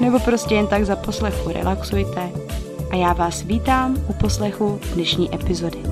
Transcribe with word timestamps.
nebo 0.00 0.18
prostě 0.18 0.54
jen 0.54 0.66
tak 0.66 0.84
za 0.84 0.96
poslechu 0.96 1.48
relaxujte. 1.48 2.32
A 2.90 2.96
já 2.96 3.12
vás 3.12 3.42
vítám 3.42 3.96
u 4.10 4.12
poslechu 4.12 4.80
dnešní 4.94 5.34
epizody. 5.34 5.82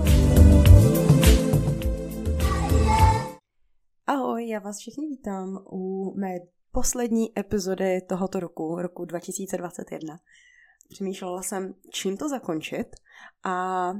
Ahoj, 4.07 4.49
já 4.49 4.59
vás 4.59 4.79
všichni 4.79 5.07
vítám 5.07 5.59
u 5.73 6.13
mé 6.17 6.35
poslední 6.73 7.39
epizody 7.39 8.01
tohoto 8.09 8.41
roku, 8.41 8.83
roku 8.83 9.05
2021. 9.05 10.17
Přemýšlela 10.89 11.43
jsem, 11.43 11.75
čím 11.91 12.17
to 12.17 12.29
zakončit 12.29 12.87
a 13.45 13.91
uh, 13.93 13.99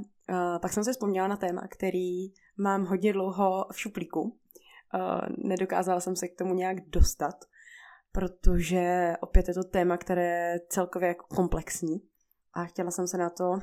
pak 0.61 0.73
jsem 0.73 0.83
se 0.83 0.91
vzpomněla 0.91 1.27
na 1.27 1.37
téma, 1.37 1.61
který 1.69 2.27
mám 2.57 2.85
hodně 2.85 3.13
dlouho 3.13 3.65
v 3.71 3.79
šuplíku. 3.79 4.21
Uh, 4.21 4.31
nedokázala 5.37 5.99
jsem 5.99 6.15
se 6.15 6.27
k 6.27 6.37
tomu 6.37 6.53
nějak 6.53 6.89
dostat, 6.89 7.35
protože 8.17 9.13
opět 9.21 9.47
je 9.47 9.53
to 9.53 9.63
téma, 9.63 9.97
které 9.97 10.23
je 10.23 10.59
celkově 10.69 11.07
jako 11.07 11.25
komplexní 11.35 12.01
a 12.53 12.65
chtěla 12.65 12.91
jsem 12.91 13.07
se 13.07 13.17
na 13.17 13.29
to 13.29 13.59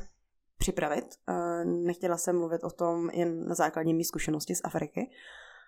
připravit. 0.58 1.04
Uh, 1.28 1.64
nechtěla 1.64 2.16
jsem 2.16 2.38
mluvit 2.38 2.64
o 2.64 2.70
tom 2.70 3.10
jen 3.10 3.48
na 3.48 3.54
základě 3.54 3.92
mý 3.92 4.04
zkušenosti 4.04 4.54
z 4.54 4.60
Afriky. 4.64 5.10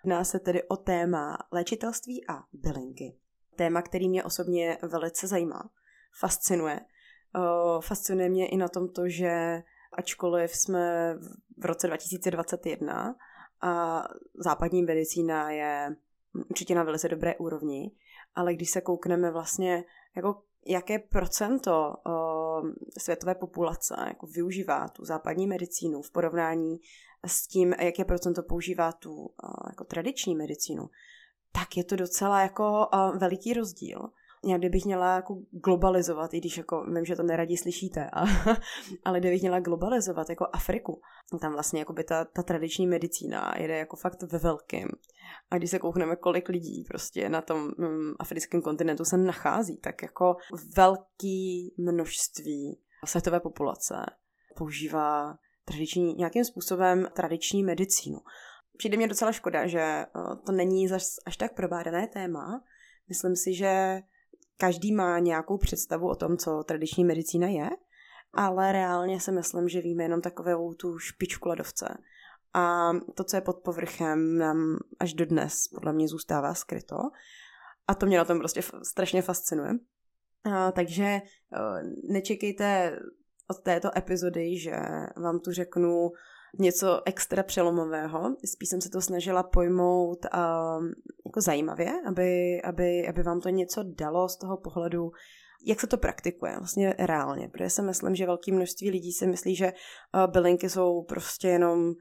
Jedná 0.05 0.25
se 0.25 0.39
tedy 0.39 0.63
o 0.63 0.77
téma 0.77 1.39
léčitelství 1.53 2.29
a 2.29 2.43
bylinky 2.53 3.17
téma, 3.57 3.83
který 3.83 4.09
mě 4.09 4.25
osobně 4.25 4.79
velice 4.83 5.27
zajímá, 5.27 5.71
fascinuje. 6.21 6.81
Fascinuje 7.81 8.29
mě 8.29 8.49
i 8.49 8.57
na 8.57 8.69
tom 8.69 8.89
to, 8.89 9.09
že 9.09 9.63
ačkoliv 9.93 10.57
jsme 10.57 11.15
v 11.59 11.65
roce 11.65 11.87
2021 11.87 13.17
a 13.61 14.03
západní 14.35 14.83
medicína 14.83 15.51
je 15.51 15.97
určitě 16.51 16.75
na 16.75 16.83
velice 16.83 17.09
dobré 17.09 17.37
úrovni, 17.37 17.91
ale 18.37 18.55
když 18.55 18.71
se 18.71 18.81
koukneme 18.81 19.31
vlastně, 19.31 19.85
jako 20.17 20.43
jaké 20.67 20.99
procento 20.99 21.95
světové 22.99 23.35
populace 23.35 23.95
jako 24.07 24.27
využívá 24.27 24.89
tu 24.89 25.05
západní 25.05 25.47
medicínu 25.47 26.03
v 26.03 26.11
porovnání 26.11 26.77
s 27.27 27.47
tím, 27.47 27.73
jaké 27.73 28.05
procento 28.05 28.43
používá 28.43 28.93
tu 28.93 29.35
jako 29.69 29.85
tradiční 29.85 30.35
medicínu, 30.35 30.91
tak 31.53 31.77
je 31.77 31.85
to 31.85 31.97
docela 31.97 32.41
jako 32.41 32.89
uh, 32.95 33.19
veliký 33.19 33.53
rozdíl. 33.53 34.01
Já 34.45 34.59
kdybych 34.59 34.85
měla 34.85 35.15
jako 35.15 35.39
globalizovat, 35.51 36.35
i 36.35 36.39
když 36.39 36.57
jako 36.57 36.85
vím, 36.85 37.05
že 37.05 37.17
to 37.17 37.23
neradí 37.23 37.57
slyšíte, 37.57 38.11
a, 38.13 38.25
ale 39.05 39.21
kdybych 39.21 39.41
měla 39.41 39.61
globalizovat 39.61 40.31
jako 40.31 40.47
Afriku, 40.53 41.01
tam 41.41 41.53
vlastně 41.53 41.79
jako 41.79 41.93
by 41.93 42.05
ta, 42.05 42.25
ta 42.25 42.43
tradiční 42.43 42.87
medicína 42.87 43.55
jede 43.59 43.79
jako 43.79 43.97
fakt 43.97 44.23
ve 44.23 44.39
velkým. 44.39 44.89
A 45.51 45.59
když 45.59 45.71
se 45.71 45.79
koukneme, 45.79 46.17
kolik 46.17 46.49
lidí 46.49 46.85
prostě 46.89 47.29
na 47.29 47.43
tom 47.43 47.73
um, 47.79 48.15
africkém 48.19 48.63
kontinentu 48.63 49.05
se 49.05 49.17
nachází, 49.17 49.77
tak 49.77 50.03
jako 50.03 50.37
velký 50.77 51.75
množství 51.79 52.81
světové 53.05 53.41
populace 53.41 53.95
používá 54.57 55.39
tradiční, 55.65 56.15
nějakým 56.15 56.45
způsobem 56.45 57.09
tradiční 57.13 57.63
medicínu. 57.63 58.19
Přijde 58.79 58.97
mě 58.97 59.09
docela 59.09 59.33
škoda, 59.33 59.67
že 59.67 59.81
eh, 59.81 60.07
to 60.47 60.53
není 60.53 60.89
až 61.27 61.37
tak 61.37 61.55
probádané 61.55 62.07
téma. 62.07 62.65
Myslím 63.09 63.37
si, 63.37 63.55
že 63.55 64.03
každý 64.57 64.93
má 64.93 65.19
nějakou 65.19 65.59
představu 65.59 66.09
o 66.09 66.15
tom, 66.15 66.37
co 66.37 66.63
tradiční 66.63 67.05
medicína 67.05 67.49
je, 67.49 67.71
ale 68.33 68.73
reálně 68.73 69.21
si 69.21 69.33
myslím, 69.33 69.69
že 69.69 69.81
víme 69.81 70.03
jenom 70.03 70.21
takovou 70.21 70.75
tu 70.75 70.99
špičku 70.99 71.49
ledovce. 71.49 71.99
A 72.55 72.93
to, 73.15 73.25
co 73.25 73.37
je 73.37 73.41
pod 73.41 73.57
povrchem, 73.57 74.39
nám 74.39 74.79
až 75.01 75.15
dodnes 75.15 75.69
podle 75.69 75.93
mě 75.93 76.09
zůstává 76.09 76.55
skryto. 76.55 76.97
A 77.89 77.95
to 77.95 78.07
mě 78.07 78.19
na 78.19 78.25
tom 78.25 78.39
prostě 78.39 78.61
strašně 78.83 79.23
fascinuje. 79.23 79.71
A, 80.53 80.73
takže 80.73 81.21
uh, 81.59 82.13
nečekejte 82.13 82.99
od 83.51 83.63
této 83.63 83.99
epizody, 83.99 84.59
že 84.59 84.77
vám 85.17 85.41
tu 85.41 85.53
řeknu 85.53 86.11
něco 86.59 87.03
extra 87.05 87.43
přelomového. 87.43 88.37
Spíš 88.45 88.69
jsem 88.69 88.81
se 88.81 88.91
to 88.91 89.01
snažila 89.01 89.43
pojmout 89.43 90.19
uh, 90.25 90.85
jako 91.27 91.41
zajímavě, 91.41 91.93
aby, 92.07 92.63
aby, 92.63 93.09
aby 93.09 93.23
vám 93.23 93.41
to 93.41 93.49
něco 93.49 93.83
dalo 93.83 94.29
z 94.29 94.37
toho 94.37 94.57
pohledu, 94.57 95.11
jak 95.65 95.81
se 95.81 95.87
to 95.87 95.99
praktikuje 95.99 96.59
vlastně 96.59 96.95
reálně. 96.99 97.49
Protože 97.49 97.71
si 97.71 97.83
myslím, 97.83 98.15
že 98.15 98.27
velké 98.27 98.53
množství 98.53 98.91
lidí 98.91 99.13
si 99.13 99.27
myslí, 99.27 99.57
že 99.57 99.73
uh, 99.73 100.33
bylinky 100.33 100.71
jsou 100.71 101.03
prostě 101.03 101.49
jenom 101.49 101.89
uh, 101.89 101.95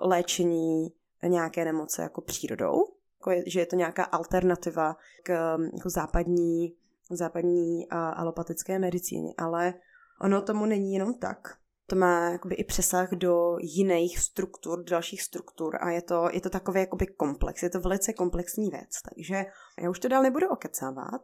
léčení 0.00 0.88
nějaké 1.26 1.64
nemoce 1.64 2.02
jako 2.02 2.20
přírodou, 2.20 2.74
jako 3.18 3.30
je, 3.30 3.44
že 3.46 3.60
je 3.60 3.66
to 3.66 3.76
nějaká 3.76 4.04
alternativa 4.04 4.96
k 5.22 5.56
um, 5.56 5.64
jako 5.64 5.90
západní, 5.90 6.76
západní 7.10 7.86
uh, 7.86 7.98
alopatické 7.98 8.78
medicíně, 8.78 9.34
ale 9.38 9.74
ono 10.20 10.42
tomu 10.42 10.66
není 10.66 10.92
jenom 10.92 11.14
tak 11.14 11.38
to 11.86 11.96
má 11.96 12.30
jakoby 12.30 12.54
i 12.54 12.64
přesah 12.64 13.10
do 13.10 13.56
jiných 13.60 14.18
struktur, 14.18 14.84
dalších 14.84 15.22
struktur 15.22 15.78
a 15.80 15.90
je 15.90 16.02
to, 16.02 16.28
je 16.32 16.40
to 16.40 16.50
takový 16.50 16.80
jakoby 16.80 17.06
komplex, 17.06 17.62
je 17.62 17.70
to 17.70 17.80
velice 17.80 18.12
komplexní 18.12 18.70
věc, 18.70 18.90
takže 19.10 19.44
já 19.82 19.90
už 19.90 19.98
to 19.98 20.08
dál 20.08 20.22
nebudu 20.22 20.48
okecávat. 20.48 21.22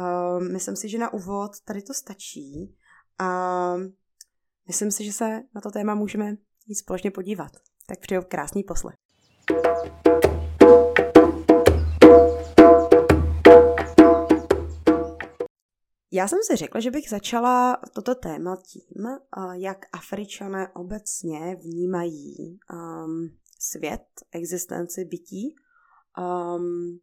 Uh, 0.00 0.42
myslím 0.52 0.76
si, 0.76 0.88
že 0.88 0.98
na 0.98 1.12
úvod 1.12 1.50
tady 1.64 1.82
to 1.82 1.94
stačí 1.94 2.76
a 3.18 3.74
myslím 4.66 4.90
si, 4.90 5.04
že 5.04 5.12
se 5.12 5.42
na 5.54 5.60
to 5.60 5.70
téma 5.70 5.94
můžeme 5.94 6.36
jít 6.66 6.74
společně 6.74 7.10
podívat. 7.10 7.52
Tak 7.86 8.00
přeju 8.00 8.22
krásný 8.28 8.62
poslech. 8.64 8.96
Já 16.10 16.28
jsem 16.28 16.38
si 16.42 16.56
řekla, 16.56 16.80
že 16.80 16.90
bych 16.90 17.10
začala 17.10 17.80
toto 17.94 18.14
téma 18.14 18.56
tím, 18.56 19.06
jak 19.52 19.86
Afričané 19.92 20.68
obecně 20.68 21.56
vnímají 21.56 22.58
um, 22.72 23.28
svět, 23.58 24.06
existenci 24.32 25.04
bytí. 25.04 25.54
Um, 26.18 27.00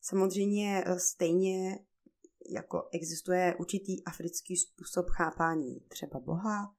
samozřejmě 0.00 0.84
stejně 0.96 1.78
jako 2.50 2.88
existuje 2.92 3.54
určitý 3.58 4.04
africký 4.04 4.56
způsob 4.56 5.06
chápání 5.10 5.80
třeba 5.88 6.20
Boha, 6.20 6.74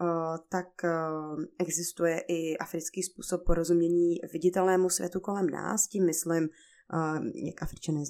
uh, 0.00 0.36
tak 0.48 0.68
uh, 0.84 1.44
existuje 1.58 2.20
i 2.28 2.58
africký 2.58 3.02
způsob 3.02 3.44
porozumění 3.46 4.16
viditelnému 4.32 4.90
světu 4.90 5.20
kolem 5.20 5.46
nás. 5.50 5.88
Tím 5.88 6.06
myslím, 6.06 6.42
uh, 6.42 7.26
jak 7.34 7.62
Afričané 7.62 8.02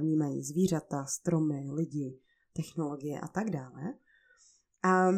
vnímají 0.00 0.44
zvířata, 0.44 1.04
stromy, 1.04 1.70
lidi, 1.70 2.18
technologie 2.52 3.20
a 3.20 3.28
tak 3.28 3.50
dále. 3.50 3.94
A 4.84 5.08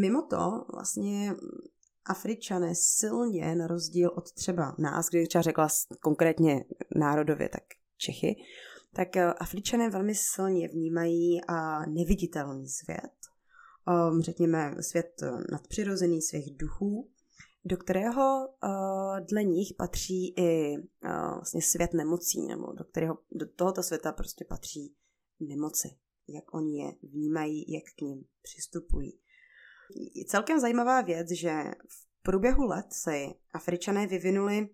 mimo 0.00 0.22
to 0.22 0.66
vlastně 0.72 1.34
Afričané 2.04 2.74
silně, 2.74 3.54
na 3.54 3.66
rozdíl 3.66 4.10
od 4.14 4.32
třeba 4.32 4.74
nás, 4.78 5.08
když 5.08 5.28
třeba 5.28 5.42
řekla 5.42 5.68
konkrétně 6.00 6.64
národově, 6.96 7.48
tak 7.48 7.62
Čechy, 7.96 8.36
tak 8.94 9.16
eh, 9.16 9.32
Afričané 9.32 9.90
velmi 9.90 10.14
silně 10.14 10.68
vnímají 10.68 11.40
neviditelný 11.86 12.68
svět, 12.68 13.12
um, 14.10 14.22
řekněme 14.22 14.74
svět 14.80 15.22
nadpřirozený, 15.52 16.22
svět 16.22 16.44
duchů, 16.50 17.10
do 17.64 17.76
kterého 17.76 18.48
dle 19.30 19.44
nich 19.44 19.74
patří 19.78 20.34
i 20.38 20.76
vlastně 21.34 21.62
svět 21.62 21.94
nemocí, 21.94 22.46
nebo 22.46 22.72
do 22.72 22.84
kterého 22.84 23.18
do 23.32 23.46
tohoto 23.46 23.82
světa 23.82 24.12
prostě 24.12 24.44
patří 24.44 24.94
nemoci 25.40 25.96
jak 26.28 26.54
oni 26.54 26.82
je 26.82 26.92
vnímají, 27.02 27.72
jak 27.72 27.84
k 27.98 28.00
ním 28.00 28.24
přistupují. 28.42 29.20
Je 30.14 30.24
celkem 30.24 30.60
zajímavá 30.60 31.00
věc, 31.00 31.30
že 31.30 31.62
v 31.88 32.22
průběhu 32.22 32.64
let 32.64 32.86
si 32.92 33.34
Afričané 33.52 34.06
vyvinuli 34.06 34.68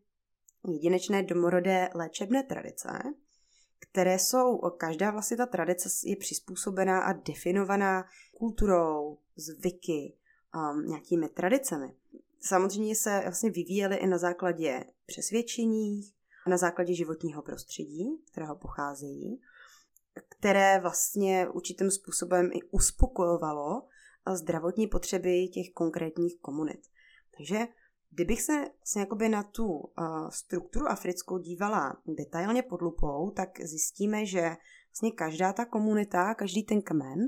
jedinečné 0.69 1.23
domorodé 1.23 1.89
léčebné 1.95 2.43
tradice, 2.43 2.89
které 3.79 4.19
jsou, 4.19 4.59
každá 4.59 5.11
vlastně 5.11 5.37
ta 5.37 5.47
tradice 5.47 5.89
je 6.05 6.17
přizpůsobená 6.17 7.01
a 7.01 7.13
definovaná 7.13 8.05
kulturou, 8.39 9.19
zvyky, 9.37 10.17
um, 10.55 10.87
nějakými 10.87 11.29
tradicemi. 11.29 11.95
Samozřejmě 12.41 12.97
se 12.97 13.21
vlastně 13.23 13.51
vyvíjely 13.51 13.97
i 13.97 14.07
na 14.07 14.19
základě 14.19 14.85
přesvědčení, 15.07 16.13
na 16.47 16.57
základě 16.57 16.95
životního 16.95 17.43
prostředí, 17.43 18.23
kterého 18.31 18.57
pocházejí, 18.57 19.41
které 20.29 20.81
vlastně 20.81 21.49
určitým 21.49 21.91
způsobem 21.91 22.51
i 22.53 22.63
uspokojovalo 22.71 23.83
zdravotní 24.35 24.87
potřeby 24.87 25.49
těch 25.49 25.73
konkrétních 25.75 26.41
komunit. 26.41 26.81
Takže 27.37 27.67
kdybych 28.11 28.43
se 28.43 28.53
vlastně 28.53 29.01
jakoby 29.01 29.29
na 29.29 29.43
tu 29.43 29.69
uh, 29.69 29.85
strukturu 30.31 30.87
africkou 30.87 31.39
dívala 31.39 31.97
detailně 32.07 32.63
pod 32.63 32.83
lupou, 32.83 33.31
tak 33.31 33.61
zjistíme, 33.61 34.27
že 34.27 34.57
vlastně 34.91 35.13
každá 35.13 35.53
ta 35.53 35.65
komunita, 35.65 36.35
každý 36.35 36.63
ten 36.63 36.83
kmen 36.83 37.19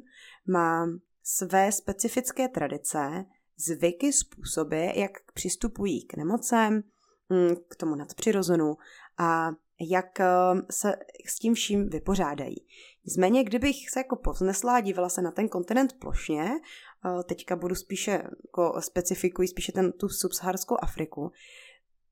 má 0.47 0.87
své 1.23 1.73
specifické 1.73 2.49
tradice, 2.49 3.25
zvyky, 3.57 4.13
způsoby, 4.13 4.87
jak 4.95 5.33
přistupují 5.35 6.07
k 6.07 6.17
nemocem, 6.17 6.83
mm, 7.29 7.57
k 7.69 7.77
tomu 7.77 7.95
nadpřirozenu 7.95 8.77
a 9.19 9.51
jak 9.81 10.21
eh, 10.21 10.27
se 10.71 10.97
s 11.27 11.39
tím 11.39 11.55
vším 11.55 11.89
vypořádají. 11.89 12.67
Nicméně, 13.05 13.45
kdybych 13.45 13.91
se 13.91 14.01
jako 14.01 14.17
povznesla 14.17 14.75
a 14.75 14.81
dívala 14.81 15.09
se 15.09 15.23
na 15.23 15.31
ten 15.31 15.49
kontinent 15.49 15.93
plošně, 15.99 16.51
eh, 16.51 17.23
teďka 17.23 17.57
budu 17.57 17.75
spíše, 17.75 18.11
jako 18.45 18.81
specifikuji 18.81 19.49
spíše 19.49 19.73
ten, 19.73 19.93
tu 19.93 20.09
subsaharskou 20.09 20.77
Afriku, 20.83 21.33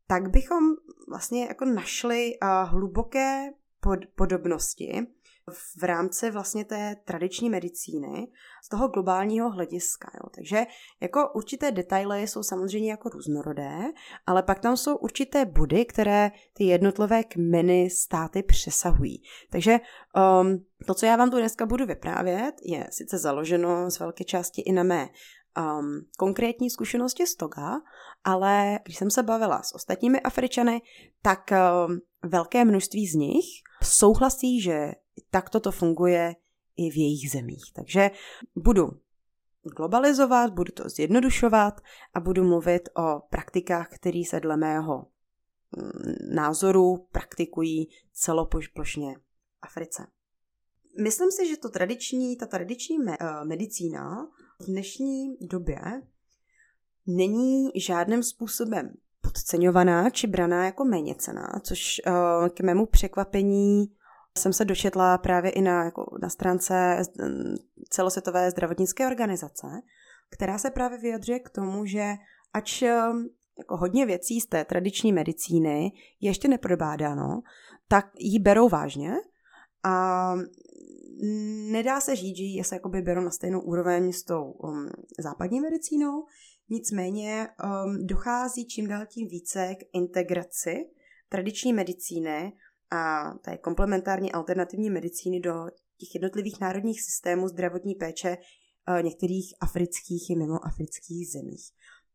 tak 0.07 0.31
bychom 0.31 0.65
vlastně 1.09 1.45
jako 1.45 1.65
našli 1.65 2.33
eh, 2.35 2.47
hluboké 2.65 3.51
pod, 3.81 3.99
podobnosti 4.15 5.07
v 5.51 5.83
rámci 5.83 6.31
vlastně 6.31 6.65
té 6.65 6.97
tradiční 7.05 7.51
medicíny 7.51 8.29
z 8.65 8.69
toho 8.69 8.89
globálního 8.89 9.51
hlediska. 9.51 10.11
Jo. 10.15 10.31
Takže 10.35 10.67
jako 11.01 11.31
určité 11.35 11.71
detaily 11.71 12.29
jsou 12.29 12.43
samozřejmě 12.43 12.91
jako 12.91 13.09
různorodé, 13.09 13.79
ale 14.27 14.43
pak 14.43 14.61
tam 14.61 14.77
jsou 14.77 14.97
určité 14.97 15.45
body, 15.45 15.85
které 15.85 16.31
ty 16.53 16.65
jednotlivé 16.65 17.25
kmeny 17.25 17.91
státy 17.91 18.43
přesahují. 18.43 19.23
Takže 19.51 19.81
um, 20.43 20.65
to, 20.87 20.95
co 20.95 21.07
já 21.07 21.17
vám 21.17 21.31
tu 21.31 21.37
dneska 21.37 21.67
budu 21.67 21.87
vyprávět, 21.87 22.55
je 22.63 22.87
sice 22.91 23.19
založeno 23.19 23.91
z 23.91 23.99
velké 23.99 24.25
části 24.25 24.63
i 24.63 24.73
na 24.73 24.83
mé 24.83 25.09
um, 25.59 26.01
konkrétní 26.19 26.71
zkušenosti 26.71 27.27
z 27.27 27.35
Toga, 27.35 27.81
ale 28.25 28.79
když 28.85 28.97
jsem 28.97 29.11
se 29.11 29.23
bavila 29.23 29.63
s 29.63 29.75
ostatními 29.75 30.21
Afričany, 30.21 30.83
tak 31.23 31.51
um, 31.51 32.01
velké 32.25 32.65
množství 32.65 33.07
z 33.07 33.15
nich 33.15 33.45
souhlasí, 33.83 34.61
že 34.61 34.93
takto 35.31 35.61
to 35.61 35.73
funguje 35.73 36.35
i 36.77 36.91
v 36.91 36.97
jejich 36.97 37.31
zemích. 37.31 37.65
Takže 37.75 38.11
budu 38.57 38.91
globalizovat, 39.63 40.53
budu 40.53 40.73
to 40.73 40.89
zjednodušovat 40.89 41.81
a 42.15 42.21
budu 42.21 42.45
mluvit 42.45 42.89
o 42.97 43.21
praktikách, 43.31 43.89
které 43.95 44.23
se 44.29 44.41
dle 44.41 44.57
mého 44.57 45.07
mm, 45.77 46.35
názoru 46.35 47.07
praktikují 47.13 47.89
celoplošně 48.13 49.15
v 49.15 49.59
Africe. 49.63 50.07
Myslím 51.03 51.31
si, 51.31 51.49
že 51.49 51.57
to 51.57 51.69
tradiční, 51.69 52.37
ta 52.37 52.47
tradiční 52.47 52.97
eh, 53.09 53.45
medicína 53.45 54.29
v 54.61 54.67
dnešní 54.67 55.37
době 55.41 55.79
není 57.07 57.71
žádným 57.75 58.23
způsobem 58.23 58.95
podceňovaná 59.21 60.11
či 60.11 60.27
braná 60.27 60.65
jako 60.65 60.85
méněcená, 60.85 61.61
což 61.63 62.01
uh, 62.07 62.49
k 62.49 62.61
mému 62.61 62.87
překvapení 62.87 63.93
jsem 64.39 64.53
se 64.53 64.65
dočetla 64.65 65.19
právě 65.19 65.51
i 65.51 65.63
na, 65.63 65.85
jako 65.85 66.19
na 66.23 66.29
stránce 66.29 67.03
celosvětové 67.91 68.51
zdravotnické 68.51 69.07
organizace, 69.07 69.67
která 70.31 70.59
se 70.59 70.71
právě 70.71 70.99
vyjadřuje 70.99 71.41
k 71.41 71.51
tomu, 71.51 71.87
že 71.87 72.15
ač 72.53 72.83
jako 73.59 73.77
hodně 73.77 74.07
věcí 74.07 74.41
z 74.41 74.47
té 74.47 74.65
tradiční 74.65 75.13
medicíny 75.13 75.93
je 76.21 76.31
ještě 76.31 76.49
neprobádáno, 76.49 77.43
tak 77.89 78.11
ji 78.19 78.39
berou 78.39 78.69
vážně 78.69 79.15
a 79.85 80.35
nedá 81.71 82.01
se 82.01 82.17
říct, 82.17 82.37
že 82.37 82.43
ji 82.43 82.65
se 82.65 82.75
jakoby 82.75 83.03
berou 83.03 83.21
na 83.21 83.31
stejnou 83.31 83.61
úroveň 83.61 84.13
s 84.13 84.23
tou 84.23 84.51
um, 84.51 84.89
západní 85.19 85.61
medicínou, 85.61 86.25
nicméně 86.69 87.49
um, 87.65 88.07
dochází 88.07 88.67
čím 88.67 88.89
dál 88.89 89.07
tím 89.07 89.29
více 89.29 89.75
k 89.75 89.79
integraci 89.93 90.77
tradiční 91.29 91.73
medicíny 91.73 92.53
a 92.93 93.33
té 93.45 93.59
komplementární 93.59 94.33
alternativní 94.33 94.91
medicíny 94.91 95.41
do 95.41 95.67
těch 95.99 96.15
jednotlivých 96.15 96.61
národních 96.61 97.03
systémů 97.03 97.49
zdravotní 97.49 97.95
péče 97.95 98.37
eh, 98.39 99.03
některých 99.03 99.55
afrických 99.61 100.31
i 100.31 100.37
mimo 100.37 100.67
afrických 100.67 101.29
zemích. 101.29 101.71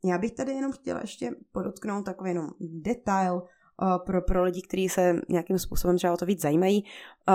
Já 0.06 0.18
bych 0.18 0.32
tady 0.32 0.52
jenom 0.52 0.72
chtěla 0.72 1.02
ještě 1.02 1.32
podotknout 1.52 2.06
takový 2.06 2.30
jenom 2.30 2.48
detail 2.60 3.42
eh, 3.42 3.86
pro, 4.06 4.22
pro 4.22 4.44
lidi, 4.44 4.62
kteří 4.62 4.90
se 4.90 5.16
nějakým 5.30 5.60
způsobem 5.60 5.98
třeba 5.98 6.14
o 6.14 6.18
to 6.18 6.26
víc 6.26 6.42
zajímají. 6.42 6.84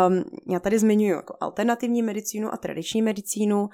Um, 0.08 0.24
já 0.48 0.60
tady 0.60 0.78
zmiňuji 0.78 1.10
jako 1.10 1.36
alternativní 1.40 2.02
medicínu 2.02 2.52
a 2.54 2.56
tradiční 2.56 3.02
medicínu. 3.02 3.68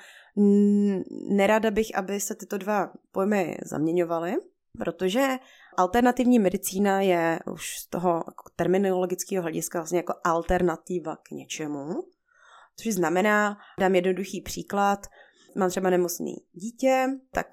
Nerada 1.31 1.71
bych, 1.71 1.97
aby 1.97 2.21
se 2.21 2.35
tyto 2.35 2.59
dva 2.59 2.93
pojmy 3.13 3.57
zaměňovaly, 3.65 4.37
protože 4.79 5.29
alternativní 5.77 6.39
medicína 6.39 7.01
je 7.01 7.39
už 7.53 7.79
z 7.79 7.87
toho 7.87 8.25
terminologického 8.57 9.43
hlediska 9.43 9.79
vlastně 9.79 9.99
jako 9.99 10.15
alternativa 10.25 11.17
k 11.17 11.31
něčemu, 11.31 12.05
což 12.77 12.95
znamená, 12.95 13.59
dám 13.81 13.95
jednoduchý 13.95 14.41
příklad, 14.41 15.07
mám 15.57 15.71
třeba 15.71 15.91
nemocný 15.91 16.37
dítě, 16.53 17.07
tak 17.33 17.47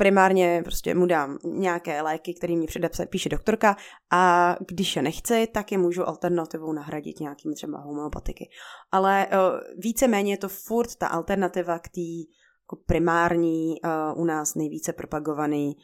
primárně 0.00 0.60
prostě 0.64 0.94
mu 0.94 1.06
dám 1.06 1.38
nějaké 1.44 2.02
léky, 2.02 2.34
které 2.34 2.56
mi 2.56 2.66
předepse, 2.66 3.06
píše 3.06 3.28
doktorka 3.28 3.76
a 4.12 4.56
když 4.68 4.96
je 4.96 5.02
nechci, 5.02 5.46
tak 5.46 5.72
je 5.72 5.78
můžu 5.78 6.08
alternativou 6.08 6.72
nahradit 6.72 7.20
nějakým 7.20 7.54
třeba 7.54 7.80
homeopatiky. 7.80 8.50
Ale 8.92 9.26
uh, 9.26 9.60
víceméně 9.78 10.32
je 10.32 10.36
to 10.36 10.48
furt 10.48 10.96
ta 10.96 11.06
alternativa 11.06 11.78
k 11.78 11.88
té 11.88 12.00
jako 12.70 12.82
primární 12.86 13.74
uh, 13.80 14.22
u 14.22 14.24
nás 14.24 14.54
nejvíce 14.54 14.92
propagovaný, 14.92 15.76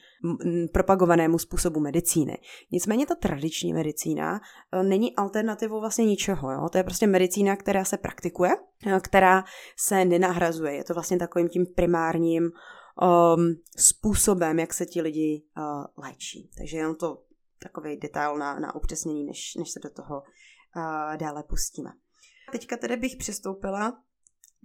propagovanému 0.72 1.38
způsobu 1.38 1.80
medicíny. 1.80 2.38
Nicméně 2.72 3.06
ta 3.06 3.14
tradiční 3.14 3.72
medicína 3.72 4.32
uh, 4.32 4.82
není 4.82 5.16
alternativou 5.16 5.80
vlastně 5.80 6.04
ničeho. 6.04 6.50
Jo? 6.52 6.68
To 6.68 6.78
je 6.78 6.84
prostě 6.84 7.06
medicína, 7.06 7.56
která 7.56 7.84
se 7.84 7.96
praktikuje, 7.96 8.50
uh, 8.86 8.98
která 9.00 9.44
se 9.78 10.04
nenahrazuje. 10.04 10.72
Je 10.74 10.84
to 10.84 10.94
vlastně 10.94 11.18
takovým 11.18 11.48
tím 11.48 11.66
primárním 11.66 12.42
um, 12.44 13.54
způsobem, 13.76 14.58
jak 14.58 14.74
se 14.74 14.86
ti 14.86 15.02
lidi 15.02 15.42
uh, 15.56 16.04
léčí. 16.04 16.50
Takže 16.58 16.76
jenom 16.76 16.94
to 16.94 17.22
takový 17.62 17.96
detail 17.96 18.38
na, 18.38 18.58
na 18.58 18.74
upřesnění, 18.74 19.24
než, 19.24 19.54
než 19.58 19.70
se 19.70 19.80
do 19.80 19.90
toho 19.90 20.16
uh, 20.16 21.16
dále 21.16 21.42
pustíme. 21.42 21.90
Teďka 22.52 22.76
tedy 22.76 22.96
bych 22.96 23.16
přistoupila 23.16 24.02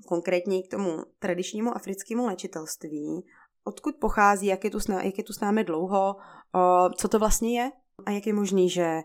konkrétně 0.07 0.63
k 0.63 0.71
tomu 0.71 0.97
tradičnímu 1.19 1.75
africkému 1.75 2.25
léčitelství, 2.25 3.25
odkud 3.63 3.95
pochází, 3.95 4.45
jak 4.45 4.63
je 4.63 4.69
tu 4.69 4.79
s, 4.79 4.87
námi, 4.87 5.05
jak 5.05 5.17
je 5.17 5.23
tu 5.23 5.33
s 5.33 5.39
námi 5.39 5.63
dlouho, 5.63 6.15
o, 6.55 6.89
co 6.97 7.07
to 7.07 7.19
vlastně 7.19 7.61
je 7.61 7.71
a 8.05 8.11
jak 8.11 8.27
je 8.27 8.33
možný, 8.33 8.69
že 8.69 9.01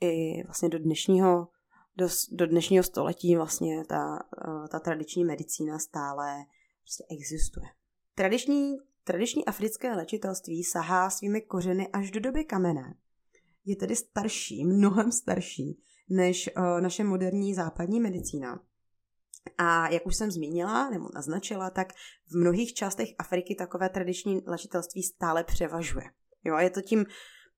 i 0.00 0.42
vlastně 0.44 0.68
do 0.68 0.78
dnešního, 0.78 1.48
do, 1.96 2.08
do 2.32 2.46
dnešního 2.46 2.84
století 2.84 3.36
vlastně 3.36 3.84
ta, 3.84 4.18
ta 4.70 4.80
tradiční 4.80 5.24
medicína 5.24 5.78
stále 5.78 6.44
prostě 6.82 7.04
existuje. 7.10 7.66
Tradiční, 8.14 8.76
tradiční 9.04 9.44
africké 9.44 9.92
léčitelství 9.92 10.64
sahá 10.64 11.10
svými 11.10 11.40
kořeny 11.40 11.88
až 11.88 12.10
do 12.10 12.20
doby 12.20 12.44
kamenné. 12.44 12.94
Je 13.64 13.76
tedy 13.76 13.96
starší, 13.96 14.64
mnohem 14.64 15.12
starší 15.12 15.82
než 16.10 16.50
naše 16.80 17.04
moderní 17.04 17.54
západní 17.54 18.00
medicína. 18.00 18.60
A 19.58 19.88
jak 19.88 20.06
už 20.06 20.16
jsem 20.16 20.30
zmínila 20.30 20.90
nebo 20.90 21.08
naznačila, 21.14 21.70
tak 21.70 21.92
v 22.26 22.36
mnohých 22.36 22.74
částech 22.74 23.08
Afriky 23.18 23.54
takové 23.54 23.88
tradiční 23.88 24.40
léčitelství 24.46 25.02
stále 25.02 25.44
převažuje. 25.44 26.04
Jo, 26.44 26.58
je 26.58 26.70
to 26.70 26.82
tím 26.82 27.04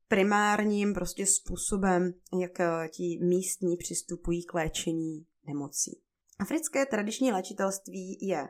primárním 0.09 0.95
prostě 0.95 1.27
způsobem, 1.27 2.13
jak 2.41 2.61
eh, 2.61 2.89
ti 2.89 3.19
místní 3.23 3.77
přistupují 3.77 4.45
k 4.45 4.55
léčení 4.55 5.27
nemocí. 5.47 6.01
Africké 6.39 6.87
tradiční 6.87 7.33
léčitelství 7.33 8.19
je 8.21 8.49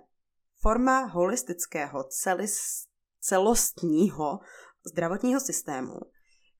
forma 0.60 1.04
holistického, 1.04 2.04
celis, 2.04 2.58
celostního 3.20 4.38
zdravotního 4.92 5.40
systému, 5.40 5.94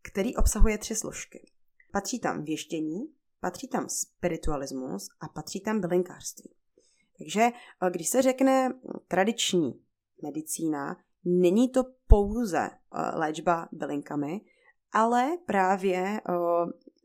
který 0.02 0.36
obsahuje 0.36 0.78
tři 0.78 0.94
složky. 0.94 1.50
Patří 1.92 2.20
tam 2.20 2.44
věštění, 2.44 2.98
patří 3.40 3.68
tam 3.68 3.88
spiritualismus 3.88 5.06
a 5.20 5.28
patří 5.28 5.60
tam 5.60 5.80
bylinkářství. 5.80 6.57
Takže 7.18 7.40
eh, 7.42 7.90
když 7.90 8.08
se 8.08 8.22
řekne 8.22 8.74
tradiční 9.08 9.80
medicína, 10.22 10.96
není 11.24 11.68
to 11.68 11.84
pouze 12.06 12.70
eh, 12.70 13.18
léčba 13.18 13.68
bylinkami, 13.72 14.40
ale 14.92 15.28
právě 15.46 16.20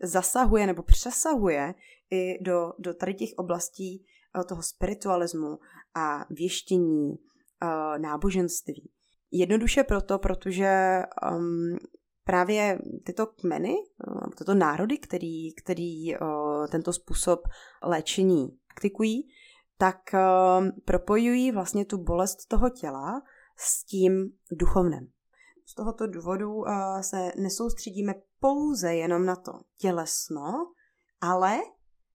zasahuje 0.04 0.68
nebo 0.68 0.84
přesahuje 0.84 1.74
i 2.12 2.44
do, 2.44 2.74
do 2.80 2.94
tady 2.94 3.14
těch 3.14 3.30
oblastí 3.38 4.06
toho 4.48 4.64
spiritualismu 4.64 5.60
a 5.96 6.26
věštění, 6.30 7.16
náboženství. 7.98 8.90
Jednoduše 9.32 9.84
proto, 9.84 10.20
protože 10.20 11.02
um, 11.32 11.78
právě 12.24 12.80
tyto 13.06 13.26
kmeny, 13.26 13.76
tyto 14.38 14.54
národy, 14.54 14.98
který, 14.98 15.54
který 15.54 16.18
uh, 16.18 16.68
tento 16.68 16.94
způsob 16.94 17.40
léčení 17.84 18.48
praktikují, 18.68 19.28
tak 19.84 20.00
uh, 20.14 20.70
propojují 20.86 21.52
vlastně 21.52 21.86
tu 21.86 21.98
bolest 21.98 22.46
toho 22.48 22.70
těla 22.70 23.22
s 23.58 23.86
tím 23.86 24.38
duchovnem. 24.52 25.08
Z 25.66 25.76
tohoto 25.76 26.08
důvodu 26.08 26.54
uh, 26.54 26.66
se 27.02 27.32
nesoustředíme 27.38 28.14
pouze 28.40 28.96
jenom 28.96 29.26
na 29.26 29.36
to 29.36 29.52
tělesno, 29.78 30.74
ale 31.22 31.58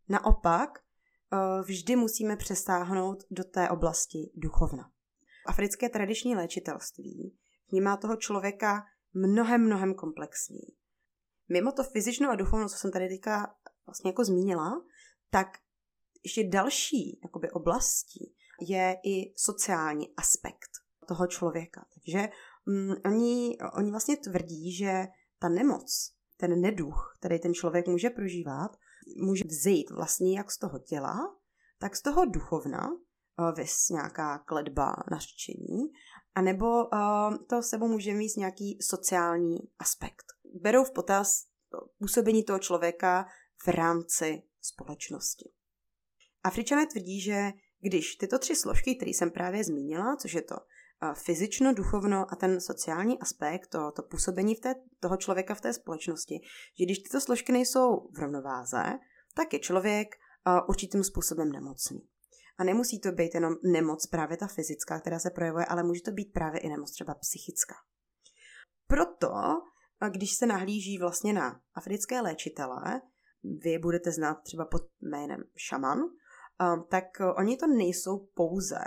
naopak 0.08 0.70
uh, 0.78 1.64
vždy 1.64 1.96
musíme 1.96 2.36
přestáhnout 2.36 3.24
do 3.30 3.44
té 3.44 3.70
oblasti 3.70 4.30
duchovna. 4.34 4.90
Africké 5.46 5.88
tradiční 5.88 6.36
léčitelství 6.36 7.36
vnímá 7.70 7.96
toho 7.96 8.16
člověka 8.16 8.84
mnohem, 9.14 9.66
mnohem 9.66 9.94
komplexněji. 9.94 10.76
Mimo 11.48 11.72
to 11.72 11.84
fyzično 11.84 12.30
a 12.30 12.36
duchovno, 12.36 12.68
co 12.68 12.76
jsem 12.76 12.92
tady 12.92 13.08
teďka 13.08 13.54
vlastně 13.86 14.10
jako 14.10 14.24
zmínila, 14.24 14.82
tak 15.30 15.48
ještě 16.24 16.44
další 16.44 17.20
jakoby, 17.22 17.50
oblastí 17.50 18.34
je 18.60 18.96
i 19.04 19.32
sociální 19.36 20.14
aspekt 20.16 20.70
toho 21.08 21.26
člověka. 21.26 21.84
Takže 21.94 22.28
mm, 22.66 22.94
oni, 23.06 23.58
oni 23.78 23.90
vlastně 23.90 24.16
tvrdí, 24.16 24.72
že 24.72 25.06
ta 25.38 25.48
nemoc, 25.48 26.12
ten 26.36 26.60
neduch, 26.60 27.14
který 27.18 27.38
ten 27.38 27.54
člověk 27.54 27.86
může 27.86 28.10
prožívat, 28.10 28.76
může 29.16 29.44
vzít 29.44 29.90
vlastně 29.90 30.36
jak 30.36 30.50
z 30.50 30.58
toho 30.58 30.78
těla, 30.78 31.36
tak 31.78 31.96
z 31.96 32.02
toho 32.02 32.24
duchovna, 32.24 32.88
vys 33.56 33.88
nějaká 33.88 34.38
kledba, 34.38 34.96
nařčení, 35.10 35.92
anebo 36.34 36.84
uh, 36.84 37.36
to 37.48 37.62
sebou 37.62 37.88
může 37.88 38.14
mít 38.14 38.36
nějaký 38.36 38.78
sociální 38.82 39.58
aspekt. 39.78 40.24
Berou 40.54 40.84
v 40.84 40.90
potaz 40.90 41.44
působení 41.98 42.44
toho 42.44 42.58
člověka 42.58 43.26
v 43.64 43.68
rámci 43.68 44.42
společnosti. 44.60 45.50
Afričané 46.44 46.86
tvrdí, 46.86 47.20
že 47.20 47.52
když 47.80 48.14
tyto 48.14 48.38
tři 48.38 48.56
složky, 48.56 48.94
které 48.94 49.10
jsem 49.10 49.30
právě 49.30 49.64
zmínila, 49.64 50.16
což 50.16 50.32
je 50.32 50.42
to 50.42 50.56
fyzično, 51.14 51.74
duchovno 51.74 52.26
a 52.32 52.36
ten 52.36 52.60
sociální 52.60 53.18
aspekt, 53.18 53.66
to, 53.66 53.92
to 53.96 54.02
působení 54.02 54.54
v 54.54 54.60
té, 54.60 54.74
toho 55.00 55.16
člověka 55.16 55.54
v 55.54 55.60
té 55.60 55.72
společnosti, 55.72 56.40
že 56.78 56.84
když 56.84 56.98
tyto 56.98 57.20
složky 57.20 57.52
nejsou 57.52 58.08
v 58.16 58.18
rovnováze, 58.18 58.82
tak 59.34 59.52
je 59.52 59.58
člověk 59.58 60.08
určitým 60.68 61.04
způsobem 61.04 61.52
nemocný. 61.52 62.08
A 62.58 62.64
nemusí 62.64 63.00
to 63.00 63.12
být 63.12 63.34
jenom 63.34 63.54
nemoc 63.64 64.06
právě 64.06 64.36
ta 64.36 64.46
fyzická, 64.46 65.00
která 65.00 65.18
se 65.18 65.30
projevuje, 65.30 65.64
ale 65.64 65.82
může 65.82 66.02
to 66.02 66.10
být 66.10 66.32
právě 66.32 66.60
i 66.60 66.68
nemoc 66.68 66.92
třeba 66.92 67.14
psychická. 67.14 67.74
Proto, 68.86 69.32
když 70.12 70.32
se 70.32 70.46
nahlíží 70.46 70.98
vlastně 70.98 71.32
na 71.32 71.60
africké 71.74 72.20
léčitele, 72.20 73.00
vy 73.64 73.78
budete 73.78 74.12
znát 74.12 74.34
třeba 74.34 74.64
pod 74.64 74.82
jménem 75.00 75.44
šaman, 75.56 75.98
tak 76.88 77.04
oni 77.36 77.56
to 77.56 77.66
nejsou 77.66 78.28
pouze 78.34 78.78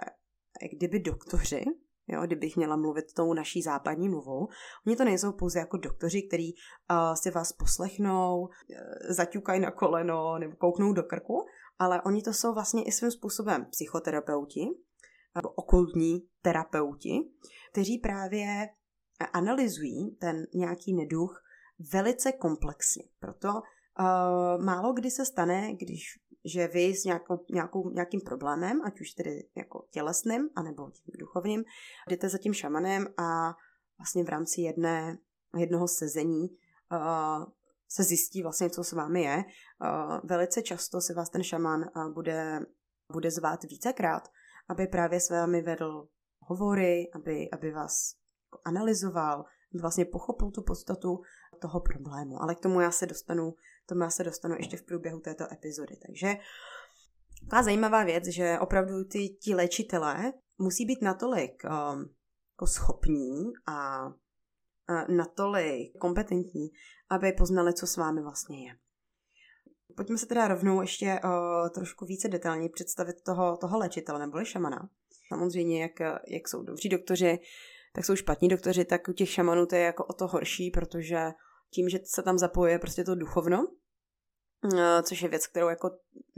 kdyby 0.78 1.00
doktoři, 1.00 1.66
jo, 2.08 2.22
kdybych 2.26 2.58
měla 2.58 2.76
mluvit 2.76 3.14
tou 3.14 3.34
naší 3.34 3.62
západní 3.62 4.10
mluvou, 4.10 4.48
oni 4.88 4.96
to 4.96 5.04
nejsou 5.04 5.32
pouze 5.32 5.60
jako 5.60 5.78
doktoři, 5.78 6.22
který 6.22 6.54
uh, 6.54 7.14
si 7.14 7.32
vás 7.32 7.54
poslechnou, 7.54 8.42
uh, 8.42 8.48
zaťukají 9.10 9.60
na 9.60 9.72
koleno 9.72 10.40
nebo 10.40 10.56
kouknou 10.56 10.94
do 10.94 11.04
krku, 11.04 11.46
ale 11.80 12.02
oni 12.02 12.22
to 12.22 12.34
jsou 12.34 12.54
vlastně 12.54 12.84
i 12.84 12.92
svým 12.92 13.12
způsobem 13.12 13.66
psychoterapeuti, 13.66 14.68
nebo 15.36 15.50
okultní 15.50 16.28
terapeuti, 16.42 17.20
kteří 17.72 17.98
právě 17.98 18.70
analyzují 19.34 20.16
ten 20.16 20.48
nějaký 20.54 20.94
neduch 20.94 21.44
velice 21.94 22.32
komplexně. 22.32 23.04
Proto 23.20 23.48
uh, 23.48 24.66
málo 24.66 24.94
kdy 24.94 25.12
se 25.12 25.26
stane, 25.26 25.74
když 25.74 26.20
že 26.46 26.68
vy 26.68 26.96
s 26.96 27.04
nějakou, 27.04 27.46
nějakou, 27.52 27.90
nějakým 27.90 28.22
problémem, 28.22 28.82
ať 28.82 29.02
už 29.02 29.12
tedy 29.12 29.48
jako 29.56 29.86
tělesným, 29.92 30.50
anebo 30.56 30.92
tím 30.92 31.14
duchovním, 31.20 31.64
jdete 32.10 32.30
za 32.30 32.38
tím 32.38 32.54
šamanem 32.54 33.08
a 33.18 33.56
vlastně 33.98 34.24
v 34.24 34.30
rámci 34.30 34.62
jedné, 34.62 35.18
jednoho 35.58 35.88
sezení 35.88 36.50
uh, 36.50 37.46
se 37.90 38.04
zjistí 38.04 38.44
vlastně, 38.44 38.70
co 38.70 38.84
s 38.84 38.92
vámi 38.92 39.22
je. 39.22 39.38
Uh, 39.38 40.20
velice 40.24 40.62
často 40.62 41.02
se 41.02 41.14
vás 41.14 41.30
ten 41.30 41.44
šaman 41.44 41.86
uh, 41.96 42.14
bude, 42.14 42.60
bude 43.12 43.32
zvát 43.32 43.64
vícekrát, 43.64 44.28
aby 44.70 44.88
právě 44.88 45.20
s 45.20 45.30
vámi 45.30 45.62
vedl 45.62 46.08
hovory, 46.40 47.12
aby, 47.16 47.50
aby 47.52 47.72
vás 47.72 48.16
analyzoval, 48.66 49.46
aby 49.74 49.82
vlastně 49.82 50.06
pochopil 50.06 50.52
tu 50.52 50.62
podstatu 50.62 51.22
toho 51.62 51.80
problému. 51.80 52.42
Ale 52.42 52.56
k 52.56 52.60
tomu 52.60 52.82
já 52.82 52.92
se 52.92 53.06
dostanu, 53.06 53.54
tomu 53.86 54.02
já 54.02 54.10
se 54.10 54.24
dostanu 54.24 54.56
ještě 54.58 54.78
v 54.78 54.84
průběhu 54.84 55.20
této 55.20 55.54
epizody. 55.54 55.98
Takže 56.08 56.34
ta 57.50 57.64
zajímavá 57.64 58.04
věc, 58.04 58.26
že 58.26 58.60
opravdu 58.60 59.04
ty 59.04 59.30
ti 59.30 59.56
léčitelé 59.56 60.34
musí 60.58 60.86
být 60.86 61.02
natolik 61.02 61.64
um, 61.64 62.10
jako 62.54 62.68
schopní 62.68 63.52
a 63.68 64.08
natolik 65.08 65.98
kompetentní, 65.98 66.70
aby 67.10 67.32
poznali, 67.32 67.74
co 67.74 67.88
s 67.88 67.98
vámi 67.98 68.22
vlastně 68.22 68.68
je. 68.68 68.76
Pojďme 69.96 70.18
se 70.18 70.26
teda 70.26 70.48
rovnou 70.48 70.82
ještě 70.82 71.20
uh, 71.24 71.70
trošku 71.70 72.06
více 72.06 72.28
detailně 72.28 72.70
představit 72.70 73.16
toho, 73.26 73.58
toho 73.58 73.78
léčitele 73.78 74.20
nebo 74.20 74.46
šamana. 74.46 74.90
Samozřejmě, 75.28 75.82
jak, 75.82 76.00
jak 76.28 76.48
jsou 76.48 76.64
dobří 76.64 76.90
doktoři, 76.90 77.40
tak 77.94 78.06
jsou 78.06 78.16
špatní 78.16 78.48
doktoři, 78.48 78.86
tak 78.86 79.08
u 79.08 79.14
těch 79.14 79.30
šamanů 79.30 79.66
to 79.66 79.76
je 79.76 79.82
jako 79.82 80.06
o 80.06 80.14
to 80.14 80.28
horší, 80.28 80.72
protože 80.72 81.32
tím, 81.74 81.90
že 81.90 82.00
se 82.04 82.24
tam 82.24 82.38
zapojuje 82.38 82.80
prostě 82.80 83.04
to 83.04 83.16
duchovno, 83.16 83.68
uh, 84.64 85.02
což 85.04 85.22
je 85.22 85.30
věc, 85.30 85.48
kterou 85.48 85.68
jako 85.68 85.92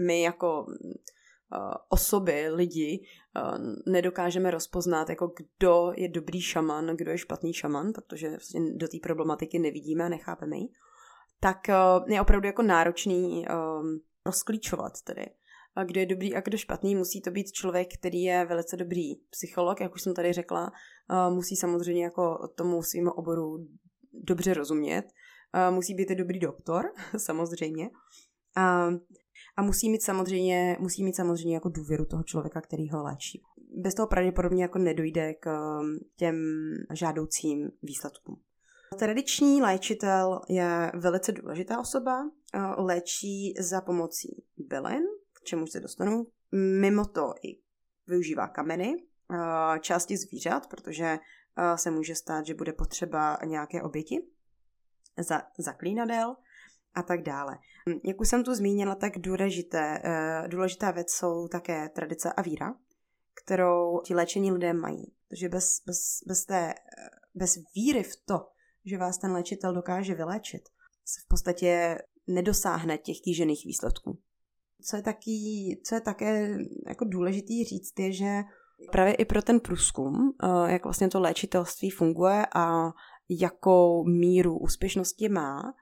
my 0.08 0.22
jako 0.22 0.66
uh, 0.66 1.74
osoby, 1.90 2.50
lidi, 2.50 3.06
uh, 3.36 3.58
nedokážeme 3.94 4.52
rozpoznat, 4.52 5.10
jako 5.10 5.34
kdo 5.38 5.92
je 5.96 6.10
dobrý 6.10 6.42
šaman, 6.42 6.88
kdo 6.88 7.12
je 7.12 7.18
špatný 7.18 7.54
šaman, 7.54 7.94
protože 7.94 8.30
vlastně 8.30 8.74
do 8.76 8.88
té 8.88 8.98
problematiky 9.04 9.60
nevidíme 9.60 10.04
a 10.06 10.10
nechápeme 10.10 10.58
ji, 10.58 10.68
tak 11.40 11.58
je 12.08 12.22
opravdu 12.22 12.48
jako 12.48 12.62
náročný 12.62 13.46
rozklíčovat 14.26 15.02
tedy. 15.02 15.26
Kdo 15.86 16.00
je 16.00 16.06
dobrý 16.06 16.36
a 16.36 16.42
kdo 16.42 16.58
špatný, 16.58 16.96
musí 16.96 17.22
to 17.22 17.32
být 17.32 17.52
člověk, 17.52 17.88
který 18.00 18.22
je 18.22 18.46
velice 18.46 18.78
dobrý 18.78 19.16
psycholog, 19.16 19.82
jak 19.82 19.94
už 19.94 20.02
jsem 20.02 20.14
tady 20.14 20.34
řekla, 20.34 20.72
musí 21.30 21.56
samozřejmě 21.56 22.04
jako 22.04 22.48
tomu 22.56 22.84
svým 22.84 23.08
oboru 23.08 23.68
dobře 24.14 24.54
rozumět, 24.54 25.04
musí 25.70 25.94
být 25.94 26.10
dobrý 26.10 26.40
doktor, 26.40 26.86
samozřejmě, 27.18 27.90
uh, 28.58 28.98
a 29.58 29.62
musí 29.62 29.90
mít 29.90 30.04
samozřejmě, 30.04 30.78
musí 30.80 31.04
mít 31.04 31.16
samozřejmě 31.16 31.54
jako 31.54 31.70
důvěru 31.70 32.06
toho 32.06 32.24
člověka, 32.24 32.62
který 32.62 32.90
ho 32.90 33.04
léčí. 33.04 33.42
Bez 33.76 33.94
toho 33.94 34.08
pravděpodobně 34.08 34.64
jako 34.64 34.80
nedojde 34.80 35.34
k 35.34 35.80
um, 35.80 36.00
těm 36.18 36.36
žádoucím 36.94 37.72
výsledkům. 37.82 38.42
Tradiční 39.00 39.62
léčitel 39.62 40.42
je 40.50 40.92
velice 40.94 41.32
důležitá 41.32 41.80
osoba, 41.80 42.30
léčí 42.78 43.54
za 43.60 43.82
pomocí 43.82 44.44
bylin, 44.58 45.04
k 45.34 45.44
čemu 45.44 45.68
se 45.68 45.80
dostanu. 45.80 46.28
Mimo 46.80 47.06
to 47.06 47.34
i 47.44 47.60
využívá 48.08 48.48
kameny, 48.48 48.96
části 49.80 50.18
zvířat, 50.18 50.68
protože 50.68 51.20
se 51.76 51.92
může 51.92 52.16
stát, 52.16 52.46
že 52.46 52.54
bude 52.54 52.74
potřeba 52.74 53.38
nějaké 53.46 53.82
oběti 53.82 54.28
za 55.18 55.42
zaklínadel 55.58 56.36
a 56.94 57.04
tak 57.04 57.22
dále. 57.22 57.58
Jak 58.04 58.22
už 58.22 58.30
jsem 58.30 58.44
tu 58.44 58.56
zmínila, 58.56 58.96
tak 58.96 59.18
důležité, 59.18 60.02
eh, 60.04 60.48
důležitá 60.48 60.92
věc 60.92 61.12
jsou 61.12 61.48
také 61.48 61.90
tradice 61.90 62.34
a 62.34 62.42
víra, 62.42 62.76
kterou 63.44 64.02
ti 64.06 64.16
léčení 64.16 64.52
lidé 64.52 64.74
mají. 64.74 65.14
Takže 65.30 65.50
bez, 65.50 65.82
bez, 65.86 66.20
bez, 66.28 66.46
té, 66.46 66.74
eh, 66.74 66.76
bez 67.36 67.58
víry 67.76 68.04
v 68.04 68.16
to, 68.26 68.48
že 68.86 68.98
vás 68.98 69.18
ten 69.18 69.32
léčitel 69.32 69.74
dokáže 69.74 70.16
vyléčit, 70.16 70.62
se 71.06 71.22
v 71.26 71.28
podstatě 71.28 71.98
nedosáhne 72.28 72.98
těch 72.98 73.22
kýžených 73.24 73.66
výsledků. 73.66 74.20
Co 74.90 74.96
je, 74.96 75.02
taky, 75.02 75.32
co 75.86 75.96
je 75.96 76.02
také 76.02 76.58
jako 76.88 77.06
důležitý 77.06 77.64
říct, 77.64 78.00
je, 78.00 78.12
že 78.12 78.44
právě 78.92 79.14
i 79.14 79.26
pro 79.26 79.42
ten 79.42 79.60
průzkum, 79.60 80.34
eh, 80.44 80.72
jak 80.72 80.84
vlastně 80.84 81.10
to 81.10 81.20
léčitelství 81.20 81.90
funguje 81.90 82.46
a 82.56 82.92
jakou 83.30 84.04
míru 84.04 84.60
úspěšnosti 84.60 85.30
má, 85.30 85.74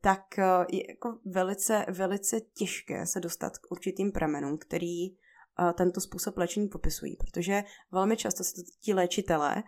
tak 0.00 0.38
eh, 0.38 0.44
je 0.70 0.82
jako 0.88 1.18
velice, 1.24 1.86
velice 1.88 2.40
těžké 2.40 3.06
se 3.06 3.20
dostat 3.20 3.58
k 3.58 3.72
určitým 3.72 4.12
pramenům, 4.12 4.58
který 4.58 5.24
tento 5.74 6.00
způsob 6.00 6.36
léčení 6.36 6.68
popisují, 6.68 7.16
protože 7.16 7.64
velmi 7.92 8.16
často 8.16 8.44
se 8.44 8.54
to 8.54 8.60
ti 8.80 8.94
léčitelé 8.94 9.62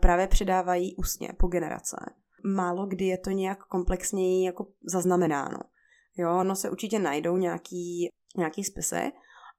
právě 0.00 0.26
předávají 0.26 0.96
ústně 0.96 1.28
po 1.38 1.46
generace. 1.46 1.96
Málo 2.44 2.86
kdy 2.86 3.04
je 3.04 3.18
to 3.18 3.30
nějak 3.30 3.64
komplexněji 3.64 4.44
jako 4.44 4.66
zaznamenáno. 4.82 5.58
Jo, 6.16 6.38
ono 6.40 6.56
se 6.56 6.70
určitě 6.70 6.98
najdou 6.98 7.36
nějaký, 7.36 8.08
nějaký 8.36 8.64
spisy, 8.64 9.12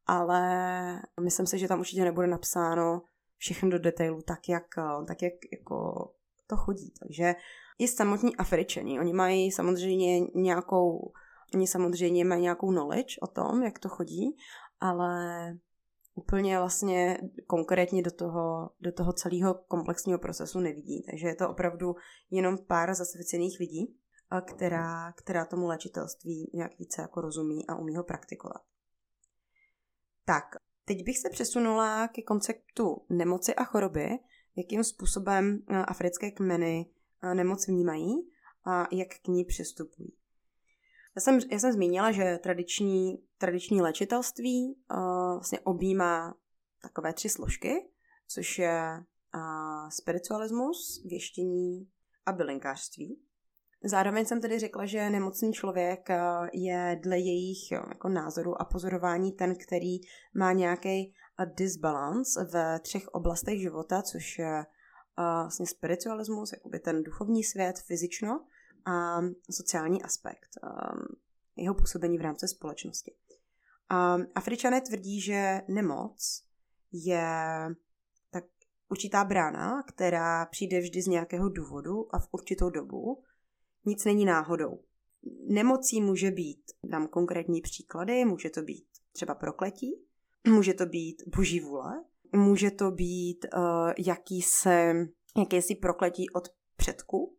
ale 0.06 1.01
myslím 1.22 1.46
si, 1.46 1.60
že 1.60 1.68
tam 1.68 1.79
určitě 1.79 2.03
nebude 2.03 2.27
napsáno 2.27 3.01
všechno 3.38 3.70
do 3.70 3.79
detailu 3.79 4.22
tak, 4.22 4.50
jak, 4.50 4.65
tak 5.08 5.22
jak 5.22 5.34
jako 5.51 6.10
to 6.50 6.58
chodí. 6.58 6.94
Takže 7.00 7.36
i 7.79 7.88
samotní 7.88 8.36
Afričani, 8.36 9.00
oni 9.00 9.13
mají 9.13 9.51
samozřejmě 9.51 10.20
nějakou, 10.36 11.12
oni 11.53 11.68
samozřejmě 11.68 12.25
mají 12.25 12.41
nějakou 12.41 12.72
knowledge 12.72 13.15
o 13.22 13.27
tom, 13.27 13.63
jak 13.63 13.79
to 13.79 13.89
chodí, 13.89 14.38
ale 14.79 15.53
úplně 16.15 16.58
vlastně 16.58 17.18
konkrétně 17.48 18.01
do 18.01 18.12
toho, 18.12 18.70
do 18.82 18.91
toho 18.91 19.13
celého 19.13 19.53
komplexního 19.53 20.20
procesu 20.20 20.60
nevidí. 20.60 21.03
Takže 21.03 21.27
je 21.27 21.36
to 21.36 21.50
opravdu 21.50 21.96
jenom 22.32 22.58
pár 22.58 22.94
zasvěcených 22.94 23.60
lidí, 23.60 23.96
která, 24.46 25.12
která 25.12 25.46
tomu 25.46 25.68
léčitelství 25.68 26.51
nějak 26.53 26.79
více 26.79 27.01
jako 27.01 27.22
rozumí 27.22 27.68
a 27.68 27.75
umí 27.75 27.96
ho 27.96 28.03
praktikovat. 28.03 28.62
Tak, 30.25 30.46
teď 30.86 31.03
bych 31.06 31.18
se 31.18 31.29
přesunula 31.29 32.08
ke 32.08 32.22
konceptu 32.22 33.06
nemoci 33.10 33.56
a 33.56 33.63
choroby, 33.63 34.10
jakým 34.59 34.83
způsobem 34.83 35.59
africké 35.87 36.31
kmeny 36.31 36.85
nemoc 37.33 37.67
vnímají 37.67 38.29
a 38.65 38.87
jak 38.91 39.07
k 39.23 39.27
ní 39.27 39.45
přistupují. 39.45 40.13
Já 41.15 41.21
jsem, 41.21 41.39
já 41.51 41.59
jsem 41.59 41.71
zmínila, 41.71 42.11
že 42.11 42.39
tradiční, 42.43 43.17
tradiční 43.37 43.81
léčitelství 43.81 44.75
uh, 44.91 45.33
vlastně 45.33 45.59
objímá 45.59 46.35
takové 46.81 47.13
tři 47.13 47.29
složky, 47.29 47.89
což 48.27 48.59
je 48.59 49.03
uh, 49.35 49.89
spiritualismus, 49.89 51.03
věštění 51.05 51.87
a 52.25 52.31
bylinkářství. 52.31 53.19
Zároveň 53.83 54.25
jsem 54.25 54.41
tedy 54.41 54.59
řekla, 54.59 54.85
že 54.85 55.09
nemocný 55.09 55.53
člověk 55.53 56.09
je 56.53 56.99
dle 57.03 57.19
jejich 57.19 57.71
jo, 57.71 57.83
jako 57.89 58.09
názoru 58.09 58.61
a 58.61 58.65
pozorování 58.65 59.31
ten, 59.31 59.55
který 59.55 59.97
má 60.35 60.53
nějaký 60.53 61.13
disbalance 61.46 62.46
v 62.46 62.79
třech 62.79 63.08
oblastech 63.08 63.60
života, 63.60 64.01
což 64.01 64.39
je 64.39 64.65
vlastně 65.17 65.67
spiritualismus, 65.67 66.51
jakoby 66.51 66.79
ten 66.79 67.03
duchovní 67.03 67.43
svět, 67.43 67.79
fyzično 67.79 68.46
a 68.86 69.22
sociální 69.51 70.03
aspekt 70.03 70.50
jeho 71.55 71.75
působení 71.75 72.17
v 72.17 72.22
rámci 72.22 72.48
společnosti. 72.48 73.15
Afričané 74.36 74.81
tvrdí, 74.81 75.22
že 75.22 75.62
nemoc 75.67 76.43
je 76.91 77.27
tak 78.31 78.43
určitá 78.89 79.24
brána, 79.24 79.84
která 79.84 80.46
přijde 80.46 80.79
vždy 80.79 81.01
z 81.01 81.08
nějakého 81.08 81.50
důvodu 81.50 82.15
a 82.15 82.19
v 82.19 82.27
určitou 82.31 82.69
dobu. 82.69 83.24
Nic 83.86 84.05
není 84.05 84.25
náhodou. 84.25 84.84
Nemocí 85.48 86.01
může 86.01 86.31
být, 86.31 86.72
dám 86.84 87.08
konkrétní 87.08 87.62
příklady, 87.62 88.25
může 88.25 88.50
to 88.50 88.62
být 88.62 88.88
třeba 89.12 89.36
prokletí, 89.36 90.08
může 90.48 90.74
to 90.74 90.86
být 90.86 91.24
boží 91.36 91.60
vůle, 91.60 92.03
může 92.36 92.72
to 92.72 92.91
být 92.91 93.46
uh, 93.55 93.91
jakýsi, 93.98 94.69
jakýsi 95.38 95.75
prokletí 95.75 96.29
od 96.29 96.48
předku, 96.75 97.38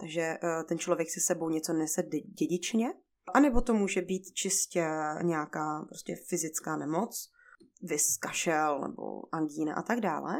takže 0.00 0.38
uh, 0.42 0.62
ten 0.68 0.78
člověk 0.78 1.10
si 1.10 1.20
sebou 1.20 1.48
něco 1.48 1.72
nese 1.72 2.02
dědičně, 2.38 2.94
a 3.34 3.40
nebo 3.40 3.60
to 3.60 3.74
může 3.74 4.02
být 4.02 4.32
čistě 4.32 4.88
nějaká 5.22 5.84
prostě 5.88 6.16
fyzická 6.28 6.76
nemoc, 6.76 7.30
vys 7.82 8.16
kašel 8.16 8.80
nebo 8.80 9.34
angína 9.34 9.74
a 9.74 9.82
tak 9.82 10.00
dále. 10.00 10.34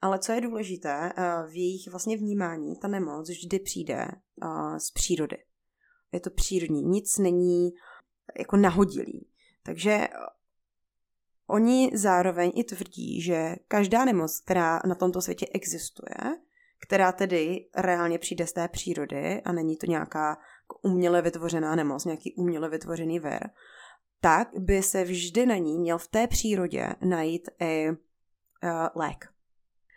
Ale 0.00 0.18
co 0.18 0.32
je 0.32 0.40
důležité, 0.40 1.12
uh, 1.18 1.50
v 1.50 1.54
jejich 1.54 1.88
vlastně 1.90 2.16
vnímání 2.16 2.76
ta 2.76 2.88
nemoc 2.88 3.30
vždy 3.30 3.58
přijde 3.58 4.08
z 4.78 4.90
přírody. 4.90 5.36
Je 6.12 6.20
to 6.20 6.30
přírodní, 6.30 6.82
nic 6.82 7.18
není 7.18 7.70
jako 8.38 8.56
nahodilý. 8.56 9.28
Takže 9.62 10.08
Oni 11.50 11.90
zároveň 11.94 12.52
i 12.54 12.64
tvrdí, 12.64 13.20
že 13.20 13.56
každá 13.68 14.04
nemoc, 14.04 14.40
která 14.40 14.80
na 14.86 14.94
tomto 14.94 15.20
světě 15.20 15.46
existuje, 15.54 16.36
která 16.80 17.12
tedy 17.12 17.66
reálně 17.76 18.18
přijde 18.18 18.46
z 18.46 18.52
té 18.52 18.68
přírody 18.68 19.42
a 19.44 19.52
není 19.52 19.76
to 19.76 19.86
nějaká 19.86 20.38
uměle 20.82 21.22
vytvořená 21.22 21.76
nemoc, 21.76 22.04
nějaký 22.04 22.34
uměle 22.34 22.68
vytvořený 22.68 23.18
ver, 23.18 23.50
tak 24.20 24.48
by 24.58 24.82
se 24.82 25.04
vždy 25.04 25.46
na 25.46 25.56
ní 25.56 25.78
měl 25.78 25.98
v 25.98 26.08
té 26.08 26.26
přírodě 26.26 26.94
najít 27.04 27.48
i 27.60 27.88
uh, 27.88 27.96
lék. 28.94 29.28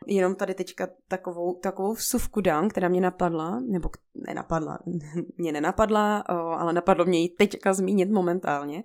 Jenom 0.07 0.35
tady 0.35 0.53
teďka 0.53 0.87
takovou, 1.07 1.53
takovou 1.53 1.93
vsuvku 1.93 2.41
dám, 2.41 2.69
která 2.69 2.87
mě 2.87 3.01
napadla, 3.01 3.59
nebo 3.59 3.89
nenapadla, 4.27 4.79
mě 5.37 5.51
nenapadla, 5.51 6.17
ale 6.57 6.73
napadlo 6.73 7.05
mě 7.05 7.19
ji 7.19 7.29
teďka 7.29 7.73
zmínit 7.73 8.11
momentálně 8.11 8.83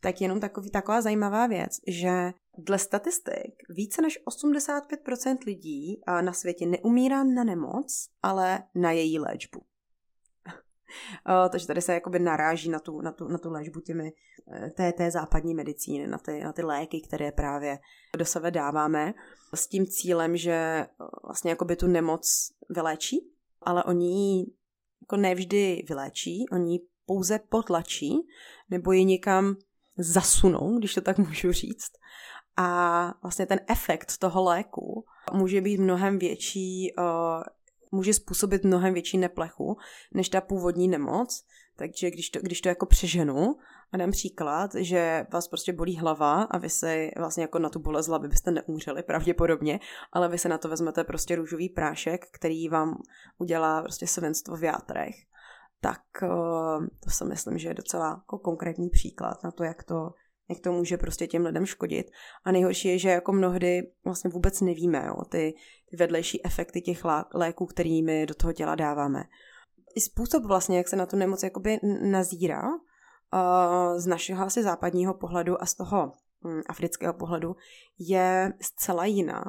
tak 0.00 0.20
jenom 0.20 0.40
takový, 0.40 0.70
taková 0.70 1.00
zajímavá 1.00 1.46
věc, 1.46 1.80
že 1.86 2.32
dle 2.58 2.78
statistik 2.78 3.54
více 3.68 4.02
než 4.02 4.18
85% 4.26 5.36
lidí 5.46 6.00
na 6.20 6.32
světě 6.32 6.66
neumírá 6.66 7.24
na 7.24 7.44
nemoc, 7.44 8.08
ale 8.22 8.62
na 8.74 8.90
její 8.92 9.18
léčbu. 9.18 9.62
Takže 11.50 11.66
tady 11.66 11.82
se 11.82 11.94
jakoby 11.94 12.18
naráží 12.18 12.70
na 12.70 12.78
tu, 12.78 13.00
na 13.00 13.12
tu, 13.12 13.28
na 13.28 13.38
tu 13.38 13.50
léčbu 13.50 13.80
těmi 13.80 14.12
e, 14.52 14.70
té, 14.70 14.92
té 14.92 15.10
západní 15.10 15.54
medicíny, 15.54 16.06
na 16.06 16.18
ty, 16.18 16.40
na 16.40 16.52
ty 16.52 16.62
léky, 16.62 17.00
které 17.00 17.32
právě 17.32 17.78
do 18.16 18.24
sebe 18.24 18.50
dáváme, 18.50 19.14
s 19.54 19.66
tím 19.66 19.86
cílem, 19.86 20.36
že 20.36 20.52
e, 20.52 20.88
vlastně 21.24 21.50
jakoby 21.50 21.76
tu 21.76 21.86
nemoc 21.86 22.52
vyléčí, 22.70 23.30
ale 23.60 23.84
oni 23.84 24.06
ji 24.06 24.46
jako 25.02 25.16
nevždy 25.16 25.84
vyléčí, 25.88 26.44
oni 26.52 26.72
ji 26.72 26.80
pouze 27.06 27.38
potlačí, 27.38 28.26
nebo 28.70 28.92
ji 28.92 29.04
někam 29.04 29.56
zasunou, 29.98 30.78
když 30.78 30.94
to 30.94 31.00
tak 31.00 31.18
můžu 31.28 31.52
říct. 31.52 31.92
A 32.56 33.14
vlastně 33.22 33.46
ten 33.46 33.60
efekt 33.66 34.18
toho 34.18 34.42
léku 34.42 35.04
může 35.32 35.60
být 35.60 35.80
mnohem 35.80 36.18
větší, 36.18 36.92
uh, 36.98 37.42
může 37.92 38.14
způsobit 38.14 38.64
mnohem 38.64 38.94
větší 38.94 39.18
neplechu 39.18 39.76
než 40.14 40.28
ta 40.28 40.40
původní 40.40 40.88
nemoc. 40.88 41.44
Takže 41.76 42.10
když 42.10 42.30
to, 42.30 42.40
když 42.40 42.60
to 42.60 42.68
jako 42.68 42.86
přeženu 42.86 43.56
a 43.92 43.96
dám 43.96 44.10
příklad, 44.10 44.70
že 44.74 45.26
vás 45.32 45.48
prostě 45.48 45.72
bolí 45.72 45.96
hlava 45.96 46.42
a 46.42 46.58
vy 46.58 46.70
se 46.70 47.10
vlastně 47.16 47.42
jako 47.42 47.58
na 47.58 47.68
tu 47.68 47.78
bolest 47.78 48.08
hlavy 48.08 48.28
byste 48.28 48.50
neumřeli 48.50 49.02
pravděpodobně, 49.02 49.80
ale 50.12 50.28
vy 50.28 50.38
se 50.38 50.48
na 50.48 50.58
to 50.58 50.68
vezmete 50.68 51.04
prostě 51.04 51.36
růžový 51.36 51.68
prášek, 51.68 52.26
který 52.32 52.68
vám 52.68 53.02
udělá 53.38 53.82
prostě 53.82 54.06
svenstvo 54.06 54.56
v 54.56 54.64
játrech 54.64 55.14
tak 55.80 56.00
eh, 56.22 56.28
to 57.04 57.10
si 57.10 57.24
myslím, 57.24 57.58
že 57.58 57.68
je 57.68 57.74
docela 57.74 58.08
jako 58.08 58.38
konkrétní 58.38 58.90
příklad 58.90 59.44
na 59.44 59.50
to, 59.50 59.64
jak 59.64 59.84
to, 59.84 60.10
jak 60.48 60.60
to 60.60 60.72
může 60.72 60.96
prostě 60.96 61.26
těm 61.26 61.46
lidem 61.46 61.66
škodit. 61.66 62.10
A 62.44 62.52
nejhorší 62.52 62.88
je, 62.88 62.98
že 62.98 63.08
jako 63.08 63.32
mnohdy 63.32 63.92
vlastně 64.04 64.30
vůbec 64.30 64.60
nevíme 64.60 65.04
jo, 65.06 65.24
ty, 65.30 65.54
ty 65.90 65.96
vedlejší 65.96 66.46
efekty 66.46 66.80
těch 66.80 67.02
léků, 67.34 67.66
kterými 67.66 68.26
do 68.26 68.34
toho 68.34 68.52
těla 68.52 68.74
dáváme. 68.74 69.24
I 69.96 70.00
způsob 70.00 70.44
vlastně, 70.44 70.76
jak 70.76 70.88
se 70.88 70.96
na 70.96 71.06
tu 71.06 71.16
nemoc 71.16 71.42
jakoby 71.42 71.78
nazírá 72.10 72.68
uh, 72.68 73.98
z 73.98 74.06
našeho 74.06 74.46
asi 74.46 74.62
západního 74.62 75.14
pohledu 75.14 75.62
a 75.62 75.66
z 75.66 75.74
toho 75.74 76.12
um, 76.44 76.62
afrického 76.68 77.14
pohledu 77.14 77.56
je 77.98 78.52
zcela 78.60 79.04
jiná. 79.04 79.44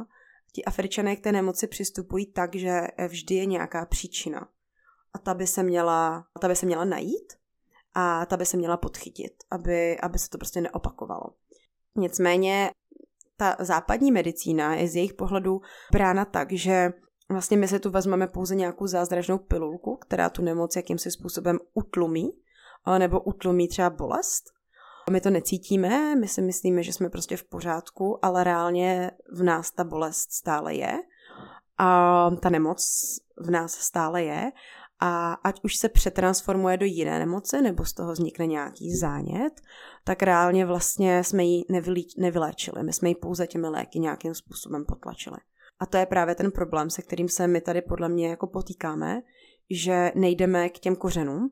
Ti 0.53 0.65
Afričané 0.65 1.15
k 1.15 1.23
té 1.23 1.31
nemoci 1.31 1.67
přistupují 1.67 2.31
tak, 2.31 2.55
že 2.55 2.81
vždy 3.07 3.35
je 3.35 3.45
nějaká 3.45 3.85
příčina 3.85 4.47
a 5.13 5.19
ta 5.19 5.33
by 5.33 5.47
se 5.47 5.63
měla, 5.63 6.25
ta 6.39 6.47
by 6.47 6.55
se 6.55 6.65
měla 6.65 6.85
najít 6.85 7.33
a 7.93 8.25
ta 8.25 8.37
by 8.37 8.45
se 8.45 8.57
měla 8.57 8.77
podchytit, 8.77 9.33
aby, 9.51 9.99
aby 9.99 10.19
se 10.19 10.29
to 10.29 10.37
prostě 10.37 10.61
neopakovalo. 10.61 11.25
Nicméně 11.95 12.71
ta 13.37 13.55
západní 13.59 14.11
medicína 14.11 14.75
je 14.75 14.87
z 14.87 14.95
jejich 14.95 15.13
pohledu 15.13 15.61
brána 15.91 16.25
tak, 16.25 16.51
že 16.51 16.93
vlastně 17.29 17.57
my 17.57 17.67
se 17.67 17.79
tu 17.79 17.89
vezmeme 17.89 18.27
pouze 18.27 18.55
nějakou 18.55 18.87
zázračnou 18.87 19.37
pilulku, 19.37 19.95
která 19.95 20.29
tu 20.29 20.41
nemoc 20.41 20.75
jakýmsi 20.75 21.11
způsobem 21.11 21.59
utlumí, 21.73 22.31
nebo 22.97 23.21
utlumí 23.21 23.67
třeba 23.67 23.89
bolest. 23.89 24.43
My 25.11 25.21
to 25.21 25.29
necítíme, 25.29 26.15
my 26.15 26.27
si 26.27 26.41
myslíme, 26.41 26.83
že 26.83 26.93
jsme 26.93 27.09
prostě 27.09 27.37
v 27.37 27.43
pořádku, 27.43 28.25
ale 28.25 28.43
reálně 28.43 29.11
v 29.31 29.43
nás 29.43 29.71
ta 29.71 29.83
bolest 29.83 30.31
stále 30.31 30.75
je 30.75 31.03
a 31.77 32.29
ta 32.41 32.49
nemoc 32.49 32.79
v 33.37 33.49
nás 33.49 33.73
stále 33.73 34.23
je 34.23 34.51
a 34.99 35.33
ať 35.33 35.63
už 35.63 35.75
se 35.75 35.89
přetransformuje 35.89 36.77
do 36.77 36.85
jiné 36.85 37.19
nemoci 37.19 37.61
nebo 37.61 37.85
z 37.85 37.93
toho 37.93 38.11
vznikne 38.11 38.47
nějaký 38.47 38.95
zánět, 38.95 39.61
tak 40.03 40.23
reálně 40.23 40.65
vlastně 40.65 41.23
jsme 41.23 41.43
ji 41.43 41.63
nevyléčili. 42.17 42.83
My 42.83 42.93
jsme 42.93 43.09
ji 43.09 43.15
pouze 43.15 43.47
těmi 43.47 43.67
léky 43.67 43.99
nějakým 43.99 44.33
způsobem 44.33 44.85
potlačili. 44.85 45.37
A 45.79 45.85
to 45.85 45.97
je 45.97 46.05
právě 46.05 46.35
ten 46.35 46.51
problém, 46.51 46.89
se 46.89 47.01
kterým 47.01 47.29
se 47.29 47.47
my 47.47 47.61
tady 47.61 47.81
podle 47.81 48.09
mě 48.09 48.29
jako 48.29 48.47
potýkáme, 48.47 49.21
že 49.69 50.11
nejdeme 50.15 50.69
k 50.69 50.79
těm 50.79 50.95
kořenům, 50.95 51.49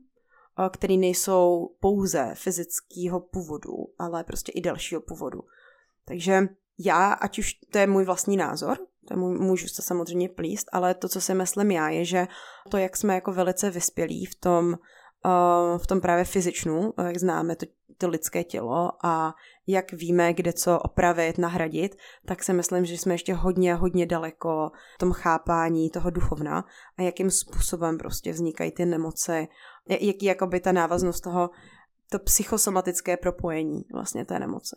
který 0.71 0.97
nejsou 0.97 1.75
pouze 1.79 2.31
fyzického 2.33 3.19
původu, 3.19 3.73
ale 3.99 4.23
prostě 4.23 4.51
i 4.51 4.61
dalšího 4.61 5.01
původu. 5.01 5.39
Takže 6.05 6.47
já, 6.79 7.13
ať 7.13 7.39
už 7.39 7.53
to 7.71 7.77
je 7.77 7.87
můj 7.87 8.05
vlastní 8.05 8.37
názor, 8.37 8.77
to 9.07 9.13
je 9.13 9.17
můžu 9.17 9.67
se 9.67 9.81
samozřejmě 9.81 10.29
plíst, 10.29 10.67
ale 10.71 10.93
to, 10.93 11.09
co 11.09 11.21
si 11.21 11.33
myslím 11.33 11.71
já, 11.71 11.89
je, 11.89 12.05
že 12.05 12.27
to, 12.69 12.77
jak 12.77 12.97
jsme 12.97 13.15
jako 13.15 13.33
velice 13.33 13.69
vyspělí 13.69 14.25
v 14.25 14.35
tom, 14.35 14.65
uh, 15.25 15.77
v 15.77 15.87
tom 15.87 16.01
právě 16.01 16.25
fyzičnu, 16.25 16.93
jak 17.05 17.17
známe 17.17 17.55
to, 17.55 17.65
to 17.97 18.09
lidské 18.09 18.43
tělo 18.43 19.05
a 19.05 19.33
jak 19.67 19.91
víme, 19.91 20.33
kde 20.33 20.53
co 20.53 20.79
opravit, 20.79 21.37
nahradit, 21.37 21.95
tak 22.25 22.43
si 22.43 22.53
myslím, 22.53 22.85
že 22.85 22.97
jsme 22.97 23.13
ještě 23.13 23.33
hodně, 23.33 23.75
hodně 23.75 24.05
daleko 24.05 24.71
v 24.95 24.97
tom 24.97 25.11
chápání 25.11 25.89
toho 25.89 26.09
duchovna 26.09 26.65
a 26.97 27.01
jakým 27.01 27.31
způsobem 27.31 27.97
prostě 27.97 28.31
vznikají 28.31 28.71
ty 28.71 28.85
nemoci, 28.85 29.47
jaký 29.89 30.25
jakoby 30.25 30.59
ta 30.59 30.71
návaznost 30.71 31.21
toho, 31.21 31.49
to 32.09 32.19
psychosomatické 32.19 33.17
propojení 33.17 33.83
vlastně 33.93 34.25
té 34.25 34.39
nemoci. 34.39 34.75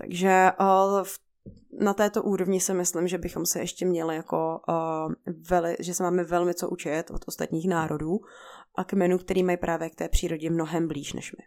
Takže 0.00 0.50
uh, 0.60 1.02
na 1.84 1.94
této 1.94 2.22
úrovni 2.22 2.60
si 2.60 2.74
myslím, 2.74 3.08
že 3.08 3.18
bychom 3.18 3.46
se 3.46 3.60
ještě 3.60 3.86
měli 3.86 4.16
jako 4.16 4.60
uh, 4.68 5.12
veli, 5.50 5.76
že 5.80 5.94
se 5.94 6.02
máme 6.02 6.24
velmi 6.24 6.54
co 6.54 6.68
učit 6.68 7.10
od 7.10 7.24
ostatních 7.26 7.68
národů 7.68 8.20
a 8.76 8.84
kmenů, 8.84 9.18
který 9.18 9.42
mají 9.42 9.56
právě 9.56 9.90
k 9.90 9.94
té 9.94 10.08
přírodě 10.08 10.50
mnohem 10.50 10.88
blíž 10.88 11.12
než 11.12 11.32
my. 11.32 11.44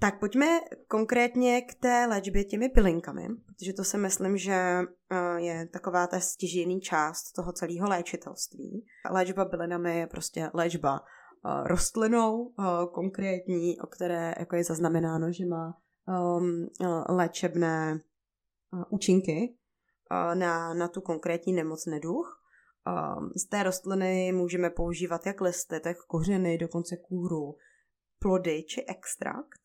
Tak 0.00 0.20
pojďme 0.20 0.46
konkrétně 0.88 1.62
k 1.62 1.74
té 1.74 2.06
léčbě 2.08 2.44
těmi 2.44 2.68
bylinkami, 2.68 3.28
protože 3.46 3.72
to 3.72 3.84
si 3.84 3.98
myslím, 3.98 4.36
že 4.36 4.80
uh, 5.10 5.36
je 5.36 5.68
taková 5.72 6.06
ta 6.06 6.20
stěžejný 6.20 6.80
část 6.80 7.32
toho 7.32 7.52
celého 7.52 7.88
léčitelství. 7.88 8.86
Léčba 9.10 9.44
bylinami 9.44 9.98
je 9.98 10.06
prostě 10.06 10.50
léčba 10.54 11.00
uh, 11.00 11.66
rostlinou 11.66 12.42
uh, 12.42 12.54
konkrétní, 12.94 13.80
o 13.80 13.86
které 13.86 14.34
jako 14.38 14.56
je 14.56 14.64
zaznamenáno, 14.64 15.32
že 15.32 15.46
má 15.46 15.74
um, 16.08 16.66
léčebné 17.08 18.00
uh, 18.72 18.82
účinky 18.88 19.56
uh, 20.10 20.34
na, 20.34 20.74
na 20.74 20.88
tu 20.88 21.00
konkrétní 21.00 21.52
nemoc 21.52 21.86
neduch. 21.86 22.42
Um, 22.86 23.30
z 23.36 23.44
té 23.44 23.62
rostliny 23.62 24.32
můžeme 24.32 24.70
používat 24.70 25.26
jak 25.26 25.40
listy, 25.40 25.80
tak 25.80 25.96
kořeny, 25.96 26.58
dokonce 26.58 26.96
kůru, 26.96 27.56
plody 28.18 28.62
či 28.62 28.84
extrakt. 28.84 29.60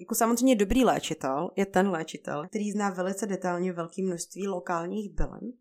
Jako 0.00 0.14
samozřejmě 0.14 0.56
dobrý 0.56 0.84
léčitel 0.84 1.50
je 1.56 1.66
ten 1.66 1.88
léčitel, 1.88 2.46
který 2.48 2.72
zná 2.72 2.90
velice 2.90 3.26
detailně 3.26 3.72
velké 3.72 4.02
množství 4.02 4.48
lokálních 4.48 5.14
bylin 5.14 5.52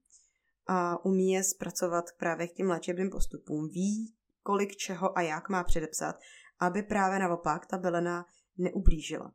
a 0.68 1.06
umí 1.06 1.32
je 1.32 1.44
zpracovat 1.44 2.06
právě 2.18 2.48
k 2.48 2.54
těm 2.54 2.70
léčebným 2.70 3.10
postupům. 3.10 3.70
Ví, 3.70 4.14
kolik 4.44 4.76
čeho 4.76 5.18
a 5.18 5.22
jak 5.22 5.50
má 5.50 5.64
předepsat, 5.64 6.16
aby 6.60 6.84
právě 6.84 7.20
naopak 7.20 7.66
ta 7.66 7.78
bylina 7.78 8.26
neublížila. 8.58 9.32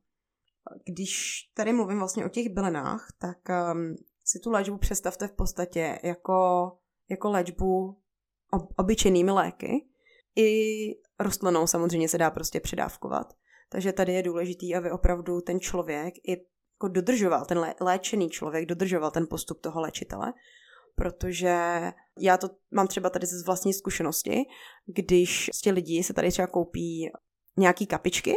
Když 0.84 1.40
tady 1.54 1.72
mluvím 1.72 1.98
vlastně 1.98 2.26
o 2.26 2.28
těch 2.28 2.48
bylinách, 2.48 3.08
tak 3.18 3.38
um, 3.72 3.96
si 4.24 4.38
tu 4.38 4.50
léčbu 4.50 4.78
představte 4.78 5.28
v 5.28 5.32
podstatě 5.32 5.98
jako, 6.02 6.70
jako 7.10 7.30
léčbu 7.30 8.00
ob, 8.52 8.62
obyčejnými 8.76 9.30
léky. 9.30 9.88
I 10.36 10.48
rostlinou 11.20 11.66
samozřejmě 11.66 12.08
se 12.08 12.18
dá 12.18 12.30
prostě 12.30 12.60
předávkovat. 12.60 13.34
Takže 13.68 13.92
tady 13.92 14.12
je 14.12 14.22
důležitý, 14.22 14.74
aby 14.74 14.90
opravdu 14.90 15.40
ten 15.40 15.60
člověk 15.60 16.14
i 16.28 16.46
jako 16.82 16.88
dodržoval, 16.88 17.44
ten 17.44 17.74
léčený 17.80 18.30
člověk 18.30 18.66
dodržoval 18.66 19.10
ten 19.10 19.26
postup 19.26 19.60
toho 19.60 19.80
léčitele, 19.80 20.32
protože 20.94 21.56
já 22.18 22.36
to 22.36 22.48
mám 22.70 22.86
třeba 22.86 23.10
tady 23.10 23.26
ze 23.26 23.44
vlastní 23.46 23.72
zkušenosti, 23.74 24.44
když 24.86 25.50
z 25.54 25.60
těch 25.60 25.72
lidí 25.72 26.02
se 26.02 26.14
tady 26.14 26.30
třeba 26.30 26.46
koupí 26.46 27.10
nějaký 27.56 27.86
kapičky, 27.86 28.34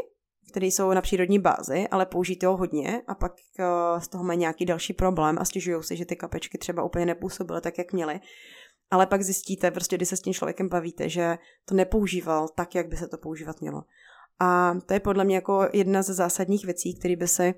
které 0.49 0.65
jsou 0.65 0.93
na 0.93 1.01
přírodní 1.01 1.39
bázi, 1.39 1.87
ale 1.91 2.05
použijí 2.05 2.37
toho 2.37 2.57
hodně 2.57 3.01
a 3.07 3.15
pak 3.15 3.31
uh, 3.59 3.99
z 3.99 4.07
toho 4.07 4.23
mají 4.23 4.39
nějaký 4.39 4.65
další 4.65 4.93
problém 4.93 5.37
a 5.39 5.45
stěžují 5.45 5.83
si, 5.83 5.95
že 5.95 6.05
ty 6.05 6.15
kapečky 6.15 6.57
třeba 6.57 6.83
úplně 6.83 7.05
nepůsobily 7.05 7.61
tak, 7.61 7.77
jak 7.77 7.93
měly. 7.93 8.19
Ale 8.91 9.05
pak 9.05 9.23
zjistíte, 9.23 9.71
prostě 9.71 9.95
když 9.95 10.09
se 10.09 10.17
s 10.17 10.21
tím 10.21 10.33
člověkem 10.33 10.69
bavíte, 10.69 11.09
že 11.09 11.37
to 11.65 11.75
nepoužíval 11.75 12.47
tak, 12.55 12.75
jak 12.75 12.87
by 12.87 12.97
se 12.97 13.07
to 13.07 13.17
používat 13.17 13.61
mělo. 13.61 13.83
A 14.39 14.73
to 14.85 14.93
je 14.93 14.99
podle 14.99 15.23
mě 15.23 15.35
jako 15.35 15.69
jedna 15.73 16.01
ze 16.01 16.13
zásadních 16.13 16.65
věcí, 16.65 16.95
které 16.99 17.15
by 17.15 17.27
se 17.27 17.53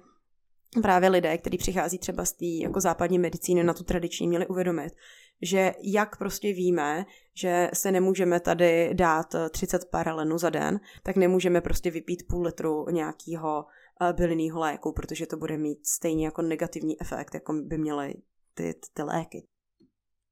právě 0.81 1.09
lidé, 1.09 1.37
kteří 1.37 1.57
přichází 1.57 1.97
třeba 1.97 2.25
z 2.25 2.31
té 2.33 2.45
jako 2.45 2.79
západní 2.79 3.19
medicíny 3.19 3.63
na 3.63 3.73
tu 3.73 3.83
tradiční, 3.83 4.27
měli 4.27 4.47
uvědomit, 4.47 4.93
že 5.41 5.73
jak 5.83 6.17
prostě 6.17 6.53
víme, 6.53 7.05
že 7.33 7.69
se 7.73 7.91
nemůžeme 7.91 8.39
tady 8.39 8.93
dát 8.93 9.35
30 9.49 9.85
paralenů 9.91 10.37
za 10.37 10.49
den, 10.49 10.79
tak 11.03 11.15
nemůžeme 11.15 11.61
prostě 11.61 11.91
vypít 11.91 12.27
půl 12.27 12.43
litru 12.43 12.85
nějakého 12.89 13.65
eh, 14.01 14.13
bylinného 14.13 14.59
léku, 14.59 14.93
protože 14.93 15.25
to 15.27 15.37
bude 15.37 15.57
mít 15.57 15.87
stejně 15.87 16.25
jako 16.25 16.41
negativní 16.41 17.01
efekt, 17.01 17.33
jako 17.33 17.53
by 17.53 17.77
měly 17.77 18.13
ty, 18.53 18.73
ty, 18.93 19.03
léky. 19.03 19.47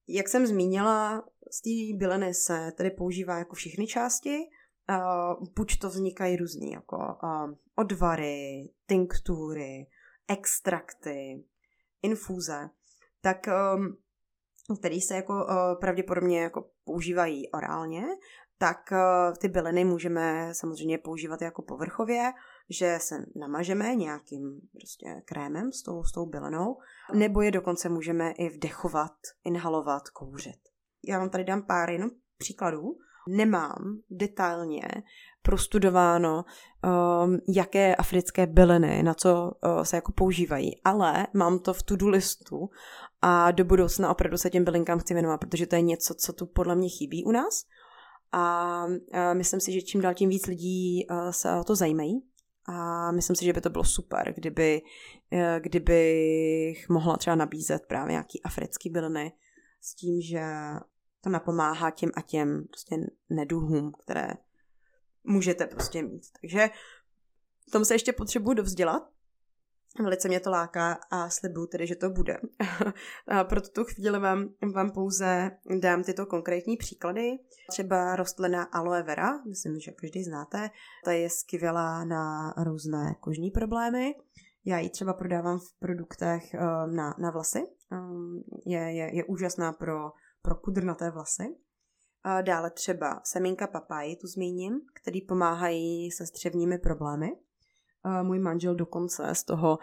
Jak 0.07 0.29
jsem 0.29 0.47
zmínila, 0.47 1.23
z 1.51 1.61
té 1.61 1.97
byliny 1.97 2.33
se 2.33 2.71
tedy 2.77 2.91
používá 2.91 3.37
jako 3.37 3.55
všechny 3.55 3.87
části, 3.87 4.37
uh, 4.89 5.47
buď 5.55 5.79
to 5.79 5.89
vznikají 5.89 6.35
různý 6.35 6.71
jako 6.71 6.97
uh, 6.97 7.53
odvary, 7.75 8.69
tinktury, 8.87 9.87
extrakty, 10.27 11.43
infuze, 12.01 12.69
tak 13.21 13.47
um, 13.47 13.97
který 14.79 15.01
se 15.01 15.15
jako 15.15 15.33
uh, 15.33 15.79
pravděpodobně 15.79 16.41
jako 16.41 16.69
používají 16.83 17.51
orálně, 17.51 18.03
tak 18.57 18.77
uh, 18.91 19.35
ty 19.41 19.47
byliny 19.47 19.85
můžeme 19.85 20.49
samozřejmě 20.53 20.97
používat 20.97 21.41
jako 21.41 21.61
povrchově, 21.61 22.31
že 22.69 22.97
se 23.01 23.15
namažeme 23.35 23.95
nějakým 23.95 24.61
prostě 24.71 25.21
krémem 25.25 25.71
s 25.71 25.83
tou, 25.83 26.03
s 26.03 26.11
tou 26.11 26.25
bylinou, 26.25 26.77
nebo 27.13 27.41
je 27.41 27.51
dokonce 27.51 27.89
můžeme 27.89 28.31
i 28.31 28.49
vdechovat, 28.49 29.13
inhalovat, 29.43 30.09
kouřit. 30.09 30.59
Já 31.07 31.19
vám 31.19 31.29
tady 31.29 31.43
dám 31.43 31.63
pár 31.63 31.89
jenom 31.89 32.09
příkladů 32.37 32.97
nemám 33.27 33.99
detailně 34.09 34.81
prostudováno, 35.41 36.45
um, 37.25 37.39
jaké 37.47 37.95
africké 37.95 38.47
byliny, 38.47 39.03
na 39.03 39.13
co 39.13 39.51
uh, 39.65 39.83
se 39.83 39.95
jako 39.95 40.11
používají, 40.11 40.81
ale 40.83 41.27
mám 41.33 41.59
to 41.59 41.73
v 41.73 41.83
to-do 41.83 42.09
listu 42.09 42.69
a 43.21 43.51
do 43.51 43.65
budoucna 43.65 44.11
opravdu 44.11 44.37
se 44.37 44.49
těm 44.49 44.63
bylinkám 44.63 44.99
chci 44.99 45.13
věnovat, 45.13 45.37
protože 45.37 45.67
to 45.67 45.75
je 45.75 45.81
něco, 45.81 46.13
co 46.13 46.33
tu 46.33 46.45
podle 46.45 46.75
mě 46.75 46.89
chybí 46.89 47.23
u 47.23 47.31
nás. 47.31 47.65
A 48.31 48.85
uh, 48.85 48.93
myslím 49.33 49.59
si, 49.59 49.71
že 49.71 49.81
čím 49.81 50.01
dál 50.01 50.13
tím 50.13 50.29
víc 50.29 50.47
lidí 50.47 51.07
uh, 51.09 51.29
se 51.29 51.51
o 51.59 51.63
to 51.63 51.75
zajímají. 51.75 52.23
A 52.67 53.11
myslím 53.11 53.35
si, 53.35 53.45
že 53.45 53.53
by 53.53 53.61
to 53.61 53.69
bylo 53.69 53.83
super, 53.83 54.33
kdyby, 54.35 54.81
kdybych 55.59 56.89
mohla 56.89 57.17
třeba 57.17 57.35
nabízet 57.35 57.85
právě 57.87 58.11
nějaký 58.11 58.43
africký 58.43 58.89
byliny 58.89 59.31
s 59.81 59.95
tím, 59.95 60.21
že 60.21 60.43
to 61.25 61.29
napomáhá 61.29 61.91
těm 61.91 62.09
a 62.15 62.21
těm 62.21 62.63
prostě 62.67 62.95
neduhům, 63.29 63.91
které 64.03 64.33
můžete 65.23 65.67
prostě 65.67 66.03
mít. 66.03 66.23
Takže 66.41 66.69
v 67.67 67.71
tom 67.71 67.85
se 67.85 67.95
ještě 67.95 68.13
potřebuji 68.13 68.53
dovzdělat. 68.53 69.03
Velice 70.03 70.27
mě 70.27 70.39
to 70.39 70.49
láká 70.49 70.99
a 71.11 71.29
slibuju 71.29 71.67
tedy, 71.67 71.87
že 71.87 71.95
to 71.95 72.09
bude. 72.09 72.37
a 73.27 73.43
pro 73.43 73.61
tuto 73.61 73.85
chvíli 73.85 74.19
vám, 74.19 74.49
vám 74.75 74.91
pouze 74.91 75.51
dám 75.79 76.03
tyto 76.03 76.25
konkrétní 76.25 76.77
příklady. 76.77 77.31
Třeba 77.69 78.15
rostlina 78.15 78.63
aloe 78.63 79.03
vera, 79.03 79.43
myslím, 79.43 79.79
že 79.79 79.91
každý 79.91 80.23
znáte. 80.23 80.69
Ta 81.05 81.11
je 81.11 81.29
skvělá 81.29 82.05
na 82.05 82.53
různé 82.57 83.15
kožní 83.19 83.51
problémy. 83.51 84.15
Já 84.65 84.79
ji 84.79 84.89
třeba 84.89 85.13
prodávám 85.13 85.59
v 85.59 85.79
produktech 85.79 86.53
eh, 86.53 86.59
na, 86.87 87.15
na 87.19 87.31
vlasy. 87.31 87.63
Eh, 87.91 87.97
je, 88.65 88.79
je, 88.79 89.15
je 89.15 89.23
úžasná 89.23 89.73
pro 89.73 90.11
pro 90.45 90.55
kudrnaté 90.55 91.11
vlasy. 91.11 91.55
Dále 92.41 92.71
třeba 92.71 93.21
semínka 93.23 93.67
papaji, 93.67 94.15
tu 94.15 94.27
zmíním, 94.27 94.81
který 94.93 95.21
pomáhají 95.21 96.11
se 96.11 96.25
střevními 96.25 96.77
problémy. 96.77 97.31
Můj 98.21 98.39
manžel 98.39 98.75
dokonce 98.75 99.35
z 99.35 99.43
toho 99.43 99.79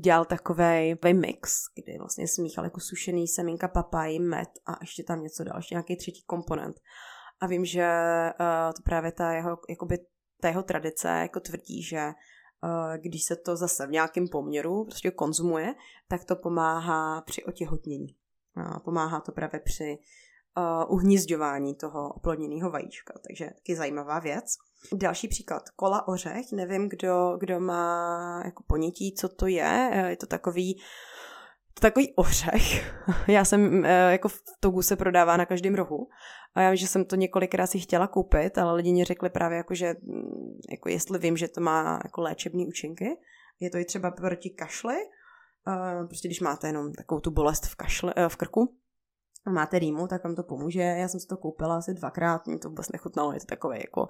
dělal 0.00 0.24
takový 0.24 0.94
mix, 1.12 1.64
kdy 1.74 1.98
vlastně 1.98 2.28
smíchal 2.28 2.64
jako 2.64 2.80
sušený 2.80 3.28
semínka 3.28 3.68
papaji, 3.68 4.18
med 4.18 4.48
a 4.66 4.76
ještě 4.80 5.04
tam 5.04 5.22
něco 5.22 5.44
další, 5.44 5.74
nějaký 5.74 5.96
třetí 5.96 6.22
komponent. 6.26 6.80
A 7.40 7.46
vím, 7.46 7.64
že 7.64 7.88
to 8.76 8.82
právě 8.84 9.12
ta 9.12 9.32
jeho, 9.32 9.58
jakoby, 9.68 9.98
ta 10.40 10.48
jeho 10.48 10.62
tradice 10.62 11.08
jako 11.08 11.40
tvrdí, 11.40 11.82
že 11.82 12.12
když 12.96 13.24
se 13.24 13.36
to 13.36 13.56
zase 13.56 13.86
v 13.86 13.90
nějakém 13.90 14.28
poměru 14.28 14.84
prostě 14.84 15.10
konzumuje, 15.10 15.74
tak 16.08 16.24
to 16.24 16.36
pomáhá 16.36 17.20
při 17.20 17.44
otěhotnění. 17.44 18.16
Pomáhá 18.84 19.20
to 19.20 19.32
právě 19.32 19.60
při 19.60 19.98
uh, 20.56 20.94
uhnízďování 20.94 21.74
toho 21.74 22.08
oplodněného 22.08 22.70
vajíčka, 22.70 23.14
takže 23.28 23.44
taky 23.44 23.76
zajímavá 23.76 24.18
věc. 24.18 24.44
Další 24.92 25.28
příklad, 25.28 25.62
kola 25.76 26.08
ořech, 26.08 26.52
nevím, 26.52 26.88
kdo, 26.88 27.36
kdo 27.40 27.60
má 27.60 28.42
jako 28.44 28.64
ponětí, 28.66 29.14
co 29.14 29.28
to 29.28 29.46
je, 29.46 29.90
eh, 29.92 30.10
je 30.10 30.16
to 30.16 30.26
takový 30.26 30.80
to 31.74 31.80
takový 31.80 32.14
ořech. 32.16 32.94
Já 33.28 33.44
jsem, 33.44 33.84
eh, 33.84 34.12
jako 34.12 34.28
v 34.28 34.42
Togu 34.60 34.82
se 34.82 34.96
prodává 34.96 35.36
na 35.36 35.46
každém 35.46 35.74
rohu 35.74 36.08
a 36.54 36.60
já 36.60 36.70
vím, 36.70 36.76
že 36.76 36.86
jsem 36.86 37.04
to 37.04 37.16
několikrát 37.16 37.66
si 37.66 37.78
chtěla 37.78 38.06
koupit, 38.06 38.58
ale 38.58 38.74
lidi 38.74 38.92
mi 38.92 39.04
řekli 39.04 39.30
právě 39.30 39.56
jako, 39.56 39.74
že 39.74 39.94
mm, 40.02 40.58
jako 40.70 40.88
jestli 40.88 41.18
vím, 41.18 41.36
že 41.36 41.48
to 41.48 41.60
má 41.60 42.00
jako 42.04 42.20
léčebné 42.20 42.64
účinky, 42.66 43.16
je 43.60 43.70
to 43.70 43.78
i 43.78 43.84
třeba 43.84 44.10
proti 44.10 44.50
kašli, 44.50 44.94
Uh, 45.66 46.06
prostě 46.06 46.28
když 46.28 46.40
máte 46.40 46.66
jenom 46.66 46.92
takovou 46.92 47.20
tu 47.20 47.30
bolest 47.30 47.66
v, 47.66 47.76
kašle, 47.76 48.14
uh, 48.14 48.28
v 48.28 48.36
krku, 48.36 48.76
máte 49.52 49.78
rýmu, 49.78 50.06
tak 50.06 50.24
vám 50.24 50.34
to 50.34 50.42
pomůže. 50.42 50.80
Já 50.80 51.08
jsem 51.08 51.20
si 51.20 51.26
to 51.26 51.36
koupila 51.36 51.76
asi 51.76 51.94
dvakrát, 51.94 52.46
mě 52.46 52.58
to 52.58 52.68
vůbec 52.68 52.92
nechutnalo, 52.92 53.32
je 53.32 53.40
to 53.40 53.46
takový 53.46 53.78
jako, 53.78 54.08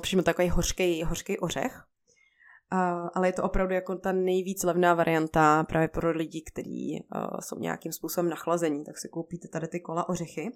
přímo 0.00 0.22
takový 0.22 0.48
hořký, 0.48 1.02
hořký 1.02 1.38
ořech. 1.38 1.82
Uh, 2.72 3.08
ale 3.14 3.28
je 3.28 3.32
to 3.32 3.42
opravdu 3.42 3.74
jako 3.74 3.96
ta 3.96 4.12
nejvíc 4.12 4.62
levná 4.62 4.94
varianta 4.94 5.64
právě 5.64 5.88
pro 5.88 6.10
lidi, 6.10 6.42
kteří 6.52 7.04
uh, 7.14 7.40
jsou 7.40 7.58
nějakým 7.58 7.92
způsobem 7.92 8.30
nachlazení, 8.30 8.84
tak 8.84 8.98
si 8.98 9.08
koupíte 9.08 9.48
tady 9.48 9.68
ty 9.68 9.80
kola 9.80 10.08
ořechy. 10.08 10.50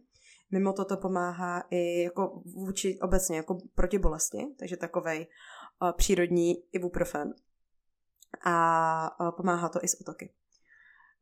Mimo 0.50 0.72
to 0.72 0.85
to 0.85 0.96
pomáhá 0.96 1.62
i 1.70 2.02
jako 2.02 2.42
vůči 2.54 2.98
obecně 3.02 3.37
jako 3.37 3.59
proti 3.74 3.98
bolesti, 3.98 4.46
takže 4.59 4.76
takovej 4.76 5.26
uh, 5.82 5.92
přírodní 5.92 6.54
ibuprofen. 6.72 7.35
A 8.44 9.33
pomáhá 9.37 9.68
to 9.68 9.85
i 9.85 9.88
s 9.88 10.01
otoky. 10.01 10.35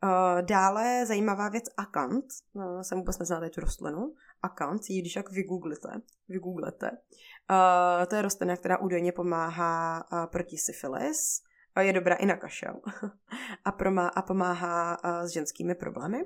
Uh, 0.05 0.43
dále 0.43 1.07
zajímavá 1.07 1.49
věc 1.49 1.65
akant. 1.77 2.25
Uh, 2.53 2.81
jsem 2.81 2.99
vůbec 2.99 3.19
neznáte 3.19 3.51
tu 3.51 3.61
rostlinu. 3.61 4.15
Akant, 4.43 4.83
ji 4.89 5.01
když 5.01 5.17
jak 5.17 5.31
vygooglete. 5.31 6.01
vygooglete. 6.29 6.91
To 8.09 8.17
je 8.17 8.23
rostlina, 8.23 8.57
která 8.57 8.79
údajně 8.79 9.13
pomáhá 9.13 10.05
proti 10.33 10.59
syfilis. 10.59 11.43
Je 11.81 11.93
dobrá 11.93 12.15
i 12.15 12.27
na 12.27 12.37
kašel. 12.37 12.81
a, 13.65 13.73
promá, 13.73 14.09
a 14.09 14.23
pomáhá 14.23 14.99
s 15.23 15.31
ženskými 15.31 15.75
problémy. 15.75 16.25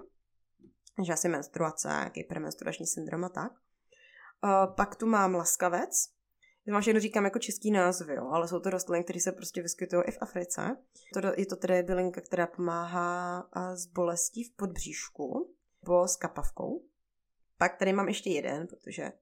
Že 1.06 1.12
asi 1.12 1.28
menstruace, 1.28 2.10
hypermenstruační 2.14 2.86
syndrom 2.86 3.24
a 3.24 3.28
tak. 3.28 3.52
Pak 4.76 4.96
tu 4.96 5.06
mám 5.06 5.34
laskavec, 5.34 5.90
vám 6.72 6.82
všechno 6.82 7.00
říkám 7.00 7.24
jako 7.24 7.38
český 7.38 7.70
názvy, 7.70 8.14
jo, 8.14 8.28
ale 8.28 8.48
jsou 8.48 8.60
to 8.60 8.70
rostliny, 8.70 9.04
které 9.04 9.20
se 9.20 9.32
prostě 9.32 9.62
vyskytují 9.62 10.02
i 10.06 10.10
v 10.10 10.18
Africe. 10.20 10.76
To, 11.14 11.20
je 11.36 11.46
to 11.46 11.56
tedy 11.56 11.82
bylinka, 11.82 12.20
která 12.20 12.46
pomáhá 12.46 13.48
s 13.74 13.86
bolestí 13.86 14.44
v 14.44 14.56
podbříšku 14.56 15.54
nebo 15.82 16.08
s 16.08 16.16
kapavkou. 16.16 16.84
Pak 17.58 17.78
tady 17.78 17.92
mám 17.92 18.08
ještě 18.08 18.30
jeden, 18.30 18.66
protože 18.66 19.12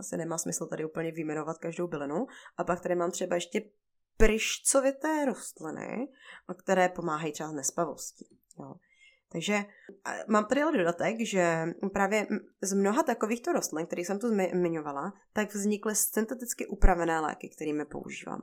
se 0.00 0.16
nemá 0.16 0.38
smysl 0.38 0.66
tady 0.66 0.84
úplně 0.84 1.12
vyjmenovat 1.12 1.58
každou 1.58 1.86
bylinu. 1.86 2.26
A 2.56 2.64
pak 2.64 2.80
tady 2.80 2.94
mám 2.94 3.10
třeba 3.10 3.34
ještě 3.34 3.70
pryšcovité 4.16 5.24
rostliny, 5.24 6.08
které 6.58 6.88
pomáhají 6.88 7.32
třeba 7.32 7.48
s 7.48 7.52
nespavostí. 7.52 8.38
Jo. 8.58 8.74
Takže 9.34 9.64
mám 10.28 10.44
tady 10.46 10.62
ale 10.62 10.78
dodatek, 10.78 11.16
že 11.20 11.66
právě 11.92 12.26
z 12.62 12.72
mnoha 12.72 13.02
takovýchto 13.02 13.52
rostlin, 13.52 13.86
které 13.86 14.02
jsem 14.02 14.18
tu 14.18 14.28
zmiňovala, 14.28 15.12
tak 15.32 15.54
vznikly 15.54 15.94
synteticky 15.94 16.66
upravené 16.66 17.20
léky, 17.20 17.48
kterými 17.48 17.84
používáme. 17.84 18.42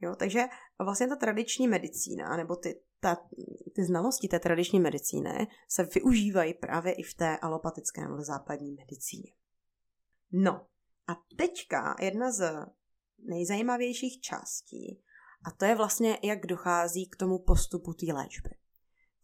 Jo, 0.00 0.14
takže 0.16 0.44
vlastně 0.78 1.08
ta 1.08 1.16
tradiční 1.16 1.68
medicína, 1.68 2.36
nebo 2.36 2.56
ty, 2.56 2.80
ta, 3.00 3.16
ty 3.74 3.84
znalosti 3.84 4.28
té 4.28 4.38
tradiční 4.38 4.80
medicíny 4.80 5.48
se 5.68 5.88
využívají 5.94 6.54
právě 6.54 6.92
i 6.92 7.02
v 7.02 7.14
té 7.14 7.38
alopatické 7.38 8.00
nebo 8.00 8.22
západní 8.22 8.72
medicíně. 8.72 9.32
No 10.32 10.66
a 11.06 11.12
teďka 11.36 11.96
jedna 12.00 12.32
z 12.32 12.66
nejzajímavějších 13.18 14.20
částí, 14.20 15.02
a 15.44 15.50
to 15.50 15.64
je 15.64 15.74
vlastně, 15.74 16.18
jak 16.22 16.46
dochází 16.46 17.08
k 17.08 17.16
tomu 17.16 17.38
postupu 17.38 17.92
té 17.92 18.12
léčby. 18.12 18.50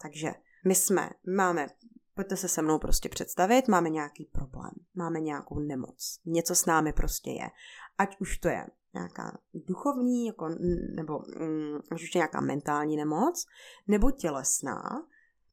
Takže 0.02 0.32
my 0.66 0.74
jsme, 0.74 1.10
máme, 1.36 1.66
pojďte 2.14 2.36
se 2.36 2.48
se 2.48 2.62
mnou 2.62 2.78
prostě 2.78 3.08
představit, 3.08 3.68
máme 3.68 3.90
nějaký 3.90 4.24
problém, 4.24 4.70
máme 4.94 5.20
nějakou 5.20 5.58
nemoc, 5.58 6.20
něco 6.24 6.54
s 6.54 6.66
námi 6.66 6.92
prostě 6.92 7.30
je. 7.30 7.50
Ať 7.98 8.20
už 8.20 8.38
to 8.38 8.48
je 8.48 8.66
nějaká 8.94 9.38
duchovní, 9.54 10.26
jako, 10.26 10.48
nebo 10.96 11.18
mm, 11.18 11.78
už 11.94 12.14
je 12.14 12.18
nějaká 12.18 12.40
mentální 12.40 12.96
nemoc, 12.96 13.46
nebo 13.86 14.10
tělesná, 14.10 14.82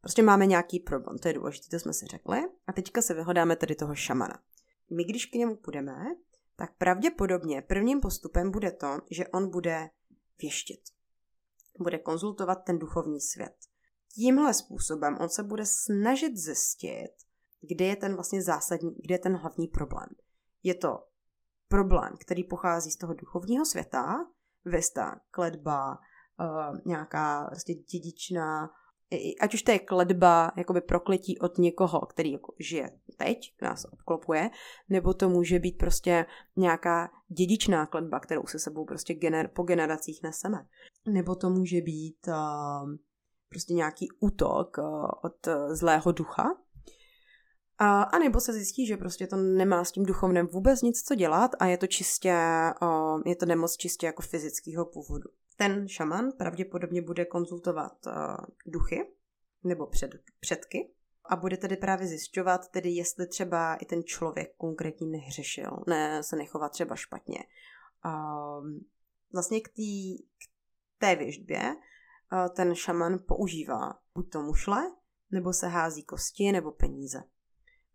prostě 0.01 0.23
máme 0.23 0.45
nějaký 0.45 0.79
problém, 0.79 1.17
to 1.17 1.27
je 1.27 1.33
důležité, 1.33 1.67
to 1.69 1.79
jsme 1.79 1.93
si 1.93 2.05
řekli. 2.05 2.41
A 2.67 2.73
teďka 2.73 3.01
se 3.01 3.13
vyhledáme 3.13 3.55
tedy 3.55 3.75
toho 3.75 3.95
šamana. 3.95 4.39
My, 4.91 5.03
když 5.03 5.25
k 5.25 5.35
němu 5.35 5.55
půjdeme, 5.55 6.05
tak 6.55 6.77
pravděpodobně 6.77 7.61
prvním 7.61 7.99
postupem 7.99 8.51
bude 8.51 8.71
to, 8.71 8.97
že 9.11 9.27
on 9.27 9.49
bude 9.49 9.89
věštit. 10.41 10.79
Bude 11.79 11.97
konzultovat 11.97 12.55
ten 12.55 12.79
duchovní 12.79 13.21
svět 13.21 13.55
tímhle 14.15 14.53
způsobem 14.53 15.17
on 15.19 15.29
se 15.29 15.43
bude 15.43 15.65
snažit 15.65 16.37
zjistit, 16.37 17.11
kde 17.61 17.85
je 17.85 17.95
ten 17.95 18.13
vlastně 18.15 18.41
zásadní, 18.41 18.91
kde 19.01 19.15
je 19.15 19.19
ten 19.19 19.35
hlavní 19.35 19.67
problém. 19.67 20.07
Je 20.63 20.75
to 20.75 20.99
problém, 21.67 22.13
který 22.19 22.43
pochází 22.43 22.91
z 22.91 22.97
toho 22.97 23.13
duchovního 23.13 23.65
světa, 23.65 24.15
vesta, 24.65 25.19
kledba, 25.31 25.91
uh, 25.91 26.77
nějaká 26.85 27.47
vlastně 27.49 27.75
dědičná, 27.75 28.69
ať 29.41 29.53
už 29.53 29.61
to 29.61 29.71
je 29.71 29.79
kledba, 29.79 30.51
jakoby 30.57 30.81
prokletí 30.81 31.39
od 31.39 31.57
někoho, 31.57 31.99
který 31.99 32.31
jako 32.31 32.53
žije 32.59 32.89
teď, 33.17 33.53
nás 33.61 33.85
obklopuje, 33.93 34.49
nebo 34.89 35.13
to 35.13 35.29
může 35.29 35.59
být 35.59 35.77
prostě 35.77 36.25
nějaká 36.55 37.09
dědičná 37.27 37.85
kledba, 37.85 38.19
kterou 38.19 38.45
se 38.45 38.59
sebou 38.59 38.85
prostě 38.85 39.13
gener- 39.13 39.47
po 39.47 39.63
generacích 39.63 40.23
neseme. 40.23 40.57
Nebo 41.07 41.35
to 41.35 41.49
může 41.49 41.81
být 41.81 42.27
uh, 42.27 42.95
prostě 43.53 43.73
nějaký 43.73 44.07
útok 44.19 44.77
eh, 44.79 44.81
od 45.23 45.47
eh, 45.47 45.75
zlého 45.75 46.11
ducha. 46.11 46.43
A, 47.77 48.01
a 48.03 48.19
nebo 48.19 48.39
se 48.39 48.53
zjistí, 48.53 48.87
že 48.87 48.97
prostě 48.97 49.27
to 49.27 49.35
nemá 49.35 49.83
s 49.83 49.91
tím 49.91 50.03
duchovnem 50.03 50.47
vůbec 50.47 50.81
nic 50.81 51.03
co 51.03 51.15
dělat 51.15 51.51
a 51.59 51.65
je 51.65 51.77
to 51.77 51.87
čistě, 51.87 52.31
eh, 52.31 53.29
je 53.29 53.35
to 53.35 53.45
nemoc 53.45 53.77
čistě 53.77 54.05
jako 54.05 54.21
fyzického 54.21 54.85
původu. 54.85 55.29
Ten 55.57 55.87
šaman 55.87 56.31
pravděpodobně 56.37 57.01
bude 57.01 57.25
konzultovat 57.25 57.93
duchy 58.65 59.11
nebo 59.63 59.87
před, 59.87 60.11
předky 60.39 60.89
a 61.25 61.35
bude 61.35 61.57
tedy 61.57 61.77
právě 61.77 62.07
zjišťovat, 62.07 62.67
tedy 62.67 62.89
jestli 62.89 63.27
třeba 63.27 63.75
i 63.75 63.85
ten 63.85 64.03
člověk 64.03 64.55
konkrétní 64.57 65.11
nehřešil, 65.11 65.71
ne 65.87 66.23
se 66.23 66.35
nechovat 66.35 66.71
třeba 66.71 66.95
špatně. 66.95 67.39
A 68.03 68.35
vlastně 69.33 69.61
k, 69.61 69.69
tý, 69.69 70.17
k 70.17 70.49
té 70.97 71.15
věžbě 71.15 71.75
ten 72.55 72.75
šaman 72.75 73.19
používá 73.27 73.93
buď 74.15 74.31
to 74.31 74.41
mušle, 74.41 74.91
nebo 75.31 75.53
se 75.53 75.67
hází 75.67 76.03
kosti, 76.03 76.51
nebo 76.51 76.71
peníze. 76.71 77.23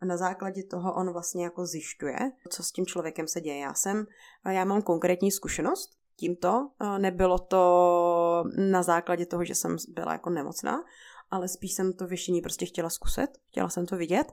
A 0.00 0.06
na 0.06 0.16
základě 0.16 0.62
toho 0.62 0.94
on 0.94 1.12
vlastně 1.12 1.44
jako 1.44 1.66
zjišťuje, 1.66 2.18
co 2.50 2.62
s 2.62 2.72
tím 2.72 2.86
člověkem 2.86 3.28
se 3.28 3.40
děje. 3.40 3.58
Já 3.58 3.74
jsem, 3.74 4.06
já 4.50 4.64
mám 4.64 4.82
konkrétní 4.82 5.30
zkušenost 5.30 5.90
tímto. 6.16 6.70
Nebylo 6.98 7.38
to 7.38 8.44
na 8.70 8.82
základě 8.82 9.26
toho, 9.26 9.44
že 9.44 9.54
jsem 9.54 9.76
byla 9.88 10.12
jako 10.12 10.30
nemocná, 10.30 10.84
ale 11.30 11.48
spíš 11.48 11.72
jsem 11.72 11.92
to 11.92 12.06
věštění 12.06 12.40
prostě 12.40 12.66
chtěla 12.66 12.90
zkusit, 12.90 13.30
chtěla 13.48 13.68
jsem 13.68 13.86
to 13.86 13.96
vidět. 13.96 14.32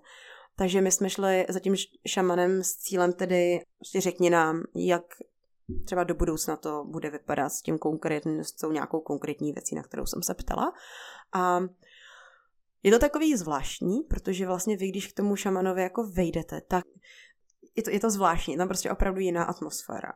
Takže 0.56 0.82
my 0.82 0.92
jsme 0.92 1.10
šli 1.10 1.46
za 1.50 1.60
tím 1.60 1.76
šamanem 2.08 2.64
s 2.64 2.76
cílem 2.76 3.14
tedy, 3.14 3.60
prostě 3.78 4.02
řekni 4.02 4.30
nám, 4.30 4.64
jak 4.76 5.04
třeba 5.86 6.04
do 6.04 6.16
budoucna 6.16 6.56
to 6.56 6.84
bude 6.84 7.10
vypadat 7.10 7.50
s 7.50 7.62
tím 7.62 7.78
konkrétním, 7.78 8.44
s 8.44 8.52
tou 8.52 8.72
nějakou 8.72 9.00
konkrétní 9.00 9.54
věcí, 9.54 9.76
na 9.76 9.84
kterou 9.84 10.06
jsem 10.06 10.24
se 10.24 10.34
ptala. 10.34 10.74
A 11.34 11.60
je 12.84 12.92
to 12.92 13.00
takový 13.00 13.38
zvláštní, 13.38 14.02
protože 14.10 14.48
vlastně 14.48 14.78
vy, 14.78 14.90
když 14.90 15.08
k 15.08 15.16
tomu 15.16 15.36
šamanovi 15.36 15.82
jako 15.82 16.08
vejdete, 16.08 16.62
tak 16.62 16.86
je 17.76 17.84
to, 17.84 17.90
je 17.90 18.00
to 18.00 18.10
zvláštní, 18.10 18.54
je 18.54 18.58
tam 18.58 18.68
prostě 18.68 18.92
opravdu 18.92 19.20
jiná 19.20 19.44
atmosféra. 19.44 20.12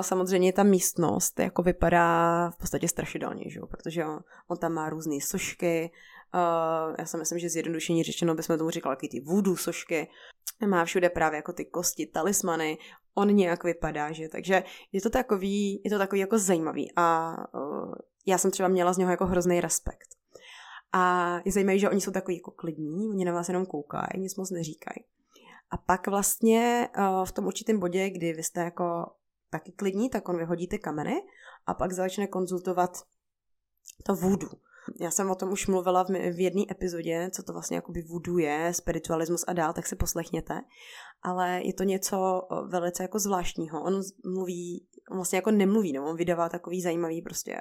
Samozřejmě 0.00 0.52
ta 0.52 0.62
místnost 0.62 1.40
jako 1.40 1.62
vypadá 1.62 2.50
v 2.50 2.58
podstatě 2.58 2.88
strašidelně, 2.88 3.50
že? 3.50 3.60
protože 3.70 4.04
on, 4.04 4.20
on 4.48 4.56
tam 4.56 4.72
má 4.72 4.90
různé 4.90 5.16
sošky, 5.20 5.90
Uh, 6.34 6.94
já 6.98 7.06
si 7.06 7.16
myslím, 7.16 7.38
že 7.38 7.48
zjednodušení 7.48 8.02
řečeno 8.02 8.34
bychom 8.34 8.58
tomu 8.58 8.70
říkali 8.70 8.96
ty 8.96 9.20
voodoo 9.20 9.56
sošky. 9.56 10.08
Má 10.66 10.84
všude 10.84 11.10
právě 11.10 11.36
jako 11.36 11.52
ty 11.52 11.64
kosti, 11.64 12.06
talismany, 12.06 12.78
on 13.14 13.36
nějak 13.36 13.64
vypadá, 13.64 14.12
že? 14.12 14.28
Takže 14.28 14.64
je 14.92 15.00
to 15.00 15.10
takový, 15.10 15.82
je 15.84 15.90
to 15.90 15.98
takový 15.98 16.20
jako 16.20 16.38
zajímavý 16.38 16.92
a 16.96 17.36
uh, 17.54 17.94
já 18.26 18.38
jsem 18.38 18.50
třeba 18.50 18.68
měla 18.68 18.92
z 18.92 18.98
něho 18.98 19.10
jako 19.10 19.26
hrozný 19.26 19.60
respekt. 19.60 20.08
A 20.92 21.34
je 21.44 21.52
zajímavé, 21.52 21.78
že 21.78 21.90
oni 21.90 22.00
jsou 22.00 22.10
takový 22.10 22.36
jako 22.36 22.50
klidní, 22.50 23.08
oni 23.08 23.24
na 23.24 23.32
vás 23.32 23.48
jenom 23.48 23.66
koukají, 23.66 24.20
nic 24.20 24.36
moc 24.36 24.50
neříkají. 24.50 25.04
A 25.70 25.76
pak 25.76 26.06
vlastně 26.06 26.88
uh, 26.98 27.24
v 27.24 27.32
tom 27.32 27.46
určitém 27.46 27.80
bodě, 27.80 28.10
kdy 28.10 28.32
vy 28.32 28.42
jste 28.42 28.60
jako 28.60 29.06
taky 29.50 29.72
klidní, 29.72 30.10
tak 30.10 30.28
on 30.28 30.38
vyhodí 30.38 30.68
ty 30.68 30.78
kameny 30.78 31.22
a 31.66 31.74
pak 31.74 31.92
začne 31.92 32.26
konzultovat 32.26 33.02
to 34.06 34.14
voodoo. 34.14 34.50
Já 35.00 35.10
jsem 35.10 35.30
o 35.30 35.34
tom 35.34 35.52
už 35.52 35.66
mluvila 35.66 36.04
v, 36.04 36.08
v 36.08 36.40
jedné 36.40 36.62
epizodě, 36.70 37.30
co 37.34 37.42
to 37.42 37.52
vlastně 37.52 37.76
jakoby 37.76 38.02
voodoo 38.02 38.38
je, 38.38 38.74
spiritualismus 38.74 39.44
a 39.48 39.52
dál, 39.52 39.72
tak 39.72 39.86
si 39.86 39.96
poslechněte. 39.96 40.60
Ale 41.22 41.60
je 41.64 41.74
to 41.74 41.82
něco 41.82 42.42
velice 42.68 43.02
jako 43.02 43.18
zvláštního. 43.18 43.82
On 43.82 44.00
mluví, 44.24 44.88
on 45.10 45.16
vlastně 45.16 45.36
jako 45.36 45.50
nemluví, 45.50 45.92
no, 45.92 46.10
on 46.10 46.16
vydává 46.16 46.48
takový 46.48 46.82
zajímavý 46.82 47.22
prostě 47.22 47.56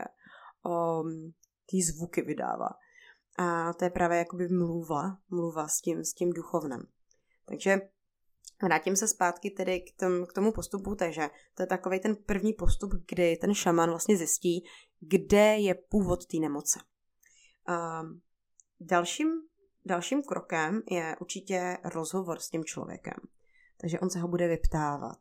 um, 0.65 1.33
ty 1.69 1.77
zvuky 1.81 2.21
vydává. 2.21 2.69
A 3.39 3.73
to 3.73 3.83
je 3.83 3.89
právě 3.89 4.17
jakoby 4.17 4.47
mluva, 4.47 5.17
mluva 5.29 5.67
s 5.67 5.81
tím, 5.81 6.03
s 6.03 6.13
tím 6.13 6.33
duchovnem. 6.33 6.81
Takže 7.45 7.81
Vrátím 8.63 8.95
se 8.95 9.07
zpátky 9.07 9.49
tedy 9.49 9.81
k, 9.81 9.99
tom, 9.99 10.25
k 10.25 10.33
tomu 10.33 10.51
postupu, 10.51 10.95
takže 10.95 11.29
to 11.55 11.63
je 11.63 11.67
takový 11.67 11.99
ten 11.99 12.15
první 12.15 12.53
postup, 12.53 12.91
kdy 13.09 13.37
ten 13.37 13.53
šaman 13.53 13.89
vlastně 13.89 14.17
zjistí, 14.17 14.63
kde 14.99 15.57
je 15.57 15.75
původ 15.75 16.25
té 16.25 16.37
nemoce. 16.37 16.79
A 17.67 18.03
dalším, 18.79 19.27
dalším 19.85 20.23
krokem 20.23 20.81
je 20.91 21.15
určitě 21.19 21.77
rozhovor 21.83 22.39
s 22.39 22.49
tím 22.49 22.63
člověkem. 22.63 23.17
Takže 23.81 23.99
on 23.99 24.09
se 24.09 24.19
ho 24.19 24.27
bude 24.27 24.47
vyptávat. 24.47 25.17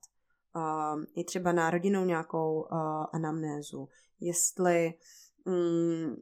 Je 1.16 1.24
třeba 1.24 1.52
na 1.52 1.70
rodinnou 1.70 2.04
nějakou 2.04 2.60
uh, 2.60 2.68
anamnézu. 3.12 3.88
Jestli, 4.20 4.94
um, 5.44 6.16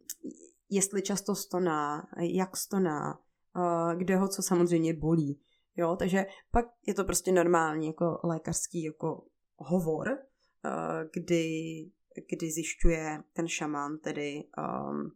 jestli 0.70 1.02
často 1.02 1.34
stoná, 1.34 2.08
jak 2.20 2.56
stoná, 2.56 3.18
uh, 3.56 3.98
kde 3.98 4.16
ho 4.16 4.28
co 4.28 4.42
samozřejmě 4.42 4.94
bolí. 4.94 5.40
Jo, 5.76 5.96
takže 5.96 6.26
pak 6.50 6.66
je 6.86 6.94
to 6.94 7.04
prostě 7.04 7.32
normální 7.32 7.86
jako 7.86 8.20
lékařský 8.24 8.82
jako 8.82 9.26
hovor, 9.56 10.08
uh, 10.08 11.10
kdy, 11.12 11.46
kdy 12.30 12.50
zjišťuje 12.50 13.22
ten 13.32 13.48
šaman 13.48 13.98
tedy 13.98 14.44
um, 14.58 15.12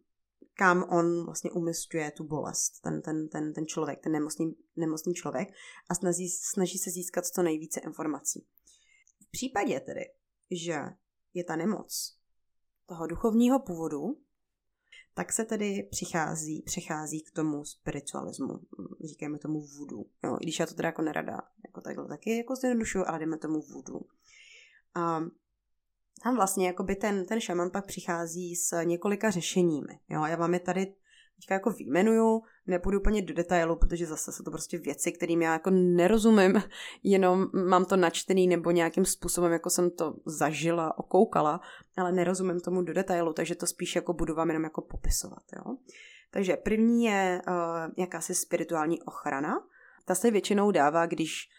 kam 0.59 0.83
on 0.83 1.25
vlastně 1.25 1.51
umistuje 1.51 2.11
tu 2.11 2.23
bolest, 2.23 2.81
ten, 2.81 3.01
ten, 3.01 3.29
ten, 3.29 3.53
ten 3.53 3.67
člověk, 3.67 3.99
ten 3.99 4.11
nemocný, 4.11 4.55
nemocný 4.75 5.13
člověk 5.13 5.49
a 5.89 5.95
snaží, 5.95 6.29
snaží 6.29 6.77
se 6.77 6.91
získat 6.91 7.25
co 7.25 7.43
nejvíce 7.43 7.79
informací. 7.79 8.45
V 9.27 9.31
případě 9.31 9.79
tedy, 9.79 10.01
že 10.51 10.79
je 11.33 11.43
ta 11.43 11.55
nemoc 11.55 12.17
toho 12.85 13.07
duchovního 13.07 13.59
původu, 13.59 14.21
tak 15.13 15.33
se 15.33 15.45
tedy 15.45 15.87
přichází, 15.91 16.61
přechází 16.61 17.23
k 17.23 17.31
tomu 17.31 17.65
spiritualismu. 17.65 18.59
Říkáme 19.09 19.39
tomu 19.39 19.67
voodoo. 19.67 20.05
Jo, 20.23 20.37
když 20.39 20.59
já 20.59 20.65
to 20.65 20.73
teda 20.73 20.87
jako 20.87 21.01
nerada 21.01 21.37
jako 21.65 21.81
takhle 21.81 22.07
taky 22.07 22.37
jako 22.37 22.55
zjednodušuju, 22.55 23.03
ale 23.07 23.19
jdeme 23.19 23.37
tomu 23.37 23.61
voodoo. 23.61 24.01
A 24.95 25.19
tam 26.23 26.35
vlastně 26.35 26.67
jakoby 26.67 26.95
ten, 26.95 27.25
ten 27.25 27.39
šaman 27.39 27.69
pak 27.69 27.85
přichází 27.85 28.55
s 28.55 28.83
několika 28.83 29.29
řešeními. 29.29 29.99
Jo, 30.09 30.25
já 30.25 30.35
vám 30.35 30.53
je 30.53 30.59
tady 30.59 30.93
teďka 31.39 31.53
jako 31.53 31.69
výjmenuju, 31.69 32.41
nepůjdu 32.67 32.99
úplně 32.99 33.21
do 33.21 33.33
detailu, 33.33 33.75
protože 33.75 34.05
zase 34.05 34.31
jsou 34.31 34.43
to 34.43 34.51
prostě 34.51 34.77
věci, 34.77 35.11
kterým 35.11 35.41
já 35.41 35.53
jako 35.53 35.69
nerozumím, 35.69 36.61
jenom 37.03 37.47
mám 37.69 37.85
to 37.85 37.97
načtený 37.97 38.47
nebo 38.47 38.71
nějakým 38.71 39.05
způsobem, 39.05 39.51
jako 39.51 39.69
jsem 39.69 39.91
to 39.91 40.15
zažila, 40.25 40.97
okoukala, 40.97 41.61
ale 41.97 42.11
nerozumím 42.11 42.59
tomu 42.59 42.81
do 42.81 42.93
detailu, 42.93 43.33
takže 43.33 43.55
to 43.55 43.67
spíš 43.67 43.95
jako 43.95 44.13
budu 44.13 44.35
vám 44.35 44.47
jenom 44.47 44.63
jako 44.63 44.81
popisovat. 44.81 45.43
Jo? 45.55 45.75
Takže 46.31 46.57
první 46.57 47.05
je 47.05 47.41
uh, 47.47 47.53
jakási 47.97 48.35
spirituální 48.35 49.01
ochrana. 49.01 49.63
Ta 50.05 50.15
se 50.15 50.31
většinou 50.31 50.71
dává, 50.71 51.05
když 51.05 51.49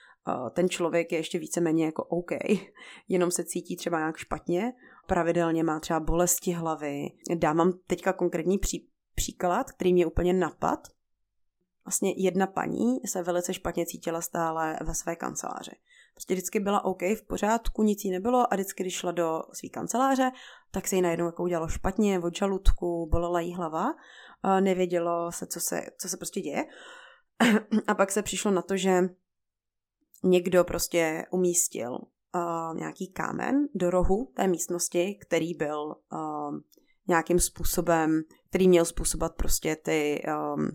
ten 0.51 0.69
člověk 0.69 1.13
je 1.13 1.19
ještě 1.19 1.39
víceméně 1.39 1.85
jako 1.85 2.05
OK, 2.05 2.31
jenom 3.09 3.31
se 3.31 3.45
cítí 3.45 3.77
třeba 3.77 3.99
nějak 3.99 4.17
špatně, 4.17 4.73
pravidelně 5.07 5.65
má 5.65 5.81
třeba 5.81 6.01
bolesti 6.01 6.53
hlavy. 6.53 7.09
Dám 7.35 7.57
vám 7.57 7.73
teďka 7.87 8.13
konkrétní 8.13 8.59
pří, 8.59 8.89
příklad, 9.15 9.73
který 9.73 9.93
mě 9.93 10.07
úplně 10.07 10.33
napad. 10.33 10.89
Vlastně 11.85 12.15
jedna 12.17 12.47
paní 12.47 12.97
se 13.07 13.23
velice 13.23 13.55
špatně 13.55 13.87
cítila 13.87 14.21
stále 14.21 14.79
ve 14.85 14.95
své 14.95 15.17
kanceláři. 15.17 15.73
Prostě 16.15 16.35
vždycky 16.35 16.61
byla 16.61 16.85
OK, 16.85 17.03
v 17.03 17.27
pořádku, 17.27 17.83
nic 17.83 18.05
jí 18.05 18.11
nebylo 18.11 18.53
a 18.53 18.57
vždycky, 18.57 18.83
když 18.83 18.95
šla 18.95 19.13
do 19.13 19.43
své 19.53 19.69
kanceláře, 19.69 20.31
tak 20.71 20.89
se 20.89 20.97
jí 20.97 21.03
najednou 21.03 21.27
jako 21.27 21.43
udělalo 21.43 21.69
špatně, 21.69 22.19
od 22.19 22.37
žaludku, 22.37 23.09
bolela 23.11 23.41
jí 23.41 23.55
hlava, 23.55 23.95
nevědělo 24.61 25.33
se, 25.33 25.47
co 25.47 25.61
se, 25.61 25.81
co 26.01 26.09
se 26.09 26.17
prostě 26.17 26.41
děje. 26.41 26.65
A 27.87 27.95
pak 27.95 28.13
se 28.13 28.23
přišlo 28.23 28.51
na 28.51 28.63
to, 28.63 28.77
že 28.77 29.01
někdo 30.23 30.65
prostě 30.65 31.27
umístil 31.31 31.93
uh, 31.93 32.79
nějaký 32.79 33.13
kámen 33.13 33.69
do 33.75 33.91
rohu 33.91 34.33
té 34.35 34.49
místnosti, 34.49 35.19
který 35.21 35.55
byl 35.55 35.95
uh, 36.13 36.59
nějakým 37.09 37.41
způsobem, 37.41 38.23
který 38.49 38.69
měl 38.69 38.85
způsobat 38.85 39.35
prostě 39.35 39.77
ty, 39.77 40.23
um, 40.57 40.69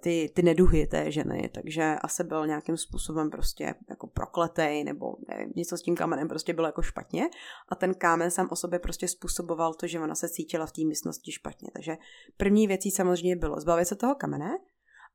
ty, 0.00 0.32
ty 0.34 0.42
neduhy 0.42 0.86
té 0.86 1.10
ženy, 1.10 1.50
takže 1.54 1.96
asi 2.02 2.24
byl 2.24 2.46
nějakým 2.46 2.76
způsobem 2.76 3.30
prostě 3.30 3.74
jako 3.90 4.06
prokletej, 4.06 4.84
nebo 4.84 5.16
nevím, 5.28 5.52
něco 5.56 5.76
s 5.76 5.82
tím 5.82 5.96
kamenem 5.96 6.28
prostě 6.28 6.52
bylo 6.52 6.66
jako 6.66 6.82
špatně 6.82 7.30
a 7.68 7.74
ten 7.74 7.94
kámen 7.94 8.30
sám 8.30 8.48
o 8.50 8.56
sobě 8.56 8.78
prostě 8.78 9.08
způsoboval 9.08 9.74
to, 9.74 9.86
že 9.86 10.00
ona 10.00 10.14
se 10.14 10.28
cítila 10.28 10.66
v 10.66 10.72
té 10.72 10.84
místnosti 10.84 11.32
špatně. 11.32 11.68
Takže 11.72 11.96
první 12.36 12.66
věcí 12.66 12.90
samozřejmě 12.90 13.36
bylo 13.36 13.60
zbavit 13.60 13.88
se 13.88 13.96
toho 13.96 14.14
kamene, 14.14 14.58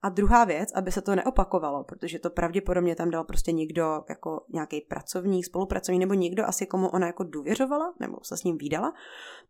a 0.02 0.10
druhá 0.10 0.46
věc, 0.46 0.70
aby 0.76 0.92
se 0.92 1.02
to 1.02 1.16
neopakovalo, 1.16 1.84
protože 1.84 2.20
to 2.20 2.30
pravděpodobně 2.30 2.96
tam 2.96 3.10
dal 3.10 3.24
prostě 3.24 3.52
někdo 3.52 4.04
jako 4.10 4.46
nějaký 4.54 4.82
pracovník, 4.82 5.46
spolupracovník 5.46 6.00
nebo 6.00 6.14
někdo 6.14 6.46
asi 6.46 6.66
komu 6.66 6.90
ona 6.90 7.08
jako 7.08 7.24
důvěřovala 7.24 7.94
nebo 8.00 8.18
se 8.24 8.38
s 8.38 8.44
ním 8.44 8.58
výdala, 8.58 8.94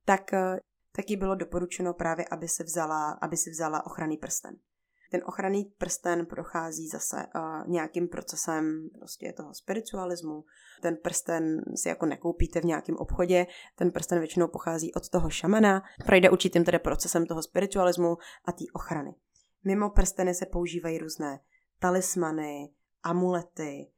tak 0.05 0.33
eh, 0.33 0.59
taky 0.95 1.15
bylo 1.15 1.35
doporučeno 1.35 1.93
právě, 1.93 2.25
aby 2.31 2.47
se 2.47 2.63
vzala, 2.63 3.11
aby 3.11 3.37
si 3.37 3.49
vzala 3.49 3.85
ochranný 3.85 4.17
prsten. 4.17 4.55
Ten 5.11 5.21
ochranný 5.25 5.65
prsten 5.77 6.25
prochází 6.25 6.87
zase 6.87 7.15
uh, 7.15 7.67
nějakým 7.67 8.07
procesem 8.07 8.89
prostě 8.99 9.33
toho 9.37 9.53
spiritualismu. 9.53 10.43
Ten 10.81 10.97
prsten 11.03 11.61
si 11.75 11.89
jako 11.89 12.05
nekoupíte 12.05 12.61
v 12.61 12.63
nějakém 12.63 12.95
obchodě, 12.95 13.47
ten 13.75 13.91
prsten 13.91 14.19
většinou 14.19 14.47
pochází 14.47 14.93
od 14.93 15.09
toho 15.09 15.29
šamana, 15.29 15.83
projde 16.05 16.29
určitým 16.29 16.63
tedy 16.63 16.79
procesem 16.79 17.25
toho 17.25 17.43
spiritualismu 17.43 18.17
a 18.45 18.51
té 18.51 18.63
ochrany. 18.73 19.15
Mimo 19.63 19.89
prsteny 19.89 20.33
se 20.33 20.45
používají 20.45 20.97
různé 20.97 21.39
talismany, 21.79 22.69
amulety, 23.03 23.91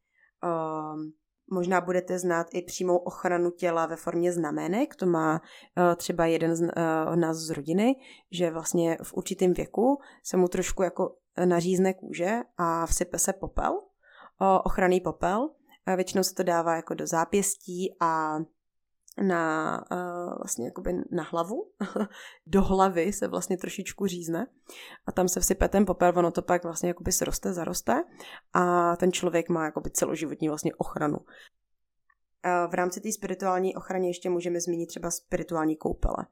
um, 0.44 1.14
Možná 1.52 1.82
budete 1.82 2.20
znát 2.20 2.48
i 2.54 2.62
přímou 2.62 2.98
ochranu 2.98 3.52
těla 3.52 3.86
ve 3.86 3.96
formě 3.96 4.34
znamenek, 4.34 4.96
to 4.96 5.06
má 5.06 5.34
uh, 5.34 5.96
třeba 5.96 6.26
jeden 6.26 6.56
z 6.56 6.62
uh, 6.62 7.16
nás 7.16 7.38
z 7.38 7.50
rodiny, 7.50 7.96
že 8.32 8.52
vlastně 8.52 8.98
v 9.04 9.14
určitém 9.14 9.54
věku 9.54 9.98
se 10.24 10.38
mu 10.38 10.48
trošku 10.48 10.84
jako 10.84 11.16
nařízne 11.46 11.94
kůže 11.94 12.38
a 12.58 12.86
vsype 12.86 13.20
se 13.20 13.34
popel, 13.34 13.72
uh, 13.72 13.82
ochranný 14.64 15.02
popel. 15.02 15.50
Většinou 15.96 16.24
se 16.24 16.36
to 16.36 16.44
dává 16.44 16.76
jako 16.76 16.94
do 16.94 17.08
zápěstí 17.08 17.96
a 18.00 18.38
na, 19.22 19.78
uh, 19.92 20.34
vlastně 20.38 20.66
jakoby 20.66 20.94
na 21.12 21.24
hlavu, 21.24 21.72
do 22.48 22.62
hlavy 22.62 23.14
se 23.14 23.28
vlastně 23.28 23.58
trošičku 23.58 24.08
řízne 24.08 24.48
a 25.06 25.12
tam 25.12 25.28
se 25.28 25.40
vsype 25.40 25.68
ten 25.68 25.86
popel, 25.86 26.14
ono 26.16 26.32
to 26.32 26.42
pak 26.42 26.64
vlastně 26.64 26.90
jakoby 26.90 27.12
sroste, 27.12 27.54
zaroste 27.54 28.04
a 28.54 28.96
ten 28.96 29.12
člověk 29.12 29.50
má 29.50 29.66
jakoby 29.66 29.90
celoživotní 29.90 30.48
vlastně 30.48 30.76
ochranu. 30.76 31.18
Uh, 31.18 32.72
v 32.72 32.74
rámci 32.74 33.02
té 33.02 33.12
spirituální 33.12 33.76
ochrany 33.76 34.08
ještě 34.08 34.30
můžeme 34.30 34.62
zmínit 34.62 34.88
třeba 34.88 35.12
spirituální 35.12 35.76
koupele. 35.76 36.26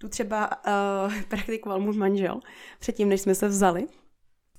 Tu 0.00 0.08
třeba 0.08 0.50
uh, 0.66 1.22
praktikoval 1.28 1.80
můj 1.80 1.96
manžel 1.96 2.40
předtím, 2.80 3.08
než 3.08 3.20
jsme 3.20 3.34
se 3.34 3.48
vzali, 3.48 3.86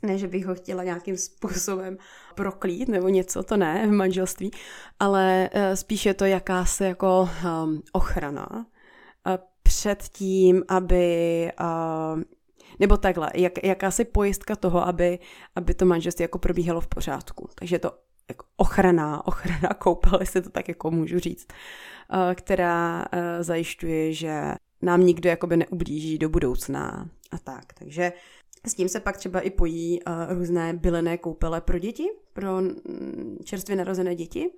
ne, 0.02 0.18
že 0.18 0.28
bych 0.28 0.46
ho 0.46 0.56
chtěla 0.56 0.84
nějakým 0.84 1.18
způsobem 1.18 1.98
proklít 2.36 2.90
nebo 2.90 3.10
něco, 3.10 3.44
to 3.44 3.58
ne 3.58 3.88
v 3.88 3.92
manželství, 3.92 4.52
ale 5.00 5.50
uh, 5.56 5.62
spíš 5.74 6.06
je 6.06 6.14
to 6.14 6.26
jakási 6.26 6.84
jako 6.84 7.30
um, 7.64 7.82
ochrana 7.92 8.52
uh, 8.52 8.64
před 9.64 10.04
tím, 10.04 10.64
aby 10.68 11.52
uh, 11.62 12.22
nebo 12.80 12.98
takhle, 12.98 13.32
jak, 13.36 13.64
jakási 13.64 14.06
pojistka 14.06 14.56
toho, 14.56 14.88
aby, 14.88 15.20
aby 15.56 15.74
to 15.74 15.86
manželství 15.86 16.24
jako 16.24 16.40
probíhalo 16.40 16.82
v 16.82 16.88
pořádku. 16.88 17.50
Takže 17.56 17.80
to 17.80 17.92
jako 18.30 18.46
ochrana, 18.58 19.28
ochrana 19.28 19.70
koupel, 19.78 20.20
jestli 20.20 20.42
to 20.42 20.50
tak 20.50 20.68
jako 20.68 20.92
můžu 20.92 21.20
říct, 21.20 21.48
uh, 22.14 22.34
která 22.34 23.06
zajišťuje, 23.42 24.14
že 24.14 24.54
nám 24.82 25.06
nikdo 25.06 25.30
jakoby 25.30 25.58
neublíží 25.58 26.18
do 26.18 26.30
budoucna 26.30 27.10
a 27.32 27.38
tak. 27.38 27.74
Takže 27.74 28.14
s 28.67 28.74
tím 28.74 28.89
se 28.89 29.00
pak 29.00 29.17
třeba 29.17 29.39
i 29.39 29.50
pojí 29.50 30.00
uh, 30.04 30.38
různé 30.38 30.74
bylené 30.74 31.17
koupele 31.17 31.62
pro 31.62 31.80
děti, 31.80 32.10
pro 32.34 32.62
mm, 32.62 33.38
čerstvě 33.43 33.76
narozené 33.78 34.15
děti. 34.15 34.52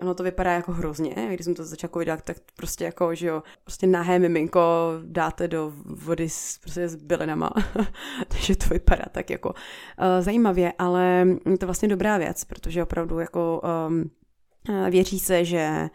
Ono 0.00 0.14
to 0.14 0.22
vypadá 0.22 0.52
jako 0.52 0.72
hrozně, 0.72 1.14
když 1.34 1.44
jsem 1.44 1.54
to 1.54 1.64
začala 1.64 1.90
koudat, 1.90 2.22
tak 2.22 2.36
prostě 2.56 2.84
jako, 2.84 3.14
že 3.14 3.26
jo, 3.26 3.42
prostě 3.64 3.86
nahé 3.86 4.18
miminko 4.18 4.60
dáte 5.02 5.48
do 5.48 5.72
vody 5.84 6.28
s, 6.28 6.58
prostě 6.58 6.88
s 6.88 6.94
bylinama, 6.96 7.50
takže 8.28 8.56
to 8.56 8.66
vypadá 8.68 9.04
tak 9.12 9.30
jako 9.30 9.48
uh, 9.48 9.54
zajímavě, 10.20 10.72
ale 10.78 11.26
je 11.50 11.58
to 11.58 11.66
vlastně 11.66 11.88
dobrá 11.88 12.18
věc, 12.18 12.44
protože 12.44 12.82
opravdu 12.82 13.18
jako 13.18 13.62
um, 13.88 14.10
věří 14.90 15.18
se, 15.18 15.44
že 15.44 15.88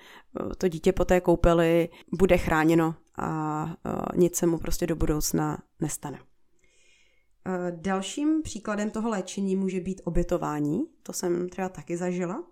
to 0.57 0.67
dítě 0.67 0.91
po 0.91 1.05
té 1.05 1.21
koupeli 1.21 1.89
bude 2.17 2.37
chráněno 2.37 2.95
a 3.17 3.63
uh, 3.65 4.01
nic 4.15 4.35
se 4.35 4.45
mu 4.45 4.57
prostě 4.57 4.87
do 4.87 4.95
budoucna 4.95 5.57
nestane. 5.81 6.19
Eh, 7.45 7.71
dalším 7.75 8.41
příkladem 8.41 8.89
toho 8.89 9.09
léčení 9.09 9.55
může 9.55 9.79
být 9.79 10.01
obětování. 10.03 10.83
To 11.03 11.13
jsem 11.13 11.49
třeba 11.49 11.69
taky 11.69 11.97
zažila. 11.97 12.43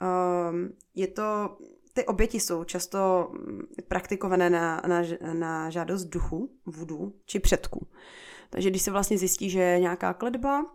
Ehm, 0.00 0.72
je 0.94 1.06
to, 1.06 1.56
ty 1.92 2.04
oběti 2.04 2.40
jsou 2.40 2.64
často 2.64 3.30
mm, 3.32 3.62
praktikované 3.88 4.50
na, 4.50 4.82
na, 4.86 5.02
na 5.32 5.70
žádost 5.70 6.04
duchu, 6.04 6.50
vůdu 6.66 7.14
či 7.26 7.40
předků. 7.40 7.86
Takže 8.50 8.70
když 8.70 8.82
se 8.82 8.90
vlastně 8.90 9.18
zjistí, 9.18 9.50
že 9.50 9.60
je 9.60 9.80
nějaká 9.80 10.14
kledba, 10.14 10.66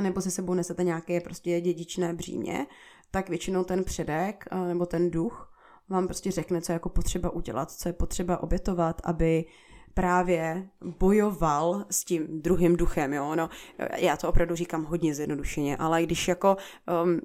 nebo 0.00 0.20
se 0.20 0.30
sebou 0.30 0.54
nesete 0.54 0.84
nějaké 0.84 1.20
prostě 1.20 1.60
dědičné 1.60 2.14
břímě, 2.14 2.66
tak 3.10 3.28
většinou 3.28 3.64
ten 3.64 3.84
předek 3.84 4.44
eh, 4.50 4.68
nebo 4.68 4.86
ten 4.86 5.10
duch 5.10 5.52
vám 5.88 6.06
prostě 6.06 6.30
řekne, 6.30 6.60
co 6.60 6.72
je 6.72 6.74
jako 6.74 6.88
potřeba 6.88 7.30
udělat, 7.30 7.70
co 7.70 7.88
je 7.88 7.92
potřeba 7.92 8.42
obětovat, 8.42 9.00
aby 9.04 9.44
právě 9.94 10.68
bojoval 10.98 11.84
s 11.90 12.04
tím 12.04 12.42
druhým 12.42 12.76
duchem, 12.76 13.12
jo, 13.12 13.34
no, 13.36 13.50
já 13.96 14.16
to 14.16 14.28
opravdu 14.28 14.54
říkám 14.54 14.84
hodně 14.84 15.14
zjednodušeně, 15.14 15.76
ale 15.76 16.02
když 16.02 16.28
jako 16.28 16.56
um, 17.04 17.20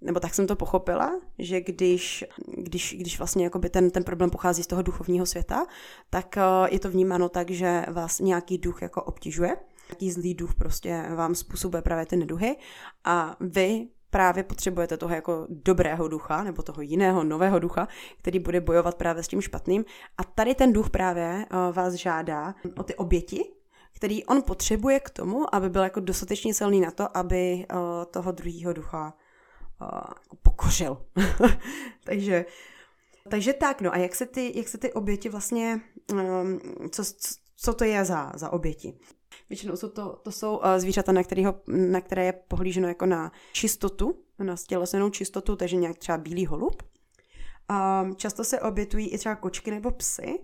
nebo 0.00 0.20
tak 0.20 0.34
jsem 0.34 0.46
to 0.46 0.56
pochopila, 0.56 1.20
že 1.38 1.60
když, 1.60 2.24
když, 2.56 2.96
když 2.98 3.18
vlastně 3.18 3.44
jakoby 3.44 3.70
ten, 3.70 3.90
ten 3.90 4.04
problém 4.04 4.30
pochází 4.30 4.62
z 4.62 4.66
toho 4.66 4.82
duchovního 4.82 5.26
světa, 5.26 5.66
tak 6.10 6.36
uh, 6.36 6.68
je 6.70 6.80
to 6.80 6.90
vnímáno 6.90 7.28
tak, 7.28 7.50
že 7.50 7.84
vás 7.90 8.18
nějaký 8.18 8.58
duch 8.58 8.82
jako 8.82 9.02
obtěžuje, 9.02 9.56
nějaký 9.88 10.10
zlý 10.10 10.34
duch 10.34 10.54
prostě 10.54 11.04
vám 11.16 11.34
způsobuje 11.34 11.82
právě 11.82 12.06
ty 12.06 12.16
neduhy 12.16 12.56
a 13.04 13.36
vy 13.40 13.88
právě 14.12 14.44
potřebujete 14.44 14.96
toho 14.96 15.14
jako 15.14 15.46
dobrého 15.48 16.08
ducha, 16.08 16.42
nebo 16.42 16.62
toho 16.62 16.82
jiného, 16.82 17.24
nového 17.24 17.58
ducha, 17.58 17.88
který 18.18 18.38
bude 18.38 18.60
bojovat 18.60 18.94
právě 18.94 19.22
s 19.22 19.28
tím 19.28 19.40
špatným. 19.40 19.84
A 20.18 20.24
tady 20.24 20.54
ten 20.54 20.72
duch 20.72 20.90
právě 20.90 21.46
uh, 21.52 21.74
vás 21.74 21.94
žádá 21.94 22.54
o 22.76 22.82
ty 22.82 22.94
oběti, 22.94 23.52
který 23.92 24.24
on 24.24 24.42
potřebuje 24.42 25.00
k 25.00 25.10
tomu, 25.10 25.54
aby 25.54 25.70
byl 25.70 25.82
jako 25.82 26.00
dostatečně 26.00 26.54
silný 26.54 26.80
na 26.80 26.90
to, 26.90 27.16
aby 27.16 27.66
uh, 27.72 27.78
toho 28.10 28.32
druhého 28.32 28.72
ducha 28.72 29.14
uh, 29.80 29.88
pokořil. 30.42 31.06
takže, 32.04 32.44
takže 33.30 33.52
tak, 33.52 33.80
no 33.80 33.94
a 33.94 33.96
jak 33.96 34.14
se 34.14 34.26
ty, 34.26 34.52
jak 34.58 34.68
se 34.68 34.78
ty 34.78 34.92
oběti 34.92 35.28
vlastně, 35.28 35.80
co, 36.90 37.02
co 37.56 37.74
to 37.74 37.84
je 37.84 38.04
za, 38.04 38.32
za 38.34 38.52
oběti? 38.52 38.98
Většinou 39.48 39.76
jsou 39.76 39.88
to, 39.88 40.20
to 40.22 40.32
jsou 40.32 40.56
uh, 40.56 40.64
zvířata, 40.76 41.12
na, 41.12 41.22
kterýho, 41.22 41.54
na 41.66 42.00
které 42.00 42.24
je 42.24 42.32
pohlíženo 42.32 42.88
jako 42.88 43.06
na 43.06 43.32
čistotu, 43.52 44.14
na 44.38 44.56
stělesenou 44.56 45.10
čistotu, 45.10 45.56
takže 45.56 45.76
nějak 45.76 45.98
třeba 45.98 46.18
bílý 46.18 46.46
holub. 46.46 46.82
Často 48.16 48.44
se 48.44 48.60
obětují 48.60 49.08
i 49.08 49.18
třeba 49.18 49.34
kočky 49.34 49.70
nebo 49.70 49.90
psy, 49.90 50.38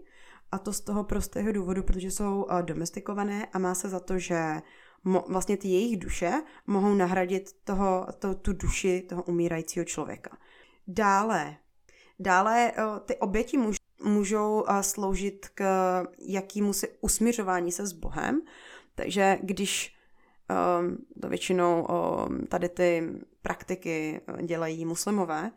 a 0.53 0.59
to 0.59 0.73
z 0.73 0.81
toho 0.81 1.05
prostého 1.05 1.53
důvodu, 1.53 1.83
protože 1.83 2.11
jsou 2.11 2.43
uh, 2.43 2.63
domestikované 2.63 3.47
a 3.47 3.59
má 3.59 3.75
se 3.75 3.89
za 3.89 4.01
to, 4.01 4.19
že 4.19 4.41
mo- 5.07 5.25
vlastně 5.29 5.57
ty 5.57 5.69
jejich 5.69 5.97
duše 5.99 6.43
mohou 6.67 6.95
nahradit 6.95 7.51
toho, 7.65 8.07
to, 8.19 8.35
tu 8.35 8.53
duši 8.53 9.03
toho 9.09 9.23
umírajícího 9.23 9.85
člověka. 9.85 10.39
Dále, 10.87 11.57
dále 12.19 12.73
uh, 12.79 12.99
ty 12.99 13.17
oběti 13.17 13.59
můž- 13.59 13.81
můžou 14.05 14.65
sloužit 14.81 15.47
k 15.55 15.63
jakýmu 16.19 16.73
si 16.73 16.89
usměřování 17.01 17.73
se 17.73 17.87
s 17.87 17.93
Bohem, 17.93 18.41
takže 18.99 19.39
když 19.43 19.97
um, 20.81 20.99
to 21.23 21.29
většinou 21.29 21.87
um, 21.87 22.47
tady 22.47 22.69
ty 22.69 23.09
praktiky 23.43 24.21
uh, 24.29 24.43
dělají 24.43 24.85
muslimové, 24.85 25.51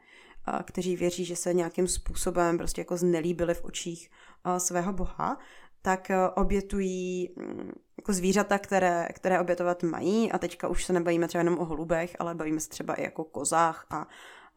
uh, 0.53 0.59
kteří 0.59 0.95
věří, 0.95 1.25
že 1.25 1.35
se 1.35 1.53
nějakým 1.53 1.87
způsobem 1.87 2.57
prostě 2.57 2.81
jako 2.81 2.97
znelíbili 2.97 3.53
v 3.53 3.63
očích 3.63 4.11
uh, 4.45 4.57
svého 4.57 4.93
boha, 4.93 5.37
tak 5.81 6.11
obětují 6.35 7.29
um, 7.29 7.71
jako 7.97 8.13
zvířata, 8.13 8.57
které, 8.57 9.07
které 9.13 9.39
obětovat 9.39 9.83
mají 9.83 10.31
a 10.31 10.37
teďka 10.37 10.67
už 10.67 10.85
se 10.85 10.93
nebavíme 10.93 11.27
třeba 11.27 11.39
jenom 11.39 11.59
o 11.59 11.65
holubech, 11.65 12.15
ale 12.19 12.35
bavíme 12.35 12.59
se 12.59 12.69
třeba 12.69 12.93
i 12.93 13.03
jako 13.03 13.23
kozách 13.23 13.85
a, 13.89 14.07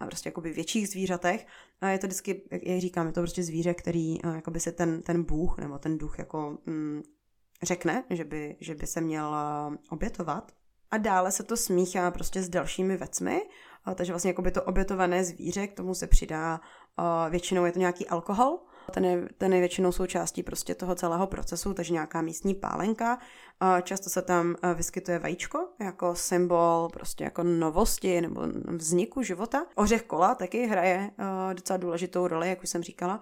a 0.01 0.07
prostě 0.07 0.28
jakoby 0.28 0.53
větších 0.53 0.89
zvířatech. 0.89 1.47
A 1.80 1.89
je 1.89 1.99
to 1.99 2.07
vždycky, 2.07 2.43
jak 2.62 2.80
říkám, 2.80 3.07
je 3.07 3.12
to 3.12 3.20
prostě 3.20 3.43
zvíře, 3.43 3.74
který 3.74 4.18
jakoby 4.35 4.61
se 4.61 4.72
ten, 4.72 5.03
ten 5.03 5.22
bůh 5.22 5.59
nebo 5.59 5.78
ten 5.78 5.99
duch 5.99 6.18
jako 6.18 6.59
um, 6.66 7.03
řekne, 7.63 8.05
že 8.11 8.25
by, 8.25 8.57
že 8.61 8.75
by 8.75 8.87
se 8.87 9.01
měl 9.01 9.35
obětovat. 9.91 10.53
A 10.91 10.99
dále 10.99 11.33
se 11.33 11.43
to 11.43 11.57
smíchá 11.57 12.11
prostě 12.11 12.43
s 12.43 12.49
dalšími 12.49 12.97
vecmi, 12.97 13.43
takže 13.95 14.13
vlastně 14.13 14.31
jako 14.31 14.43
by 14.43 14.51
to 14.51 14.63
obětované 14.63 15.25
zvíře, 15.25 15.67
k 15.67 15.77
tomu 15.77 15.95
se 15.95 16.07
přidá, 16.07 16.61
většinou 17.31 17.65
je 17.65 17.73
to 17.73 17.79
nějaký 17.79 18.09
alkohol, 18.09 18.59
ten 18.91 19.05
je, 19.05 19.29
ten 19.39 19.53
je 19.53 19.61
většinou 19.61 19.93
součástí 19.93 20.43
prostě 20.43 20.75
toho 20.75 20.95
celého 20.95 21.27
procesu, 21.27 21.75
takže 21.75 21.93
nějaká 21.93 22.23
místní 22.23 22.55
pálenka. 22.55 23.19
Často 23.83 24.11
se 24.11 24.23
tam 24.23 24.55
vyskytuje 24.75 25.19
vajíčko 25.19 25.69
jako 25.81 26.15
symbol 26.15 26.89
prostě 26.93 27.25
jako 27.25 27.43
novosti 27.43 28.21
nebo 28.21 28.43
vzniku 28.67 29.23
života. 29.23 29.67
Ořech 29.75 30.03
kola 30.03 30.35
taky 30.35 30.67
hraje 30.67 31.11
docela 31.53 31.77
důležitou 31.77 32.29
roli, 32.29 32.49
jak 32.49 32.63
už 32.63 32.69
jsem 32.69 32.83
říkala 32.83 33.21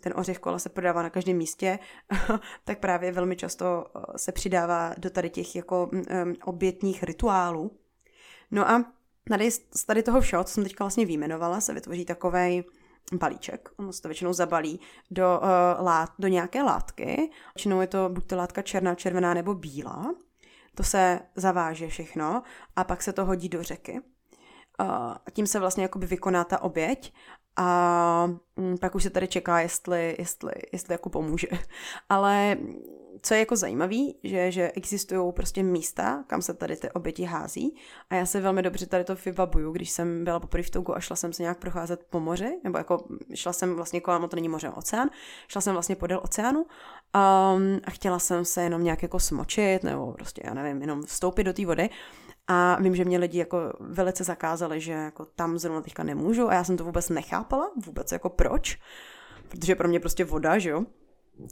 ten 0.00 0.12
ořech 0.16 0.38
kola 0.38 0.58
se 0.58 0.68
prodává 0.68 1.02
na 1.02 1.10
každém 1.10 1.36
místě, 1.36 1.78
tak 2.64 2.78
právě 2.78 3.12
velmi 3.12 3.36
často 3.36 3.86
eh, 3.96 4.18
se 4.18 4.32
přidává 4.32 4.94
do 4.98 5.10
tady 5.10 5.30
těch 5.30 5.56
jako 5.56 5.90
um, 5.92 6.34
obětních 6.44 7.02
rituálů. 7.02 7.70
No 8.50 8.70
a 8.70 8.84
tady 9.28 9.50
z 9.50 9.84
tady 9.86 10.02
toho 10.02 10.20
všeho, 10.20 10.44
co 10.44 10.52
jsem 10.54 10.64
teďka 10.64 10.84
vlastně 10.84 11.06
vyjmenovala, 11.06 11.60
se 11.60 11.74
vytvoří 11.74 12.04
takový 12.04 12.64
balíček. 13.12 13.68
Ono 13.76 13.92
se 13.92 14.02
to 14.02 14.08
většinou 14.08 14.32
zabalí 14.32 14.80
do, 15.10 15.40
uh, 15.42 15.84
lát, 15.84 16.10
do 16.18 16.28
nějaké 16.28 16.62
látky. 16.62 17.30
Většinou 17.54 17.80
je 17.80 17.86
to 17.86 18.08
buď 18.08 18.26
to 18.26 18.36
látka 18.36 18.62
černá, 18.62 18.94
červená 18.94 19.34
nebo 19.34 19.54
bílá. 19.54 20.14
To 20.74 20.82
se 20.82 21.20
zaváže 21.36 21.88
všechno 21.88 22.42
a 22.76 22.84
pak 22.84 23.02
se 23.02 23.12
to 23.12 23.24
hodí 23.24 23.48
do 23.48 23.62
řeky. 23.62 24.00
A 24.78 25.20
tím 25.32 25.46
se 25.46 25.60
vlastně 25.60 25.82
jakoby 25.82 26.06
vykoná 26.06 26.44
ta 26.44 26.62
oběť 26.62 27.12
a 27.56 28.30
mm, 28.56 28.78
pak 28.78 28.94
už 28.94 29.02
se 29.02 29.10
tady 29.10 29.28
čeká, 29.28 29.60
jestli, 29.60 30.16
jestli, 30.18 30.52
jestli 30.72 30.94
jako 30.94 31.10
pomůže. 31.10 31.48
Ale 32.08 32.56
co 33.22 33.34
je 33.34 33.40
jako 33.40 33.56
zajímavé, 33.56 33.96
že, 34.24 34.52
že 34.52 34.72
existují 34.74 35.32
prostě 35.32 35.62
místa, 35.62 36.24
kam 36.26 36.42
se 36.42 36.54
tady 36.54 36.76
ty 36.76 36.90
oběti 36.90 37.24
hází. 37.24 37.76
A 38.10 38.14
já 38.14 38.26
se 38.26 38.40
velmi 38.40 38.62
dobře 38.62 38.86
tady 38.86 39.04
to 39.04 39.14
vybabuju, 39.24 39.72
když 39.72 39.90
jsem 39.90 40.24
byla 40.24 40.40
poprvé 40.40 40.62
v 40.62 40.70
Tougu 40.70 40.96
a 40.96 41.00
šla 41.00 41.16
jsem 41.16 41.32
se 41.32 41.42
nějak 41.42 41.58
procházet 41.58 42.06
po 42.10 42.20
moři, 42.20 42.60
nebo 42.64 42.78
jako 42.78 43.04
šla 43.34 43.52
jsem 43.52 43.74
vlastně 43.74 44.00
kolem, 44.00 44.28
to 44.28 44.36
není 44.36 44.48
moře, 44.48 44.70
oceán, 44.70 45.10
šla 45.48 45.60
jsem 45.60 45.72
vlastně 45.72 45.96
podél 45.96 46.20
oceánu 46.24 46.60
um, 46.60 47.80
a 47.84 47.90
chtěla 47.90 48.18
jsem 48.18 48.44
se 48.44 48.62
jenom 48.62 48.84
nějak 48.84 49.02
jako 49.02 49.20
smočit, 49.20 49.82
nebo 49.82 50.12
prostě, 50.12 50.42
já 50.44 50.54
nevím, 50.54 50.80
jenom 50.80 51.02
vstoupit 51.02 51.44
do 51.44 51.52
té 51.52 51.66
vody 51.66 51.90
a 52.52 52.76
vím, 52.80 52.96
že 52.96 53.04
mě 53.04 53.18
lidi 53.18 53.38
jako 53.38 53.72
velice 53.80 54.24
zakázali, 54.24 54.80
že 54.80 54.92
jako 54.92 55.24
tam 55.24 55.58
zrovna 55.58 55.80
teďka 55.80 56.02
nemůžu 56.02 56.48
a 56.48 56.54
já 56.54 56.64
jsem 56.64 56.76
to 56.76 56.84
vůbec 56.84 57.08
nechápala, 57.08 57.70
vůbec 57.86 58.12
jako 58.12 58.28
proč, 58.28 58.78
protože 59.48 59.74
pro 59.74 59.88
mě 59.88 60.00
prostě 60.00 60.24
voda, 60.24 60.58
že 60.58 60.70
jo, 60.70 60.84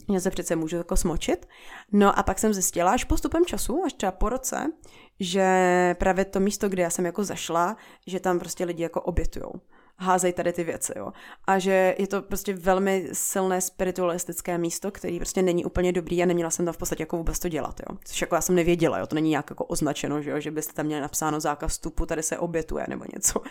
já 0.09 0.19
se 0.19 0.29
přece 0.29 0.55
můžu 0.55 0.77
jako 0.77 0.95
smočit. 0.95 1.47
No 1.91 2.19
a 2.19 2.23
pak 2.23 2.39
jsem 2.39 2.53
zjistila 2.53 2.91
až 2.91 3.03
postupem 3.03 3.45
času, 3.45 3.83
až 3.85 3.93
třeba 3.93 4.11
po 4.11 4.29
roce, 4.29 4.71
že 5.19 5.95
právě 5.99 6.25
to 6.25 6.39
místo, 6.39 6.69
kde 6.69 6.83
já 6.83 6.89
jsem 6.89 7.05
jako 7.05 7.23
zašla, 7.23 7.77
že 8.07 8.19
tam 8.19 8.39
prostě 8.39 8.65
lidi 8.65 8.83
jako 8.83 9.01
obětujou 9.01 9.53
házejí 9.99 10.33
tady 10.33 10.53
ty 10.53 10.63
věci, 10.63 10.93
jo. 10.95 11.11
A 11.47 11.59
že 11.59 11.95
je 11.99 12.07
to 12.07 12.21
prostě 12.21 12.53
velmi 12.53 13.09
silné 13.13 13.61
spiritualistické 13.61 14.57
místo, 14.57 14.91
který 14.91 15.19
prostě 15.19 15.41
není 15.41 15.65
úplně 15.65 15.91
dobrý 15.91 16.23
a 16.23 16.25
neměla 16.25 16.49
jsem 16.49 16.65
tam 16.65 16.73
v 16.73 16.77
podstatě 16.77 17.03
jako 17.03 17.17
vůbec 17.17 17.39
to 17.39 17.49
dělat, 17.49 17.79
jo. 17.89 17.97
Což 18.05 18.21
jako 18.21 18.35
já 18.35 18.41
jsem 18.41 18.55
nevěděla, 18.55 18.99
jo, 18.99 19.07
to 19.07 19.15
není 19.15 19.29
nějak 19.29 19.49
jako 19.49 19.65
označeno, 19.65 20.21
že 20.21 20.29
jo, 20.29 20.39
že 20.39 20.51
byste 20.51 20.73
tam 20.73 20.85
měli 20.85 21.01
napsáno 21.01 21.39
zákaz 21.39 21.71
vstupu, 21.71 22.05
tady 22.05 22.23
se 22.23 22.37
obětuje 22.37 22.85
nebo 22.89 23.05
něco. 23.13 23.41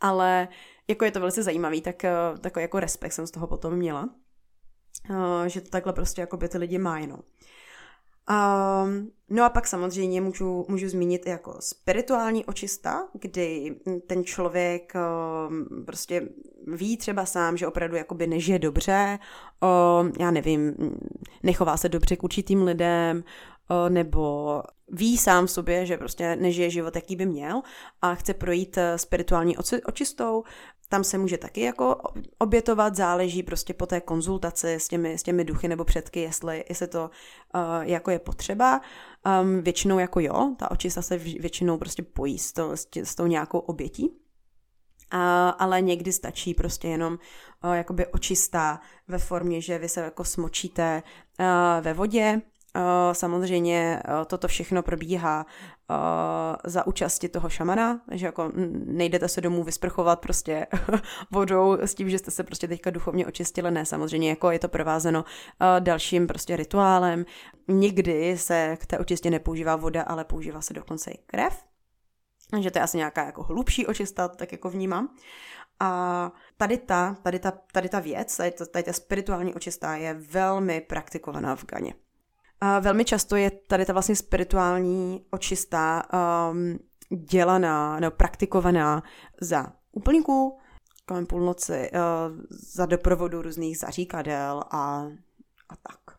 Ale 0.00 0.48
jako 0.88 1.04
je 1.04 1.10
to 1.10 1.20
velice 1.20 1.42
zajímavý, 1.42 1.80
tak 1.80 2.02
takový 2.40 2.62
jako 2.62 2.80
respekt 2.80 3.12
jsem 3.12 3.26
z 3.26 3.30
toho 3.30 3.46
potom 3.46 3.74
měla. 3.74 4.08
že 5.46 5.60
to 5.60 5.70
takhle 5.70 5.92
prostě 5.92 6.20
jako 6.20 6.36
by 6.36 6.48
ty 6.48 6.58
lidi 6.58 6.78
mají, 6.78 7.06
no. 7.06 7.18
Um, 8.30 9.10
no 9.30 9.44
a 9.44 9.48
pak 9.48 9.66
samozřejmě 9.66 10.20
můžu, 10.20 10.66
můžu 10.68 10.88
zmínit 10.88 11.26
jako 11.26 11.56
spirituální 11.60 12.44
očista, 12.44 13.08
kdy 13.12 13.76
ten 14.06 14.24
člověk 14.24 14.92
um, 15.48 15.84
prostě 15.86 16.28
ví 16.66 16.96
třeba 16.96 17.26
sám, 17.26 17.56
že 17.56 17.66
opravdu 17.66 17.96
jakoby 17.96 18.26
nežije 18.26 18.58
dobře, 18.58 19.18
um, 20.00 20.12
já 20.20 20.30
nevím, 20.30 20.74
nechová 21.42 21.76
se 21.76 21.88
dobře 21.88 22.16
k 22.16 22.24
určitým 22.24 22.62
lidem, 22.62 23.24
nebo 23.88 24.62
ví 24.88 25.18
sám 25.18 25.46
v 25.46 25.50
sobě, 25.50 25.86
že 25.86 25.96
prostě 25.96 26.36
nežije 26.36 26.70
život, 26.70 26.96
jaký 26.96 27.16
by 27.16 27.26
měl 27.26 27.62
a 28.02 28.14
chce 28.14 28.34
projít 28.34 28.76
uh, 28.76 28.82
spirituální 28.96 29.56
očistou, 29.86 30.44
tam 30.94 31.04
se 31.04 31.18
může 31.18 31.38
taky 31.38 31.60
jako 31.60 31.96
obětovat, 32.38 32.96
záleží 32.96 33.42
prostě 33.42 33.74
po 33.74 33.86
té 33.86 34.00
konzultaci 34.00 34.74
s 34.74 34.88
těmi, 34.88 35.18
s 35.18 35.22
těmi 35.22 35.44
duchy 35.44 35.68
nebo 35.68 35.84
předky, 35.84 36.20
jestli, 36.20 36.64
jestli 36.68 36.86
to 36.86 37.10
uh, 37.54 37.60
jako 37.82 38.10
je 38.10 38.18
potřeba. 38.18 38.80
Um, 39.42 39.62
většinou 39.62 39.98
jako 39.98 40.20
jo, 40.20 40.54
ta 40.58 40.70
očista 40.70 41.02
se 41.02 41.18
většinou 41.18 41.78
prostě 41.78 42.02
pojí 42.02 42.38
s, 42.38 42.52
to, 42.52 42.76
s, 42.76 42.86
tě, 42.86 43.06
s 43.06 43.14
tou 43.14 43.26
nějakou 43.26 43.58
obětí. 43.58 44.08
Uh, 44.08 45.20
ale 45.58 45.80
někdy 45.80 46.12
stačí 46.12 46.54
prostě 46.54 46.88
jenom 46.88 47.18
uh, 47.64 47.72
jakoby 47.72 48.06
očistá 48.06 48.80
ve 49.08 49.18
formě, 49.18 49.60
že 49.60 49.78
vy 49.78 49.88
se 49.88 50.00
jako 50.00 50.24
smočíte 50.24 51.02
uh, 51.40 51.84
ve 51.84 51.94
vodě, 51.94 52.42
samozřejmě 53.12 54.02
eh, 54.04 54.24
toto 54.26 54.48
všechno 54.48 54.82
probíhá 54.82 55.46
eh, 55.46 55.94
za 56.64 56.86
účasti 56.86 57.28
toho 57.28 57.48
šamana, 57.48 58.00
že 58.10 58.26
jako 58.26 58.52
nejdete 58.86 59.28
se 59.28 59.40
domů 59.40 59.64
vysprchovat 59.64 60.20
prostě 60.20 60.66
vodou 61.30 61.78
s 61.80 61.94
tím, 61.94 62.10
že 62.10 62.18
jste 62.18 62.30
se 62.30 62.42
prostě 62.42 62.68
teďka 62.68 62.90
duchovně 62.90 63.26
očistili, 63.26 63.70
ne, 63.70 63.86
samozřejmě 63.86 64.28
jako 64.28 64.50
je 64.50 64.58
to 64.58 64.68
provázeno 64.68 65.24
dalším 65.78 66.26
prostě 66.26 66.56
rituálem. 66.56 67.24
Nikdy 67.68 68.38
se 68.38 68.76
k 68.80 68.86
té 68.86 68.98
očistě 68.98 69.30
nepoužívá 69.30 69.76
voda, 69.76 70.02
ale 70.02 70.24
používá 70.24 70.60
se 70.60 70.74
dokonce 70.74 71.10
i 71.10 71.18
krev, 71.26 71.64
že 72.60 72.70
to 72.70 72.78
je 72.78 72.82
asi 72.82 72.96
nějaká 72.96 73.24
jako 73.24 73.42
hlubší 73.42 73.86
očista, 73.86 74.28
tak 74.28 74.52
jako 74.52 74.70
vnímám. 74.70 75.08
A 75.80 76.32
tady 76.56 76.78
ta, 76.78 77.16
tady 77.22 77.38
ta, 77.38 77.52
tady 77.72 77.88
ta 77.88 78.00
věc, 78.00 78.36
tady 78.36 78.50
ta, 78.50 78.66
tady 78.66 78.82
ta 78.82 78.92
spirituální 78.92 79.54
očista 79.54 79.96
je 79.96 80.14
velmi 80.14 80.80
praktikovaná 80.80 81.56
v 81.56 81.64
Ganě. 81.64 81.94
Velmi 82.80 83.04
často 83.04 83.36
je 83.36 83.50
tady 83.50 83.84
ta 83.84 83.92
vlastně 83.92 84.16
spirituální 84.16 85.24
očista 85.30 86.02
um, 86.50 86.78
dělaná 87.18 88.00
nebo 88.00 88.16
praktikovaná 88.16 89.02
za 89.40 89.72
úplníků, 89.92 90.58
kolem 91.06 91.26
půlnoci, 91.26 91.90
uh, 91.92 92.38
za 92.50 92.86
doprovodu 92.86 93.42
různých 93.42 93.78
zaříkadel 93.78 94.62
a, 94.70 95.06
a 95.68 95.76
tak. 95.76 96.18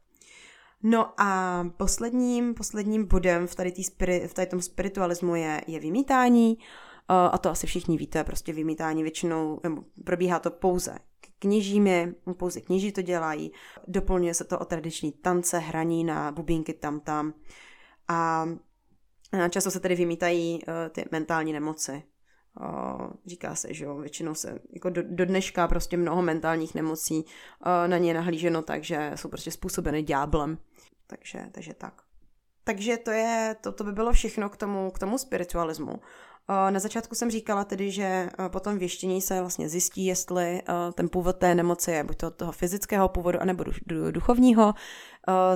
No 0.83 1.21
a 1.21 1.63
posledním, 1.77 2.53
posledním 2.53 3.07
bodem 3.07 3.47
v 3.47 3.55
tady, 3.55 3.71
tý 3.71 3.83
spiri, 3.83 4.27
v 4.27 4.33
tady 4.33 4.47
tom 4.47 4.61
spiritualismu 4.61 5.35
je, 5.35 5.61
je 5.67 5.79
vymítání. 5.79 6.57
Uh, 6.57 7.15
a 7.31 7.37
to 7.37 7.49
asi 7.49 7.67
všichni 7.67 7.97
víte, 7.97 8.23
prostě 8.23 8.53
vymítání 8.53 9.03
většinou, 9.03 9.59
nebo 9.63 9.83
probíhá 10.05 10.39
to 10.39 10.51
pouze 10.51 10.97
kněžími, 11.39 12.13
pouze 12.37 12.61
kněží 12.61 12.91
to 12.91 13.01
dělají, 13.01 13.51
doplňuje 13.87 14.33
se 14.33 14.43
to 14.43 14.59
o 14.59 14.65
tradiční 14.65 15.11
tance, 15.11 15.59
hraní 15.59 16.03
na 16.03 16.31
bubínky 16.31 16.73
tam 16.73 16.99
tam 16.99 17.33
a 18.07 18.45
často 19.49 19.71
se 19.71 19.79
tedy 19.79 19.95
vymítají 19.95 20.59
uh, 20.67 20.73
ty 20.91 21.05
mentální 21.11 21.53
nemoci. 21.53 22.03
Uh, 22.61 23.11
říká 23.25 23.55
se, 23.55 23.73
že 23.73 23.85
jo, 23.85 23.97
většinou 23.97 24.35
se, 24.35 24.59
jako 24.73 24.89
do, 24.89 25.01
do 25.03 25.25
dneška 25.25 25.67
prostě 25.67 25.97
mnoho 25.97 26.21
mentálních 26.21 26.75
nemocí 26.75 27.15
uh, 27.15 27.87
na 27.87 27.97
ně 27.97 28.13
nahlíženo 28.13 28.61
tak, 28.61 28.83
že 28.83 29.11
jsou 29.15 29.29
prostě 29.29 29.51
způsobeny 29.51 30.03
ďáblem. 30.03 30.57
Takže, 31.07 31.45
takže 31.51 31.73
tak. 31.73 32.01
Takže 32.63 32.97
to 32.97 33.11
je, 33.11 33.55
to, 33.61 33.71
to 33.71 33.83
by 33.83 33.91
bylo 33.91 34.13
všechno 34.13 34.49
k 34.49 34.57
tomu, 34.57 34.91
k 34.91 34.99
tomu 34.99 35.17
spiritualismu. 35.17 35.99
Na 36.47 36.79
začátku 36.79 37.15
jsem 37.15 37.31
říkala 37.31 37.63
tedy, 37.63 37.91
že 37.91 38.29
po 38.47 38.59
tom 38.59 38.77
věštění 38.77 39.21
se 39.21 39.39
vlastně 39.39 39.69
zjistí, 39.69 40.05
jestli 40.05 40.61
ten 40.93 41.09
původ 41.09 41.37
té 41.37 41.55
nemoci 41.55 41.91
je 41.91 42.03
buď 42.03 42.17
to 42.17 42.31
toho 42.31 42.51
fyzického 42.51 43.09
původu, 43.09 43.41
anebo 43.41 43.63
duchovního. 44.11 44.73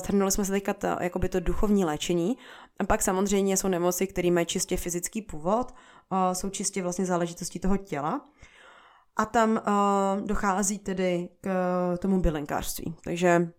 Zhrnuli 0.05 0.31
jsme 0.31 0.45
se 0.45 0.51
teďka 0.51 0.73
to, 0.73 0.87
jakoby 0.99 1.29
to 1.29 1.39
duchovní 1.39 1.85
léčení. 1.85 2.37
A 2.79 2.83
pak 2.83 3.01
samozřejmě 3.01 3.57
jsou 3.57 3.67
nemoci, 3.67 4.07
které 4.07 4.31
mají 4.31 4.45
čistě 4.45 4.77
fyzický 4.77 5.21
původ, 5.21 5.73
jsou 6.33 6.49
čistě 6.49 6.83
vlastně 6.83 7.05
záležitosti 7.05 7.59
toho 7.59 7.77
těla. 7.77 8.29
A 9.15 9.25
tam 9.25 9.61
dochází 10.25 10.79
tedy 10.79 11.29
k 11.41 11.49
tomu 11.99 12.21
bylinkářství. 12.21 12.95
Takže 13.03 13.51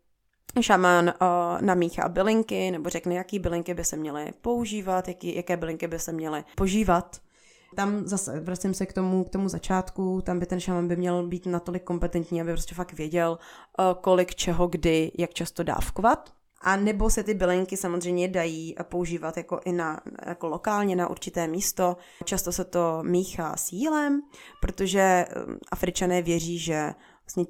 šaman 0.60 1.04
uh, 1.08 1.62
namíchá 1.62 2.08
bylinky 2.08 2.70
nebo 2.70 2.90
řekne, 2.90 3.14
jaký 3.14 3.38
bylinky 3.38 3.74
by 3.74 3.84
se 3.84 3.96
měly 3.96 4.32
používat, 4.40 5.08
jaký, 5.08 5.36
jaké 5.36 5.56
bylinky 5.56 5.88
by 5.88 5.98
se 5.98 6.12
měly 6.12 6.44
požívat. 6.56 7.20
Tam 7.76 8.06
zase 8.06 8.40
vracím 8.40 8.74
se 8.74 8.86
k 8.86 8.92
tomu, 8.92 9.24
k 9.24 9.30
tomu 9.30 9.48
začátku, 9.48 10.22
tam 10.24 10.38
by 10.38 10.46
ten 10.46 10.60
šaman 10.60 10.88
by 10.88 10.96
měl 10.96 11.26
být 11.26 11.46
natolik 11.46 11.84
kompetentní, 11.84 12.40
aby 12.40 12.52
prostě 12.52 12.74
fakt 12.74 12.92
věděl, 12.92 13.38
uh, 13.78 13.84
kolik, 14.00 14.34
čeho, 14.34 14.66
kdy, 14.66 15.12
jak 15.18 15.34
často 15.34 15.62
dávkovat. 15.62 16.32
A 16.62 16.76
nebo 16.76 17.10
se 17.10 17.22
ty 17.22 17.34
bylinky 17.34 17.76
samozřejmě 17.76 18.28
dají 18.28 18.74
používat 18.82 19.36
jako 19.36 19.60
i 19.64 19.72
na, 19.72 20.00
jako 20.26 20.48
lokálně 20.48 20.96
na 20.96 21.10
určité 21.10 21.46
místo. 21.46 21.96
Často 22.24 22.52
se 22.52 22.64
to 22.64 22.98
míchá 23.02 23.56
s 23.56 23.72
jílem, 23.72 24.22
protože 24.60 25.24
Afričané 25.70 26.22
věří, 26.22 26.58
že 26.58 26.94
vlastně 27.26 27.44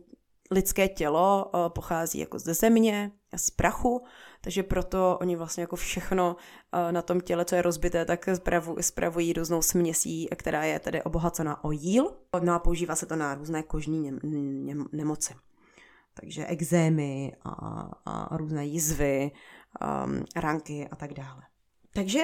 lidské 0.51 0.89
tělo 0.89 1.51
uh, 1.55 1.69
pochází 1.69 2.19
jako 2.19 2.39
ze 2.39 2.55
země, 2.55 3.11
z 3.37 3.51
prachu, 3.51 4.05
takže 4.41 4.63
proto 4.63 5.19
oni 5.21 5.37
vlastně 5.37 5.61
jako 5.61 5.77
všechno 5.77 6.37
uh, 6.37 6.93
na 6.93 7.03
tom 7.03 7.21
těle, 7.21 7.45
co 7.45 7.55
je 7.55 7.63
rozbité, 7.63 8.05
tak 8.05 8.29
spravu, 8.35 8.77
spravují 8.81 9.33
různou 9.33 9.63
směsí, 9.63 10.29
která 10.37 10.65
je 10.65 10.79
tedy 10.79 11.03
obohacena 11.03 11.65
o 11.65 11.73
jíl. 11.73 12.17
No 12.41 12.55
a 12.55 12.59
používá 12.59 12.95
se 12.95 13.07
to 13.07 13.17
na 13.17 13.35
různé 13.35 13.63
kožní 13.63 14.13
nemoci. 14.93 15.35
Takže 16.15 16.47
exémy 16.47 17.37
a, 17.45 17.91
a 18.05 18.37
různé 18.37 18.67
jizvy, 18.67 19.31
um, 20.05 20.25
ranky 20.37 20.89
a 20.91 20.97
tak 20.97 21.15
dále. 21.15 21.43
Takže 21.95 22.21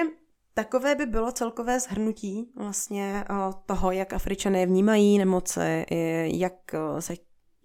Takové 0.57 0.95
by 0.95 1.05
bylo 1.05 1.31
celkové 1.31 1.79
shrnutí 1.79 2.51
vlastně 2.55 3.23
toho, 3.65 3.91
jak 3.91 4.13
Afričané 4.13 4.65
vnímají 4.65 5.17
nemoci, 5.17 5.85
jak 6.23 6.53
se 6.99 7.13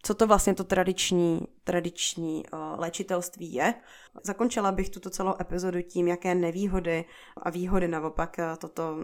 co 0.02 0.14
to 0.14 0.26
vlastně 0.26 0.54
to 0.54 0.64
tradiční, 0.64 1.40
tradiční 1.64 2.44
uh, 2.52 2.58
léčitelství 2.80 3.52
je. 3.52 3.74
Zakončila 4.22 4.72
bych 4.72 4.90
tuto 4.90 5.10
celou 5.10 5.34
epizodu 5.40 5.82
tím, 5.82 6.08
jaké 6.08 6.34
nevýhody 6.34 7.04
a 7.36 7.50
výhody 7.50 7.88
naopak 7.88 8.36
uh, 8.38 8.56
toto, 8.56 8.96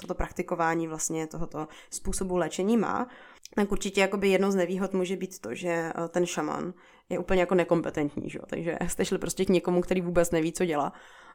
toto 0.00 0.14
praktikování 0.14 0.88
vlastně 0.88 1.26
tohoto 1.26 1.68
způsobu 1.90 2.36
léčení 2.36 2.76
má. 2.76 3.08
Tak 3.54 3.72
určitě 3.72 4.00
jakoby 4.00 4.28
jednou 4.28 4.50
z 4.50 4.54
nevýhod 4.54 4.92
může 4.92 5.16
být 5.16 5.38
to, 5.38 5.54
že 5.54 5.92
uh, 5.98 6.08
ten 6.08 6.26
šaman 6.26 6.74
je 7.08 7.18
úplně 7.18 7.40
jako 7.40 7.54
nekompetentní, 7.54 8.30
že? 8.30 8.38
takže 8.46 8.78
jste 8.86 9.04
šli 9.04 9.18
prostě 9.18 9.44
k 9.44 9.48
někomu, 9.48 9.80
který 9.80 10.00
vůbec 10.00 10.30
neví, 10.30 10.52
co 10.52 10.64
dělá. 10.64 10.92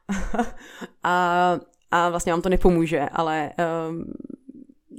a, 1.04 1.60
a 1.92 2.10
vlastně 2.10 2.34
vám 2.34 2.42
to 2.42 2.50
nepomůže, 2.50 3.00
ale 3.12 3.52
um, 3.90 4.06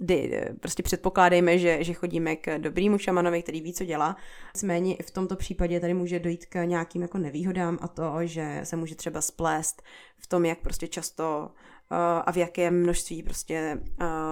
kdy 0.00 0.44
prostě 0.60 0.82
předpokládejme, 0.82 1.58
že, 1.58 1.84
že 1.84 1.94
chodíme 1.94 2.36
k 2.36 2.58
dobrýmu 2.58 2.98
šamanovi, 2.98 3.42
který 3.42 3.60
ví, 3.60 3.72
co 3.72 3.84
dělá. 3.84 4.16
Nicméně 4.54 4.96
v 5.06 5.10
tomto 5.10 5.36
případě 5.36 5.80
tady 5.80 5.94
může 5.94 6.18
dojít 6.18 6.46
k 6.46 6.64
nějakým 6.64 7.02
jako 7.02 7.18
nevýhodám 7.18 7.78
a 7.80 7.88
to, 7.88 8.12
že 8.22 8.60
se 8.64 8.76
může 8.76 8.94
třeba 8.94 9.20
splést 9.20 9.82
v 10.18 10.26
tom, 10.26 10.44
jak 10.44 10.58
prostě 10.58 10.88
často 10.88 11.50
uh, 11.90 11.96
a 12.26 12.32
v 12.32 12.36
jakém 12.36 12.82
množství 12.82 13.22
prostě 13.22 13.80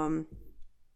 um, 0.06 0.26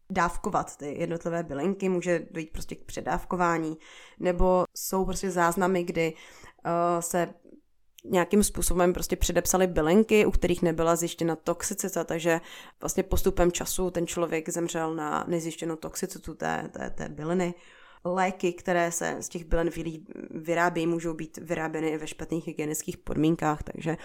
dávkovat 0.09 0.77
ty 0.77 0.95
jednotlivé 0.99 1.43
bylinky, 1.43 1.89
může 1.89 2.27
dojít 2.31 2.51
prostě 2.51 2.75
k 2.75 2.83
předávkování, 2.83 3.77
nebo 4.19 4.63
jsou 4.77 5.05
prostě 5.05 5.31
záznamy, 5.31 5.83
kdy 5.83 6.13
uh, 6.13 7.01
se 7.01 7.33
nějakým 8.03 8.43
způsobem 8.43 8.93
prostě 8.93 9.15
předepsali 9.15 9.67
bylinky, 9.67 10.25
u 10.25 10.31
kterých 10.31 10.61
nebyla 10.61 10.95
zjištěna 10.95 11.35
toxicita, 11.35 12.03
takže 12.03 12.41
vlastně 12.81 13.03
postupem 13.03 13.51
času 13.51 13.91
ten 13.91 14.07
člověk 14.07 14.49
zemřel 14.49 14.95
na 14.95 15.25
nezjištěnou 15.27 15.75
toxicitu 15.75 16.33
té, 16.33 16.69
té, 16.73 16.89
té 16.89 17.09
byliny. 17.09 17.53
Léky, 18.05 18.53
které 18.53 18.91
se 18.91 19.17
z 19.19 19.29
těch 19.29 19.45
bylin 19.45 19.71
vyrábějí, 20.29 20.87
můžou 20.87 21.13
být 21.13 21.37
vyráběny 21.37 21.87
i 21.87 21.97
ve 21.97 22.07
špatných 22.07 22.47
hygienických 22.47 22.97
podmínkách, 22.97 23.63
takže 23.63 23.97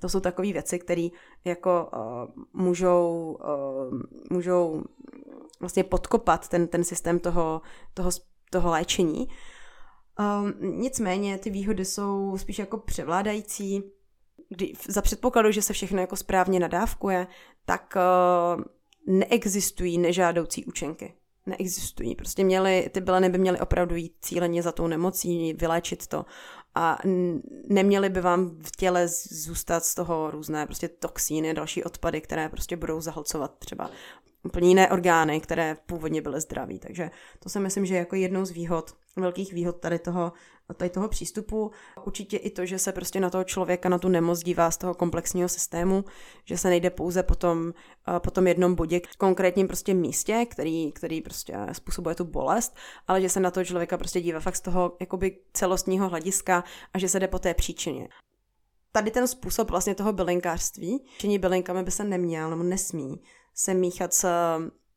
to 0.00 0.08
jsou 0.08 0.20
takové 0.20 0.52
věci, 0.52 0.78
které 0.78 1.08
jako 1.44 1.90
uh, 1.92 2.44
můžou, 2.52 3.36
uh, 3.90 4.00
můžou 4.30 4.82
vlastně 5.60 5.84
podkopat 5.84 6.48
ten, 6.48 6.66
ten 6.66 6.84
systém 6.84 7.18
toho, 7.18 7.62
toho, 7.94 8.10
toho 8.50 8.70
léčení. 8.70 9.28
Um, 10.18 10.54
nicméně 10.80 11.38
ty 11.38 11.50
výhody 11.50 11.84
jsou 11.84 12.38
spíš 12.38 12.58
jako 12.58 12.78
převládající. 12.78 13.82
Kdy, 14.48 14.72
za 14.88 15.02
předpokladu, 15.02 15.50
že 15.50 15.62
se 15.62 15.72
všechno 15.72 16.00
jako 16.00 16.16
správně 16.16 16.60
nadávkuje, 16.60 17.26
tak 17.64 17.94
uh, 17.96 18.64
neexistují 19.06 19.98
nežádoucí 19.98 20.64
účinky. 20.64 21.14
Neexistují. 21.46 22.14
Prostě 22.14 22.44
měly, 22.44 22.90
ty 22.92 23.00
byliny 23.00 23.28
by 23.28 23.38
měly 23.38 23.60
opravdu 23.60 23.96
jít 23.96 24.14
cíleně 24.20 24.62
za 24.62 24.72
tou 24.72 24.86
nemocí, 24.86 25.52
vyléčit 25.52 26.06
to. 26.06 26.24
A 26.74 26.98
neměly 27.68 28.08
by 28.08 28.20
vám 28.20 28.58
v 28.62 28.70
těle 28.76 29.08
zůstat 29.30 29.84
z 29.84 29.94
toho 29.94 30.30
různé 30.30 30.66
prostě 30.66 30.88
toxíny, 30.88 31.54
další 31.54 31.84
odpady, 31.84 32.20
které 32.20 32.48
prostě 32.48 32.76
budou 32.76 33.00
zahlcovat 33.00 33.58
třeba 33.58 33.90
úplně 34.44 34.68
jiné 34.68 34.90
orgány, 34.90 35.40
které 35.40 35.76
původně 35.86 36.22
byly 36.22 36.40
zdraví. 36.40 36.78
Takže 36.78 37.10
to 37.38 37.48
si 37.48 37.60
myslím, 37.60 37.86
že 37.86 37.94
je 37.94 37.98
jako 37.98 38.16
jednou 38.16 38.44
z 38.44 38.50
výhod, 38.50 38.94
velkých 39.16 39.52
výhod 39.52 39.80
tady 39.80 39.98
toho, 39.98 40.32
tady 40.76 40.90
toho 40.90 41.08
přístupu. 41.08 41.70
Určitě 42.04 42.36
i 42.36 42.50
to, 42.50 42.66
že 42.66 42.78
se 42.78 42.92
prostě 42.92 43.20
na 43.20 43.30
toho 43.30 43.44
člověka, 43.44 43.88
na 43.88 43.98
tu 43.98 44.08
nemoc 44.08 44.42
dívá 44.42 44.70
z 44.70 44.76
toho 44.76 44.94
komplexního 44.94 45.48
systému, 45.48 46.04
že 46.44 46.58
se 46.58 46.68
nejde 46.68 46.90
pouze 46.90 47.22
po 47.22 47.34
tom, 47.34 47.74
po 48.18 48.30
tom 48.30 48.46
jednom 48.46 48.74
bodě, 48.74 49.00
konkrétním 49.18 49.66
prostě 49.66 49.94
místě, 49.94 50.46
který, 50.50 50.92
který 50.92 51.20
prostě 51.20 51.56
způsobuje 51.72 52.14
tu 52.14 52.24
bolest, 52.24 52.76
ale 53.08 53.20
že 53.20 53.28
se 53.28 53.40
na 53.40 53.50
toho 53.50 53.64
člověka 53.64 53.98
prostě 53.98 54.20
dívá 54.20 54.40
fakt 54.40 54.56
z 54.56 54.60
toho 54.60 54.96
jakoby 55.00 55.38
celostního 55.52 56.08
hlediska 56.08 56.64
a 56.94 56.98
že 56.98 57.08
se 57.08 57.20
jde 57.20 57.28
po 57.28 57.38
té 57.38 57.54
příčině 57.54 58.08
tady 58.96 59.10
ten 59.10 59.28
způsob 59.28 59.70
vlastně 59.70 59.94
toho 59.94 60.12
bylinkářství, 60.12 61.04
činí 61.18 61.38
bylinkami 61.38 61.82
by 61.82 61.90
se 61.90 62.04
neměl 62.04 62.50
nebo 62.50 62.62
nesmí 62.62 63.20
se 63.54 63.74
míchat 63.74 64.14
s, 64.14 64.28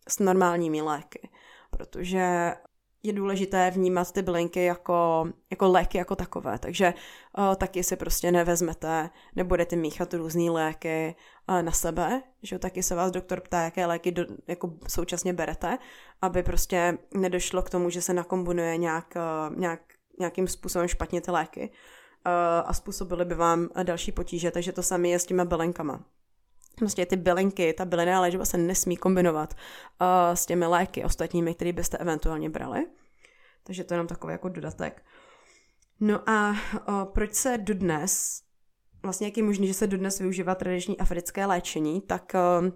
s 0.09 0.19
normálními 0.19 0.81
léky, 0.81 1.29
protože 1.71 2.53
je 3.03 3.13
důležité 3.13 3.71
vnímat 3.71 4.11
ty 4.11 4.21
bylinky 4.21 4.63
jako, 4.63 5.27
jako 5.49 5.71
léky 5.71 5.97
jako 5.97 6.15
takové, 6.15 6.59
takže 6.59 6.93
uh, 7.37 7.55
taky 7.55 7.83
si 7.83 7.95
prostě 7.95 8.31
nevezmete, 8.31 9.09
nebudete 9.35 9.75
míchat 9.75 10.13
různé 10.13 10.51
léky 10.51 11.15
uh, 11.49 11.61
na 11.61 11.71
sebe, 11.71 12.23
že 12.43 12.59
taky 12.59 12.83
se 12.83 12.95
vás 12.95 13.11
doktor 13.11 13.41
ptá, 13.41 13.61
jaké 13.61 13.85
léky 13.85 14.11
do, 14.11 14.25
jako 14.47 14.73
současně 14.87 15.33
berete, 15.33 15.77
aby 16.21 16.43
prostě 16.43 16.97
nedošlo 17.13 17.61
k 17.61 17.69
tomu, 17.69 17.89
že 17.89 18.01
se 18.01 18.13
nakombinuje 18.13 18.77
nějak, 18.77 19.13
uh, 19.15 19.55
nějak, 19.59 19.81
nějakým 20.19 20.47
způsobem 20.47 20.87
špatně 20.87 21.21
ty 21.21 21.31
léky 21.31 21.69
uh, 21.69 22.31
a 22.65 22.73
způsobily 22.73 23.25
by 23.25 23.35
vám 23.35 23.69
další 23.83 24.11
potíže, 24.11 24.51
takže 24.51 24.71
to 24.71 24.83
samé 24.83 25.07
je 25.07 25.19
s 25.19 25.25
těma 25.25 25.45
bylinkama. 25.45 26.03
Prostě 26.77 27.05
ty 27.05 27.15
bylinky, 27.15 27.73
ta 27.73 27.85
bylinná 27.85 28.21
léčba 28.21 28.45
se 28.45 28.57
nesmí 28.57 28.97
kombinovat 28.97 29.53
uh, 29.53 30.07
s 30.35 30.45
těmi 30.45 30.65
léky 30.65 31.03
ostatními, 31.03 31.53
které 31.53 31.73
byste 31.73 31.97
eventuálně 31.97 32.49
brali. 32.49 32.85
Takže 33.63 33.83
to 33.83 33.93
je 33.93 33.95
jenom 33.95 34.07
takový 34.07 34.31
jako 34.31 34.49
dodatek. 34.49 35.03
No 35.99 36.29
a 36.29 36.49
uh, 36.49 37.03
proč 37.03 37.33
se 37.33 37.57
dodnes 37.57 38.41
vlastně 39.03 39.27
jak 39.27 39.37
je 39.37 39.43
možné, 39.43 39.67
že 39.67 39.73
se 39.73 39.87
dodnes 39.87 40.19
využívá 40.19 40.55
tradiční 40.55 40.97
africké 40.97 41.45
léčení, 41.45 42.01
tak 42.01 42.31
uh, 42.61 42.71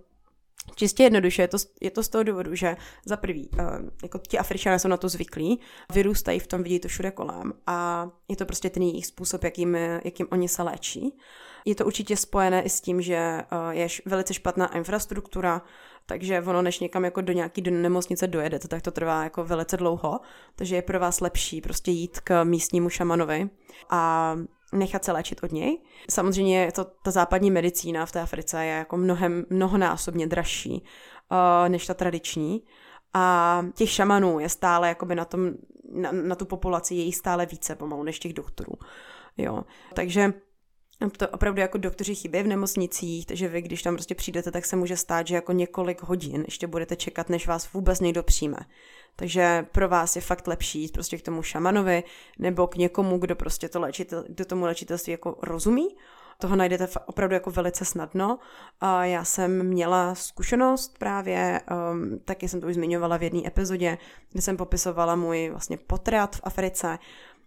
Čistě 0.75 1.03
jednoduše, 1.03 1.41
je 1.41 1.47
to, 1.47 1.57
je 1.81 1.91
to 1.91 2.03
z 2.03 2.09
toho 2.09 2.23
důvodu, 2.23 2.55
že 2.55 2.77
za 3.05 3.17
prvý, 3.17 3.49
uh, 3.49 3.59
jako 4.03 4.17
ti 4.17 4.37
Afričané 4.37 4.79
jsou 4.79 4.87
na 4.87 4.97
to 4.97 5.09
zvyklí, 5.09 5.59
vyrůstají 5.93 6.39
v 6.39 6.47
tom, 6.47 6.63
vidí 6.63 6.79
to 6.79 6.87
všude 6.87 7.11
kolem 7.11 7.53
a 7.67 8.07
je 8.27 8.35
to 8.35 8.45
prostě 8.45 8.69
ten 8.69 8.83
jejich 8.83 9.05
způsob, 9.05 9.43
jakým, 9.43 9.75
jakým 10.03 10.27
oni 10.31 10.47
se 10.47 10.63
léčí. 10.63 11.17
Je 11.65 11.75
to 11.75 11.85
určitě 11.85 12.17
spojené 12.17 12.61
i 12.61 12.69
s 12.69 12.81
tím, 12.81 13.01
že 13.01 13.41
uh, 13.51 13.69
je 13.69 13.87
velice 14.05 14.33
špatná 14.33 14.75
infrastruktura, 14.75 15.61
takže 16.05 16.41
ono, 16.41 16.61
než 16.61 16.79
někam 16.79 17.05
jako 17.05 17.21
do 17.21 17.33
nějaký 17.33 17.61
do 17.61 17.71
nemocnice 17.71 18.27
dojedete, 18.27 18.67
tak 18.67 18.81
to 18.81 18.91
trvá 18.91 19.23
jako 19.23 19.43
velice 19.43 19.77
dlouho, 19.77 20.19
takže 20.55 20.75
je 20.75 20.81
pro 20.81 20.99
vás 20.99 21.21
lepší 21.21 21.61
prostě 21.61 21.91
jít 21.91 22.19
k 22.19 22.43
místnímu 22.43 22.89
šamanovi 22.89 23.49
a 23.89 24.35
nechat 24.71 25.05
se 25.05 25.11
léčit 25.11 25.43
od 25.43 25.51
něj. 25.51 25.81
Samozřejmě 26.09 26.71
to, 26.75 26.85
ta 27.03 27.11
západní 27.11 27.51
medicína 27.51 28.05
v 28.05 28.11
té 28.11 28.21
Africe 28.21 28.65
je 28.65 28.71
jako 28.71 28.97
mnohem, 28.97 29.45
mnohonásobně 29.49 30.27
dražší 30.27 30.83
uh, 31.31 31.69
než 31.69 31.85
ta 31.85 31.93
tradiční. 31.93 32.63
A 33.13 33.65
těch 33.75 33.89
šamanů 33.89 34.39
je 34.39 34.49
stále 34.49 34.87
jakoby 34.87 35.15
na, 35.15 35.25
tom, 35.25 35.51
na, 35.93 36.11
na 36.11 36.35
tu 36.35 36.45
populaci 36.45 36.95
je 36.95 37.13
stále 37.13 37.45
více 37.45 37.75
pomalu 37.75 38.03
než 38.03 38.19
těch 38.19 38.33
doktorů. 38.33 38.73
Jo. 39.37 39.63
Takže 39.93 40.33
to 41.17 41.27
opravdu 41.27 41.61
jako 41.61 41.77
doktoři 41.77 42.15
chybí 42.15 42.43
v 42.43 42.47
nemocnicích, 42.47 43.25
takže 43.25 43.47
vy, 43.47 43.61
když 43.61 43.81
tam 43.81 43.95
prostě 43.95 44.15
přijdete, 44.15 44.51
tak 44.51 44.65
se 44.65 44.75
může 44.75 44.97
stát, 44.97 45.27
že 45.27 45.35
jako 45.35 45.51
několik 45.51 46.03
hodin 46.03 46.43
ještě 46.45 46.67
budete 46.67 46.95
čekat, 46.95 47.29
než 47.29 47.47
vás 47.47 47.73
vůbec 47.73 47.99
někdo 47.99 48.23
přijme. 48.23 48.57
Takže 49.15 49.65
pro 49.71 49.89
vás 49.89 50.15
je 50.15 50.21
fakt 50.21 50.47
lepší 50.47 50.81
jít 50.81 50.93
prostě 50.93 51.17
k 51.17 51.21
tomu 51.21 51.43
šamanovi 51.43 52.03
nebo 52.39 52.67
k 52.67 52.75
někomu, 52.75 53.17
kdo 53.17 53.35
prostě 53.35 53.69
to 53.69 53.79
léčitel, 53.79 54.23
kdo 54.27 54.45
tomu 54.45 54.65
léčitelství 54.65 55.11
jako 55.11 55.37
rozumí. 55.41 55.87
Toho 56.37 56.55
najdete 56.55 56.87
opravdu 57.05 57.33
jako 57.33 57.51
velice 57.51 57.85
snadno. 57.85 58.39
A 58.79 59.05
já 59.05 59.23
jsem 59.23 59.67
měla 59.67 60.15
zkušenost 60.15 60.97
právě, 60.97 61.61
um, 61.91 62.19
taky 62.25 62.49
jsem 62.49 62.61
to 62.61 62.67
už 62.67 62.73
zmiňovala 62.73 63.17
v 63.17 63.23
jedné 63.23 63.41
epizodě, 63.47 63.97
kdy 64.31 64.41
jsem 64.41 64.57
popisovala 64.57 65.15
můj 65.15 65.49
vlastně 65.49 65.77
potrat 65.77 66.35
v 66.35 66.41
Africe, 66.43 66.99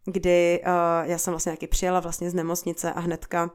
kdy 0.05 0.63
uh, 0.67 1.11
já 1.11 1.19
jsem 1.19 1.33
vlastně 1.33 1.51
nějaký 1.51 1.67
přijela 1.67 2.01
vlastně 2.01 2.31
z 2.31 2.35
nemocnice 2.35 2.93
a 2.93 3.01
hnedka 3.01 3.51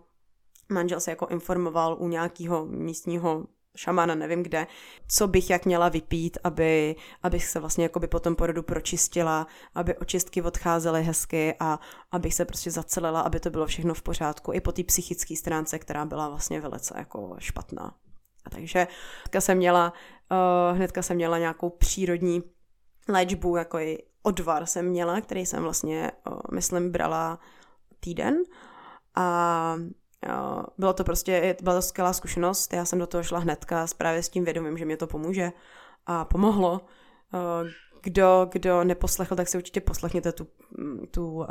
manžel 0.70 1.00
se 1.00 1.12
jako 1.12 1.28
informoval 1.28 1.98
u 2.00 2.08
nějakého 2.08 2.66
místního 2.66 3.46
šamana, 3.76 4.16
nevím 4.16 4.44
kde, 4.44 4.68
co 5.08 5.28
bych 5.28 5.50
jak 5.50 5.66
měla 5.66 5.90
vypít, 5.90 6.38
aby, 6.44 6.96
abych 7.24 7.46
se 7.46 7.60
vlastně 7.60 7.84
jakoby 7.84 8.08
po 8.08 8.20
tom 8.20 8.36
porodu 8.36 8.64
pročistila, 8.64 9.48
aby 9.76 9.98
očistky 9.98 10.42
odcházely 10.42 11.04
hezky 11.04 11.56
a 11.60 11.80
abych 12.12 12.34
se 12.34 12.46
prostě 12.46 12.72
zacelila, 12.72 13.22
aby 13.22 13.40
to 13.40 13.50
bylo 13.50 13.66
všechno 13.66 13.94
v 13.94 14.02
pořádku, 14.02 14.54
i 14.54 14.62
po 14.62 14.72
té 14.72 14.84
psychické 14.84 15.36
stránce, 15.36 15.80
která 15.80 16.06
byla 16.06 16.30
vlastně 16.30 16.62
velice 16.62 16.94
jako 16.98 17.36
špatná. 17.40 17.96
A 18.46 18.50
takže 18.50 18.88
hnedka 19.20 19.42
jsem 19.42 19.58
měla, 19.58 19.94
uh, 20.72 20.78
hnedka 20.78 21.02
jsem 21.02 21.16
měla 21.16 21.38
nějakou 21.38 21.70
přírodní 21.70 22.44
léčbu, 23.08 23.56
jako 23.56 23.80
i 23.80 23.98
odvar 24.24 24.66
jsem 24.66 24.86
měla, 24.86 25.22
který 25.22 25.46
jsem 25.46 25.64
vlastně, 25.64 26.12
uh, 26.28 26.40
myslím, 26.54 26.92
brala 26.92 27.40
týden 28.00 28.38
a 29.16 29.76
bylo 30.78 30.94
to 30.94 31.04
prostě, 31.04 31.56
byla 31.62 31.76
to 31.76 31.82
skvělá 31.82 32.14
zkušenost, 32.14 32.74
já 32.74 32.86
jsem 32.86 33.00
do 33.00 33.08
toho 33.08 33.24
šla 33.24 33.40
hnedka 33.40 33.86
právě 33.98 34.24
s 34.24 34.30
tím 34.30 34.46
vědomím, 34.46 34.78
že 34.78 34.86
mě 34.86 34.98
to 34.98 35.08
pomůže 35.08 35.52
a 36.06 36.26
pomohlo. 36.26 36.82
Kdo, 38.02 38.50
kdo 38.52 38.84
neposlechl, 38.84 39.36
tak 39.36 39.48
si 39.48 39.58
určitě 39.58 39.82
poslechněte 39.82 40.32
tu, 40.32 40.48
tu 41.12 41.38
um, 41.38 41.46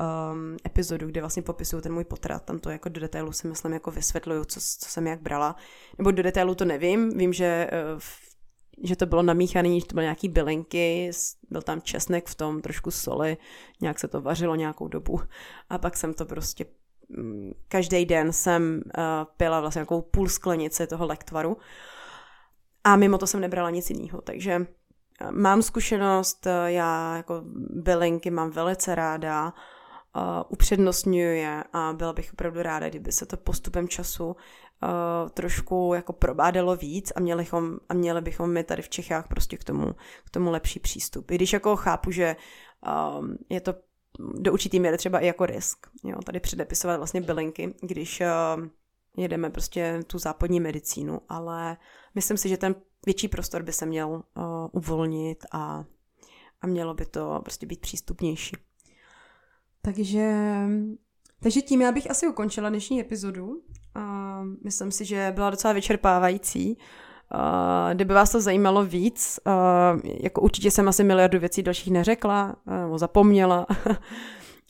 epizodu, 0.66 1.06
kde 1.06 1.20
vlastně 1.20 1.42
popisuju 1.42 1.82
ten 1.82 1.92
můj 1.92 2.04
potrat. 2.04 2.44
Tam 2.44 2.58
to 2.58 2.70
jako 2.70 2.88
do 2.88 3.00
detailu 3.00 3.32
si 3.32 3.48
myslím 3.48 3.72
jako 3.72 3.90
vysvětluju, 3.90 4.44
co, 4.44 4.60
co 4.60 4.90
jsem 4.90 5.06
jak 5.06 5.22
brala. 5.22 5.56
Nebo 5.98 6.10
do 6.10 6.22
detailu 6.22 6.54
to 6.54 6.64
nevím, 6.64 7.18
vím, 7.18 7.32
že 7.32 7.70
uh, 7.94 8.00
že 8.82 8.96
to 8.96 9.06
bylo 9.06 9.22
namíchané, 9.22 9.80
že 9.80 9.86
to 9.86 9.94
byly 9.94 10.04
nějaký 10.04 10.28
bylinky, 10.28 11.10
byl 11.50 11.62
tam 11.62 11.82
česnek 11.82 12.28
v 12.28 12.34
tom, 12.34 12.60
trošku 12.60 12.90
soli, 12.90 13.36
nějak 13.80 13.98
se 13.98 14.08
to 14.08 14.20
vařilo 14.20 14.54
nějakou 14.54 14.88
dobu 14.88 15.20
a 15.70 15.78
pak 15.78 15.96
jsem 15.96 16.14
to 16.14 16.24
prostě 16.24 16.66
každý 17.68 18.06
den 18.06 18.32
jsem 18.32 18.82
uh, 18.84 19.02
pila 19.36 19.60
vlastně 19.60 19.78
nějakou 19.78 20.02
půl 20.02 20.28
sklenice 20.28 20.86
toho 20.86 21.06
lektvaru 21.06 21.56
a 22.84 22.96
mimo 22.96 23.18
to 23.18 23.26
jsem 23.26 23.40
nebrala 23.40 23.70
nic 23.70 23.90
jiného, 23.90 24.20
takže 24.20 24.58
uh, 24.58 25.30
mám 25.30 25.62
zkušenost, 25.62 26.46
uh, 26.46 26.52
já 26.66 27.16
jako 27.16 27.42
bylinky 27.70 28.30
mám 28.30 28.50
velice 28.50 28.94
ráda, 28.94 29.52
uh, 30.16 30.22
upřednostňuji 30.48 31.38
je 31.38 31.64
a 31.72 31.92
byla 31.92 32.12
bych 32.12 32.32
opravdu 32.32 32.62
ráda, 32.62 32.88
kdyby 32.88 33.12
se 33.12 33.26
to 33.26 33.36
postupem 33.36 33.88
času 33.88 34.26
uh, 34.26 34.36
trošku 35.30 35.92
jako 35.94 36.12
probádalo 36.12 36.76
víc 36.76 37.12
a 37.16 37.20
měli, 37.20 37.42
bychom, 37.42 37.76
a 37.88 37.94
měli 37.94 38.20
bychom 38.20 38.50
my 38.50 38.64
tady 38.64 38.82
v 38.82 38.88
Čechách 38.88 39.28
prostě 39.28 39.56
k 39.56 39.64
tomu, 39.64 39.94
k 40.24 40.30
tomu 40.30 40.50
lepší 40.50 40.80
přístup. 40.80 41.30
I 41.30 41.34
když 41.34 41.52
jako 41.52 41.76
chápu, 41.76 42.10
že 42.10 42.36
um, 43.18 43.38
je 43.48 43.60
to 43.60 43.74
do 44.18 44.52
určitý 44.52 44.80
míry 44.80 44.96
třeba 44.98 45.20
i 45.20 45.26
jako 45.26 45.46
risk. 45.46 45.86
Jo, 46.04 46.18
tady 46.24 46.40
předepisovat 46.40 46.96
vlastně 46.96 47.20
bylinky, 47.20 47.74
když 47.80 48.20
uh, 48.20 48.66
jedeme 49.16 49.50
prostě 49.50 50.00
tu 50.06 50.18
západní 50.18 50.60
medicínu, 50.60 51.20
ale 51.28 51.76
myslím 52.14 52.36
si, 52.36 52.48
že 52.48 52.56
ten 52.56 52.74
větší 53.06 53.28
prostor 53.28 53.62
by 53.62 53.72
se 53.72 53.86
měl 53.86 54.08
uh, 54.08 54.22
uvolnit 54.72 55.44
a, 55.52 55.84
a 56.60 56.66
mělo 56.66 56.94
by 56.94 57.06
to 57.06 57.40
prostě 57.42 57.66
být 57.66 57.80
přístupnější. 57.80 58.56
Takže, 59.82 60.34
takže 61.40 61.62
tím 61.62 61.82
já 61.82 61.92
bych 61.92 62.10
asi 62.10 62.28
ukončila 62.28 62.68
dnešní 62.68 63.00
epizodu. 63.00 63.46
Uh, 63.46 63.62
myslím 64.64 64.90
si, 64.90 65.04
že 65.04 65.32
byla 65.34 65.50
docela 65.50 65.72
vyčerpávající. 65.72 66.76
Uh, 66.76 66.82
kdyby 67.92 68.14
vás 68.14 68.30
to 68.30 68.40
zajímalo 68.40 68.84
víc, 68.84 69.40
uh, 69.46 70.00
jako 70.20 70.40
určitě 70.40 70.70
jsem 70.70 70.88
asi 70.88 71.04
miliardu 71.04 71.38
věcí 71.38 71.62
dalších 71.62 71.92
neřekla, 71.92 72.56
uh, 72.66 72.74
nebo 72.74 72.98
zapomněla. 72.98 73.66
uh, 73.68 73.96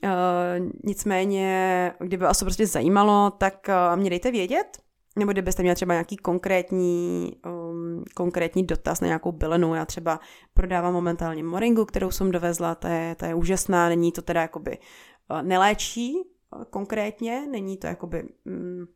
nicméně, 0.84 1.92
kdyby 1.98 2.24
vás 2.24 2.38
to 2.38 2.44
prostě 2.44 2.66
zajímalo, 2.66 3.30
tak 3.30 3.66
uh, 3.68 4.00
mě 4.00 4.10
dejte 4.10 4.30
vědět, 4.30 4.78
nebo 5.18 5.32
kdybyste 5.32 5.62
měli 5.62 5.74
třeba 5.74 5.94
nějaký 5.94 6.16
konkrétní, 6.16 7.32
um, 7.46 8.04
konkrétní 8.14 8.66
dotaz 8.66 9.00
na 9.00 9.06
nějakou 9.06 9.32
bylenu. 9.32 9.74
Já 9.74 9.84
třeba 9.84 10.20
prodávám 10.54 10.92
momentálně 10.92 11.44
moringu, 11.44 11.84
kterou 11.84 12.10
jsem 12.10 12.30
dovezla, 12.30 12.74
to 12.74 12.86
je, 12.86 13.14
to 13.14 13.24
je 13.24 13.34
úžasná, 13.34 13.88
není 13.88 14.12
to 14.12 14.22
teda 14.22 14.42
jakoby 14.42 14.78
uh, 15.30 15.42
neléčí 15.42 16.14
uh, 16.14 16.64
konkrétně, 16.64 17.46
není 17.50 17.76
to 17.76 17.86
jakoby... 17.86 18.28
Um, 18.46 18.86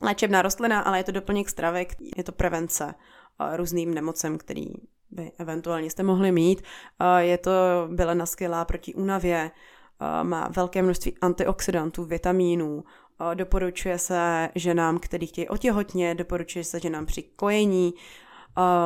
léčebná 0.00 0.42
rostlina, 0.42 0.80
ale 0.80 0.98
je 0.98 1.04
to 1.04 1.12
doplněk 1.12 1.48
stravy, 1.50 1.86
je 2.16 2.24
to 2.24 2.32
prevence 2.32 2.94
eh, 2.94 3.56
různým 3.56 3.94
nemocem, 3.94 4.38
který 4.38 4.66
by 5.10 5.32
eventuálně 5.38 5.90
jste 5.90 6.02
mohli 6.02 6.32
mít. 6.32 6.62
Eh, 7.00 7.24
je 7.24 7.38
to 7.38 7.50
bylena 7.90 8.26
skvělá 8.26 8.64
proti 8.64 8.94
únavě, 8.94 9.50
eh, 9.50 10.24
má 10.24 10.48
velké 10.48 10.82
množství 10.82 11.14
antioxidantů, 11.20 12.04
vitamínů, 12.04 12.84
doporučuje 13.34 13.98
se 13.98 14.48
ženám, 14.54 14.98
který 14.98 15.26
chtějí 15.26 15.48
otěhotně, 15.48 16.14
doporučuje 16.14 16.64
se 16.64 16.80
ženám 16.80 17.06
při 17.06 17.22
kojení, 17.22 17.94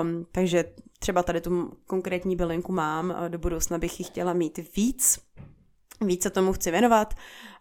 um, 0.02 0.26
takže 0.32 0.64
třeba 0.98 1.22
tady 1.22 1.40
tu 1.40 1.72
konkrétní 1.86 2.36
bylinku 2.36 2.72
mám, 2.72 3.14
do 3.28 3.38
budoucna 3.38 3.78
bych 3.78 4.00
ji 4.00 4.04
chtěla 4.04 4.32
mít 4.32 4.76
víc, 4.76 5.18
více 6.00 6.30
tomu 6.30 6.52
chci 6.52 6.70
věnovat, 6.70 7.14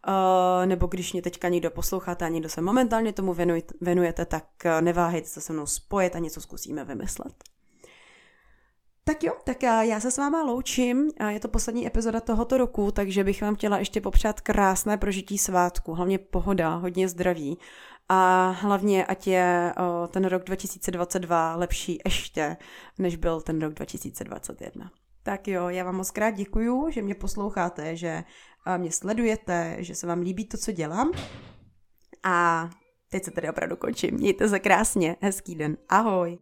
uh, 0.07 0.65
nebo 0.65 0.87
když 0.87 1.13
mě 1.13 1.21
teďka 1.21 1.49
někdo 1.49 1.71
posloucháte 1.71 2.25
a 2.25 2.29
někdo 2.29 2.49
se 2.49 2.61
momentálně 2.61 3.13
tomu 3.13 3.35
věnujete, 3.81 4.25
tak 4.25 4.45
uh, 4.65 4.81
neváhejte 4.81 5.27
se 5.27 5.41
se 5.41 5.53
mnou 5.53 5.65
spojit 5.65 6.15
a 6.15 6.19
něco 6.19 6.41
zkusíme 6.41 6.85
vymyslet. 6.85 7.33
Tak 9.05 9.23
jo, 9.23 9.33
tak 9.43 9.63
já 9.63 9.99
se 9.99 10.11
s 10.11 10.17
váma 10.17 10.43
loučím. 10.43 11.09
Je 11.29 11.39
to 11.39 11.47
poslední 11.47 11.87
epizoda 11.87 12.19
tohoto 12.19 12.57
roku, 12.57 12.91
takže 12.91 13.23
bych 13.23 13.41
vám 13.41 13.55
chtěla 13.55 13.77
ještě 13.77 14.01
popřát 14.01 14.41
krásné 14.41 14.97
prožití 14.97 15.37
svátku, 15.37 15.93
hlavně 15.93 16.17
pohoda, 16.17 16.75
hodně 16.75 17.07
zdraví 17.07 17.57
a 18.09 18.49
hlavně, 18.49 19.05
ať 19.05 19.27
je 19.27 19.73
ten 20.07 20.25
rok 20.25 20.43
2022 20.43 21.55
lepší 21.55 21.99
ještě, 22.05 22.57
než 22.99 23.15
byl 23.15 23.41
ten 23.41 23.61
rok 23.61 23.73
2021. 23.73 24.91
Tak 25.23 25.47
jo, 25.47 25.69
já 25.69 25.83
vám 25.83 25.95
moc 25.95 26.11
krát 26.11 26.31
děkuju, 26.31 26.89
že 26.89 27.01
mě 27.01 27.15
posloucháte, 27.15 27.95
že 27.95 28.23
mě 28.77 28.91
sledujete, 28.91 29.75
že 29.79 29.95
se 29.95 30.07
vám 30.07 30.19
líbí 30.19 30.45
to, 30.45 30.57
co 30.57 30.71
dělám. 30.71 31.11
A 32.23 32.69
teď 33.11 33.23
se 33.23 33.31
tady 33.31 33.49
opravdu 33.49 33.75
končím. 33.75 34.15
Mějte 34.15 34.49
se 34.49 34.59
krásně, 34.59 35.15
hezký 35.21 35.55
den, 35.55 35.77
ahoj. 35.89 36.37